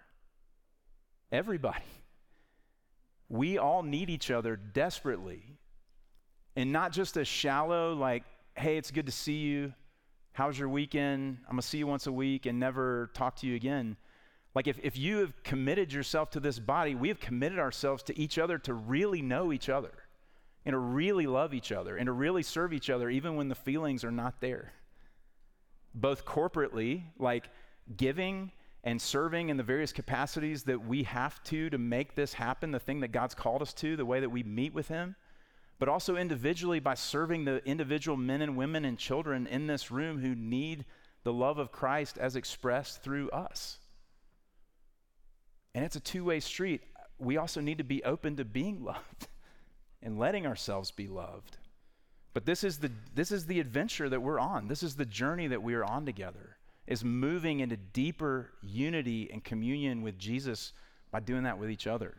Everybody. 1.31 1.85
We 3.29 3.57
all 3.57 3.83
need 3.83 4.11
each 4.11 4.31
other 4.31 4.57
desperately. 4.57 5.59
And 6.57 6.73
not 6.73 6.93
just 6.93 7.17
a 7.17 7.25
shallow, 7.25 7.95
like, 7.95 8.25
hey, 8.57 8.77
it's 8.77 8.91
good 8.91 9.07
to 9.07 9.13
see 9.13 9.39
you. 9.39 9.73
How's 10.33 10.59
your 10.59 10.69
weekend? 10.69 11.39
I'm 11.47 11.53
going 11.53 11.61
to 11.61 11.67
see 11.67 11.79
you 11.79 11.87
once 11.87 12.07
a 12.07 12.13
week 12.13 12.47
and 12.47 12.59
never 12.59 13.11
talk 13.15 13.37
to 13.37 13.47
you 13.47 13.55
again. 13.55 13.97
Like, 14.55 14.67
if, 14.67 14.79
if 14.83 14.99
you 14.99 15.19
have 15.19 15.43
committed 15.43 15.93
yourself 15.93 16.31
to 16.31 16.41
this 16.41 16.59
body, 16.59 16.95
we 16.95 17.09
have 17.09 17.21
committed 17.21 17.59
ourselves 17.59 18.03
to 18.05 18.19
each 18.19 18.39
other 18.39 18.59
to 18.59 18.75
really 18.75 19.23
know 19.23 19.53
each 19.53 19.71
other 19.71 19.93
and 20.67 20.75
to 20.75 20.79
really 20.79 21.27
love 21.27 21.55
each 21.55 21.73
other 21.73 21.97
and 21.97 22.07
to 22.07 22.13
really 22.13 22.43
serve 22.43 22.73
each 22.73 22.91
other, 22.91 23.09
even 23.09 23.37
when 23.37 23.49
the 23.49 23.55
feelings 23.55 24.05
are 24.05 24.11
not 24.11 24.41
there. 24.41 24.73
Both 25.95 26.25
corporately, 26.25 27.03
like 27.19 27.49
giving 27.97 28.53
and 28.85 29.01
serving 29.01 29.49
in 29.49 29.57
the 29.57 29.63
various 29.63 29.93
capacities 29.93 30.65
that 30.65 30.85
we 30.85 31.05
have 31.05 31.43
to 31.45 31.71
to 31.71 31.79
make 31.79 32.15
this 32.15 32.33
happen, 32.33 32.73
the 32.73 32.81
thing 32.81 33.01
that 33.01 33.13
God's 33.13 33.35
called 33.35 33.63
us 33.63 33.73
to, 33.75 33.97
the 33.97 34.05
way 34.05 34.21
that 34.21 34.31
we 34.31 34.43
meet 34.43 34.75
with 34.75 34.89
Him, 34.89 35.15
but 35.79 35.89
also 35.89 36.17
individually 36.17 36.81
by 36.81 36.95
serving 36.95 37.45
the 37.45 37.65
individual 37.65 38.17
men 38.17 38.43
and 38.43 38.57
women 38.57 38.85
and 38.85 38.99
children 38.99 39.47
in 39.47 39.67
this 39.67 39.91
room 39.91 40.21
who 40.21 40.35
need 40.35 40.85
the 41.25 41.33
love 41.33 41.59
of 41.59 41.71
Christ 41.71 42.19
as 42.19 42.35
expressed 42.35 43.03
through 43.03 43.31
us. 43.31 43.79
And 45.75 45.85
it's 45.85 45.97
a 45.97 46.01
two 46.01 46.25
way 46.25 46.41
street. 46.41 46.83
We 47.19 47.37
also 47.37 47.61
need 47.61 47.79
to 47.79 47.85
be 47.85 48.03
open 48.05 48.37
to 48.37 48.45
being 48.45 48.83
loved 48.85 49.29
and 50.03 50.19
letting 50.19 50.47
ourselves 50.47 50.91
be 50.91 51.07
loved. 51.07 51.59
But 52.35 52.47
this 52.47 52.65
is 52.65 52.79
the, 52.79 52.91
this 53.15 53.31
is 53.31 53.47
the 53.47 53.61
adventure 53.61 54.09
that 54.09 54.21
we're 54.21 54.39
on. 54.39 54.69
This 54.69 54.83
is 54.83 54.97
the 54.97 55.05
journey 55.05 55.49
that 55.49 55.63
we 55.63 55.75
are 55.75 55.85
on 55.85 56.07
together, 56.07 56.57
is 56.87 57.05
moving 57.05 57.61
into 57.61 57.77
deeper 57.77 58.53
unity 58.63 59.29
and 59.31 59.45
communion 59.45 60.03
with 60.03 60.19
Jesus 60.19 60.73
by 61.11 61.21
doing 61.21 61.43
that 61.43 61.59
with 61.59 61.71
each 61.71 61.87
other. 61.87 62.17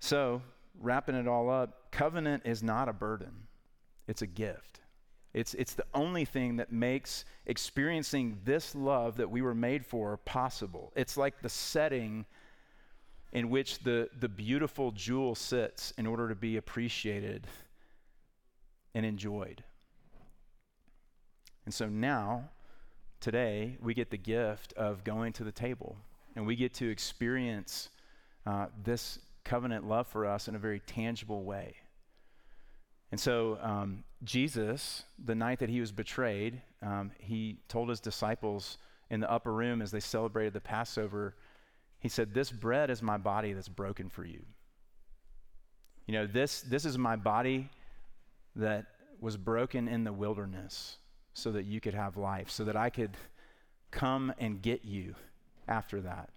So, 0.00 0.42
wrapping 0.80 1.16
it 1.16 1.28
all 1.28 1.50
up, 1.50 1.90
covenant 1.90 2.44
is 2.46 2.62
not 2.62 2.88
a 2.88 2.92
burden, 2.92 3.32
it's 4.06 4.22
a 4.22 4.26
gift. 4.26 4.80
It's, 5.34 5.52
it's 5.54 5.74
the 5.74 5.84
only 5.92 6.24
thing 6.24 6.56
that 6.56 6.72
makes 6.72 7.26
experiencing 7.44 8.38
this 8.44 8.74
love 8.74 9.18
that 9.18 9.30
we 9.30 9.42
were 9.42 9.54
made 9.54 9.84
for 9.84 10.16
possible. 10.16 10.90
It's 10.96 11.18
like 11.18 11.42
the 11.42 11.50
setting 11.50 12.24
in 13.32 13.50
which 13.50 13.80
the, 13.80 14.08
the 14.18 14.28
beautiful 14.28 14.90
jewel 14.90 15.34
sits 15.34 15.92
in 15.98 16.06
order 16.06 16.30
to 16.30 16.34
be 16.34 16.56
appreciated 16.56 17.46
and 18.94 19.04
enjoyed. 19.04 19.64
And 21.64 21.74
so 21.74 21.86
now, 21.86 22.50
today, 23.20 23.76
we 23.80 23.94
get 23.94 24.10
the 24.10 24.16
gift 24.16 24.72
of 24.74 25.04
going 25.04 25.32
to 25.34 25.44
the 25.44 25.52
table 25.52 25.96
and 26.34 26.46
we 26.46 26.56
get 26.56 26.72
to 26.74 26.88
experience 26.88 27.88
uh, 28.46 28.66
this 28.84 29.18
covenant 29.44 29.86
love 29.86 30.06
for 30.06 30.26
us 30.26 30.48
in 30.48 30.54
a 30.54 30.58
very 30.58 30.80
tangible 30.80 31.42
way. 31.42 31.74
And 33.10 33.20
so, 33.20 33.58
um, 33.62 34.04
Jesus, 34.22 35.04
the 35.24 35.34
night 35.34 35.58
that 35.60 35.68
he 35.68 35.80
was 35.80 35.92
betrayed, 35.92 36.60
um, 36.82 37.10
he 37.18 37.58
told 37.68 37.88
his 37.88 38.00
disciples 38.00 38.78
in 39.10 39.20
the 39.20 39.30
upper 39.30 39.52
room 39.52 39.80
as 39.80 39.90
they 39.90 40.00
celebrated 40.00 40.52
the 40.52 40.60
Passover, 40.60 41.34
he 41.98 42.08
said, 42.08 42.34
This 42.34 42.50
bread 42.50 42.90
is 42.90 43.02
my 43.02 43.16
body 43.16 43.52
that's 43.52 43.68
broken 43.68 44.08
for 44.08 44.24
you. 44.24 44.44
You 46.06 46.14
know, 46.14 46.26
this, 46.26 46.60
this 46.62 46.84
is 46.84 46.98
my 46.98 47.16
body 47.16 47.70
that 48.58 48.86
was 49.20 49.36
broken 49.36 49.88
in 49.88 50.04
the 50.04 50.12
wilderness 50.12 50.98
so 51.32 51.52
that 51.52 51.64
you 51.64 51.80
could 51.80 51.94
have 51.94 52.16
life, 52.16 52.50
so 52.50 52.64
that 52.64 52.76
I 52.76 52.90
could 52.90 53.16
come 53.90 54.32
and 54.38 54.60
get 54.60 54.84
you 54.84 55.14
after 55.66 56.00
that. 56.02 56.30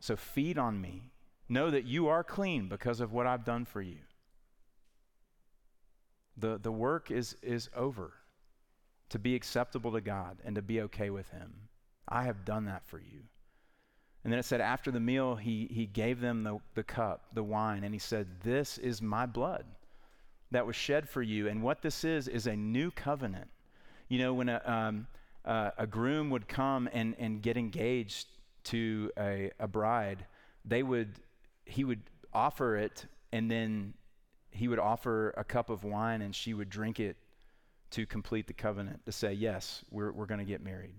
So 0.00 0.16
feed 0.16 0.58
on 0.58 0.80
me. 0.80 1.10
Know 1.48 1.70
that 1.70 1.84
you 1.84 2.08
are 2.08 2.24
clean 2.24 2.68
because 2.68 3.00
of 3.00 3.12
what 3.12 3.26
I've 3.26 3.44
done 3.44 3.66
for 3.66 3.82
you. 3.82 3.98
The, 6.36 6.58
the 6.58 6.72
work 6.72 7.10
is, 7.10 7.36
is 7.42 7.68
over 7.76 8.14
to 9.10 9.18
be 9.18 9.34
acceptable 9.34 9.92
to 9.92 10.00
God 10.00 10.38
and 10.44 10.56
to 10.56 10.62
be 10.62 10.80
okay 10.82 11.10
with 11.10 11.28
Him. 11.30 11.68
I 12.08 12.24
have 12.24 12.44
done 12.44 12.64
that 12.64 12.86
for 12.86 12.98
you. 12.98 13.20
And 14.24 14.32
then 14.32 14.40
it 14.40 14.44
said, 14.44 14.62
after 14.62 14.90
the 14.90 15.00
meal, 15.00 15.36
he, 15.36 15.68
he 15.70 15.84
gave 15.84 16.20
them 16.20 16.42
the, 16.42 16.58
the 16.74 16.82
cup, 16.82 17.26
the 17.34 17.42
wine, 17.42 17.84
and 17.84 17.94
he 17.94 17.98
said, 17.98 18.26
This 18.42 18.78
is 18.78 19.02
my 19.02 19.26
blood 19.26 19.66
that 20.50 20.66
was 20.66 20.76
shed 20.76 21.08
for 21.08 21.22
you. 21.22 21.48
And 21.48 21.62
what 21.62 21.82
this 21.82 22.04
is, 22.04 22.28
is 22.28 22.46
a 22.46 22.56
new 22.56 22.90
covenant. 22.90 23.48
You 24.08 24.18
know, 24.18 24.34
when 24.34 24.48
a, 24.48 24.62
um, 24.64 25.06
uh, 25.44 25.70
a 25.78 25.86
groom 25.86 26.30
would 26.30 26.48
come 26.48 26.88
and, 26.92 27.14
and 27.18 27.42
get 27.42 27.56
engaged 27.56 28.28
to 28.64 29.10
a, 29.18 29.50
a 29.58 29.68
bride, 29.68 30.26
they 30.64 30.82
would, 30.82 31.14
he 31.64 31.84
would 31.84 32.02
offer 32.32 32.76
it, 32.76 33.06
and 33.32 33.50
then 33.50 33.94
he 34.50 34.68
would 34.68 34.78
offer 34.78 35.34
a 35.36 35.44
cup 35.44 35.70
of 35.70 35.84
wine, 35.84 36.22
and 36.22 36.34
she 36.34 36.54
would 36.54 36.70
drink 36.70 37.00
it 37.00 37.16
to 37.90 38.06
complete 38.06 38.46
the 38.46 38.52
covenant, 38.52 39.04
to 39.06 39.12
say, 39.12 39.32
Yes, 39.32 39.84
we're, 39.90 40.12
we're 40.12 40.26
going 40.26 40.40
to 40.40 40.44
get 40.44 40.62
married. 40.62 40.94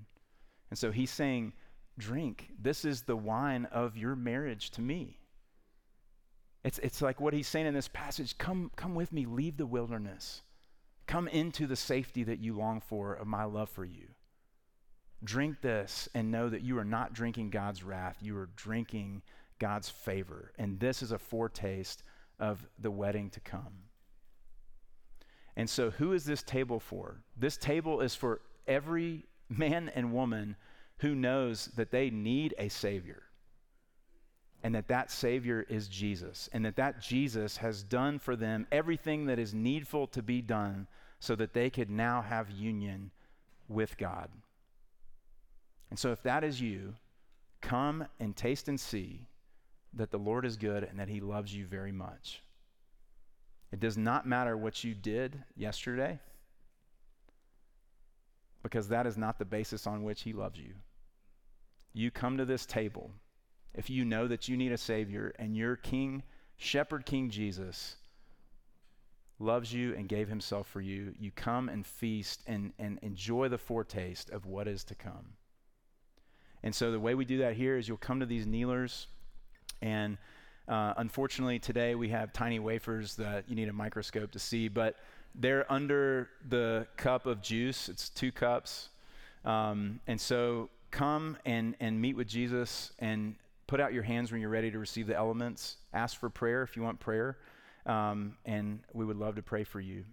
And 0.69 0.77
so 0.77 0.91
he's 0.91 1.11
saying, 1.11 1.53
drink. 1.97 2.49
This 2.61 2.85
is 2.85 3.03
the 3.03 3.15
wine 3.15 3.65
of 3.71 3.97
your 3.97 4.15
marriage 4.15 4.71
to 4.71 4.81
me. 4.81 5.19
It's, 6.65 6.79
it's 6.79 6.99
like 7.03 7.21
what 7.21 7.35
he's 7.35 7.47
saying 7.47 7.67
in 7.67 7.75
this 7.75 7.87
passage 7.87 8.39
come, 8.39 8.71
come 8.75 8.95
with 8.95 9.13
me, 9.13 9.27
leave 9.27 9.55
the 9.55 9.67
wilderness. 9.67 10.41
Come 11.05 11.27
into 11.27 11.67
the 11.67 11.75
safety 11.75 12.23
that 12.23 12.39
you 12.39 12.57
long 12.57 12.81
for 12.81 13.13
of 13.13 13.27
my 13.27 13.43
love 13.43 13.69
for 13.69 13.85
you. 13.85 14.07
Drink 15.23 15.61
this 15.61 16.09
and 16.15 16.31
know 16.31 16.49
that 16.49 16.63
you 16.63 16.79
are 16.79 16.83
not 16.83 17.13
drinking 17.13 17.51
God's 17.51 17.83
wrath, 17.83 18.17
you 18.19 18.35
are 18.35 18.49
drinking 18.55 19.21
God's 19.59 19.89
favor. 19.89 20.53
And 20.57 20.79
this 20.79 21.03
is 21.03 21.11
a 21.11 21.19
foretaste 21.19 22.01
of 22.39 22.67
the 22.79 22.89
wedding 22.89 23.29
to 23.29 23.39
come. 23.39 23.83
And 25.55 25.69
so, 25.69 25.91
who 25.91 26.13
is 26.13 26.25
this 26.25 26.41
table 26.41 26.79
for? 26.79 27.21
This 27.37 27.57
table 27.57 28.01
is 28.01 28.15
for 28.15 28.41
every 28.65 29.25
man 29.49 29.91
and 29.93 30.11
woman 30.11 30.55
who 30.97 31.13
knows 31.13 31.67
that 31.75 31.91
they 31.91 32.09
need 32.09 32.55
a 32.57 32.69
Savior 32.69 33.24
and 34.63 34.73
that 34.75 34.87
that 34.87 35.11
Savior 35.11 35.65
is 35.69 35.87
Jesus 35.87 36.49
and 36.53 36.65
that 36.65 36.75
that 36.77 36.99
Jesus 37.01 37.57
has 37.57 37.83
done 37.83 38.19
for 38.19 38.35
them 38.35 38.65
everything 38.71 39.25
that 39.27 39.39
is 39.39 39.53
needful 39.53 40.07
to 40.07 40.23
be 40.23 40.41
done 40.41 40.87
so 41.19 41.35
that 41.35 41.53
they 41.53 41.69
could 41.69 41.89
now 41.89 42.21
have 42.21 42.49
union 42.49 43.11
with 43.67 43.97
God. 43.97 44.29
And 45.89 45.99
so, 45.99 46.11
if 46.11 46.21
that 46.23 46.43
is 46.43 46.59
you, 46.61 46.95
come 47.61 48.05
and 48.19 48.35
taste 48.35 48.67
and 48.67 48.79
see 48.79 49.27
that 49.93 50.11
the 50.11 50.17
Lord 50.17 50.45
is 50.45 50.57
good 50.57 50.83
and 50.83 50.99
that 50.99 51.09
He 51.09 51.19
loves 51.19 51.55
you 51.55 51.65
very 51.65 51.91
much. 51.91 52.41
It 53.71 53.79
does 53.79 53.97
not 53.97 54.27
matter 54.27 54.57
what 54.57 54.83
you 54.83 54.93
did 54.93 55.43
yesterday 55.55 56.19
because 58.63 58.87
that 58.89 59.05
is 59.05 59.17
not 59.17 59.37
the 59.37 59.45
basis 59.45 59.85
on 59.85 60.03
which 60.03 60.23
He 60.23 60.33
loves 60.33 60.59
you. 60.59 60.73
You 61.93 62.11
come 62.11 62.37
to 62.37 62.45
this 62.45 62.65
table 62.65 63.11
if 63.77 63.89
you 63.89 64.05
know 64.05 64.27
that 64.27 64.47
you 64.47 64.57
need 64.57 64.71
a 64.71 64.77
Savior 64.77 65.33
and 65.37 65.55
your 65.55 65.75
King, 65.75 66.23
Shepherd 66.57 67.05
King 67.05 67.29
Jesus, 67.29 67.95
loves 69.37 69.73
you 69.73 69.93
and 69.95 70.07
gave 70.07 70.29
Himself 70.29 70.67
for 70.67 70.81
you. 70.81 71.13
You 71.19 71.31
come 71.31 71.69
and 71.69 71.85
feast 71.85 72.41
and, 72.47 72.73
and 72.79 72.99
enjoy 73.01 73.49
the 73.49 73.57
foretaste 73.57 74.29
of 74.29 74.45
what 74.45 74.67
is 74.67 74.83
to 74.85 74.95
come. 74.95 75.33
And 76.63 76.73
so 76.73 76.91
the 76.91 76.99
way 76.99 77.13
we 77.15 77.25
do 77.25 77.39
that 77.39 77.55
here 77.55 77.77
is 77.77 77.87
you'll 77.87 77.97
come 77.97 78.21
to 78.21 78.25
these 78.25 78.47
kneelers 78.47 79.07
and 79.81 80.17
uh, 80.67 80.93
unfortunately, 80.97 81.59
today 81.59 81.93
we 81.93 82.09
have 82.09 82.33
tiny 82.33 82.57
wafers 82.57 83.15
that 83.15 83.47
you 83.47 83.55
need 83.55 83.69
a 83.69 83.73
microscope 83.73 84.31
to 84.31 84.39
see, 84.39 84.67
but 84.67 84.95
they're 85.35 85.71
under 85.71 86.29
the 86.47 86.87
cup 86.97 87.27
of 87.27 87.41
juice. 87.41 87.87
It's 87.87 88.09
two 88.09 88.31
cups. 88.31 88.89
Um, 89.43 89.99
and 90.07 90.19
so 90.19 90.69
come 90.89 91.37
and, 91.45 91.75
and 91.79 92.01
meet 92.01 92.15
with 92.15 92.27
Jesus 92.27 92.93
and 92.97 93.35
put 93.67 93.79
out 93.79 93.93
your 93.93 94.03
hands 94.03 94.31
when 94.31 94.41
you're 94.41 94.49
ready 94.49 94.71
to 94.71 94.79
receive 94.79 95.07
the 95.07 95.15
elements. 95.15 95.77
Ask 95.93 96.19
for 96.19 96.29
prayer 96.29 96.63
if 96.63 96.75
you 96.75 96.83
want 96.83 96.99
prayer. 96.99 97.37
Um, 97.85 98.37
and 98.45 98.79
we 98.93 99.05
would 99.05 99.17
love 99.17 99.35
to 99.35 99.43
pray 99.43 99.63
for 99.63 99.79
you. 99.79 100.05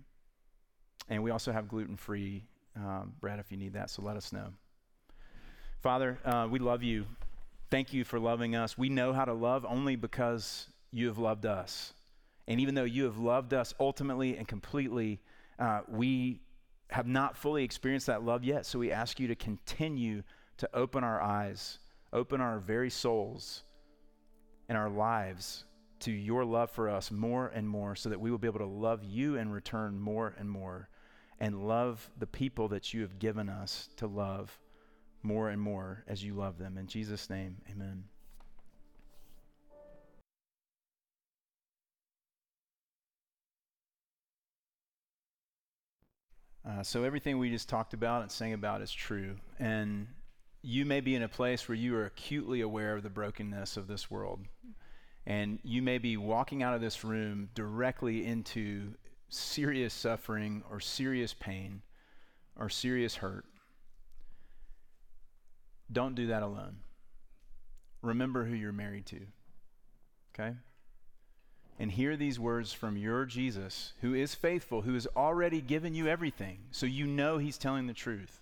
And 1.09 1.23
we 1.23 1.31
also 1.31 1.53
have 1.53 1.69
gluten 1.69 1.97
free 1.97 2.45
um, 2.77 3.13
bread 3.21 3.39
if 3.39 3.51
you 3.51 3.57
need 3.57 3.75
that, 3.75 3.91
so 3.91 4.03
let 4.03 4.17
us 4.17 4.33
know. 4.33 4.49
Father, 5.81 6.19
uh, 6.25 6.49
we 6.51 6.59
love 6.59 6.83
you. 6.83 7.07
Thank 7.71 7.93
you 7.93 8.05
for 8.05 8.19
loving 8.19 8.55
us. 8.55 8.79
We 8.79 8.89
know 8.89 9.13
how 9.13 9.25
to 9.25 9.33
love 9.33 9.67
only 9.69 9.97
because 9.97 10.69
you 10.91 11.07
have 11.09 11.19
loved 11.19 11.47
us. 11.47 11.93
And 12.47 12.61
even 12.61 12.75
though 12.75 12.85
you 12.85 13.05
have 13.05 13.19
loved 13.19 13.55
us 13.55 13.75
ultimately 13.81 14.37
and 14.37 14.47
completely, 14.47 15.21
uh, 15.59 15.81
we 15.89 16.41
have 16.91 17.07
not 17.07 17.37
fully 17.37 17.65
experienced 17.65 18.07
that 18.07 18.23
love 18.23 18.45
yet. 18.45 18.67
So 18.67 18.79
we 18.79 18.93
ask 18.93 19.19
you 19.19 19.27
to 19.29 19.35
continue 19.35 20.23
to 20.59 20.69
open 20.75 21.03
our 21.03 21.21
eyes, 21.21 21.79
Open 22.13 22.41
our 22.41 22.59
very 22.59 22.91
souls 22.91 23.63
and 24.69 24.77
our 24.77 24.91
lives 24.91 25.65
to 26.01 26.11
your 26.11 26.45
love 26.45 26.71
for 26.71 26.89
us 26.91 27.11
more 27.11 27.49
and 27.55 27.69
more 27.69 27.95
so 27.95 28.09
that 28.09 28.21
we 28.21 28.31
will 28.31 28.39
be 28.39 28.49
able 28.49 28.59
to 28.59 28.67
love 28.67 29.05
you 29.05 29.37
in 29.37 29.51
return 29.51 29.99
more 29.99 30.35
and 30.39 30.51
more 30.51 30.89
and 31.39 31.67
love 31.67 32.11
the 32.19 32.27
people 32.27 32.69
that 32.69 32.93
you 32.93 33.01
have 33.03 33.19
given 33.19 33.49
us 33.49 33.89
to 33.97 34.07
love 34.07 34.59
more 35.23 35.51
and 35.51 35.61
more 35.61 36.05
as 36.09 36.23
you 36.23 36.35
love 36.35 36.59
them. 36.59 36.77
In 36.77 36.87
Jesus' 36.87 37.31
name, 37.31 37.57
amen. 37.71 38.05
Uh, 46.65 46.83
so 46.83 47.03
everything 47.03 47.39
we 47.39 47.51
just 47.51 47.69
talked 47.69 47.93
about 47.93 48.23
and 48.23 48.31
sang 48.31 48.53
about 48.53 48.83
is 48.83 48.93
true. 48.93 49.37
And 49.59 50.07
you 50.63 50.85
may 50.85 51.01
be 51.01 51.15
in 51.15 51.23
a 51.23 51.29
place 51.29 51.69
where 51.69 51.77
you 51.77 51.97
are 51.97 52.07
acutely 52.07 52.61
aware 52.61 52.95
of 52.95 53.03
the 53.03 53.11
brokenness 53.11 53.77
of 53.77 53.89
this 53.89 54.11
world. 54.11 54.41
And 55.27 55.59
you 55.63 55.83
may 55.83 55.99
be 55.99 56.17
walking 56.17 56.63
out 56.63 56.75
of 56.75 56.81
this 56.81 57.05
room 57.05 57.49
directly 57.55 58.27
into 58.27 58.95
serious 59.29 59.95
suffering 59.95 60.63
or 60.71 60.81
serious 60.81 61.35
pain 61.35 61.83
or 62.57 62.69
serious 62.69 63.17
hurt. 63.17 63.45
Don't 65.91 66.15
do 66.15 66.29
that 66.29 66.43
alone. 66.43 66.79
Remember 68.03 68.45
who 68.45 68.55
you're 68.55 68.73
married 68.73 69.07
to. 69.07 69.21
Okay? 70.35 70.55
and 71.79 71.91
hear 71.91 72.17
these 72.17 72.39
words 72.39 72.73
from 72.73 72.97
your 72.97 73.25
Jesus, 73.25 73.93
who 74.03 74.15
is 74.15 74.35
faithful, 74.35 74.83
who 74.83 74.95
has 74.95 75.07
already 75.17 75.61
given 75.61 75.95
you 75.95 76.07
everything, 76.07 76.59
so 76.71 76.87
you 76.87 77.07
know 77.07 77.39
he's 77.39 77.59
telling 77.59 77.87
the 77.87 77.95
truth. 77.95 78.42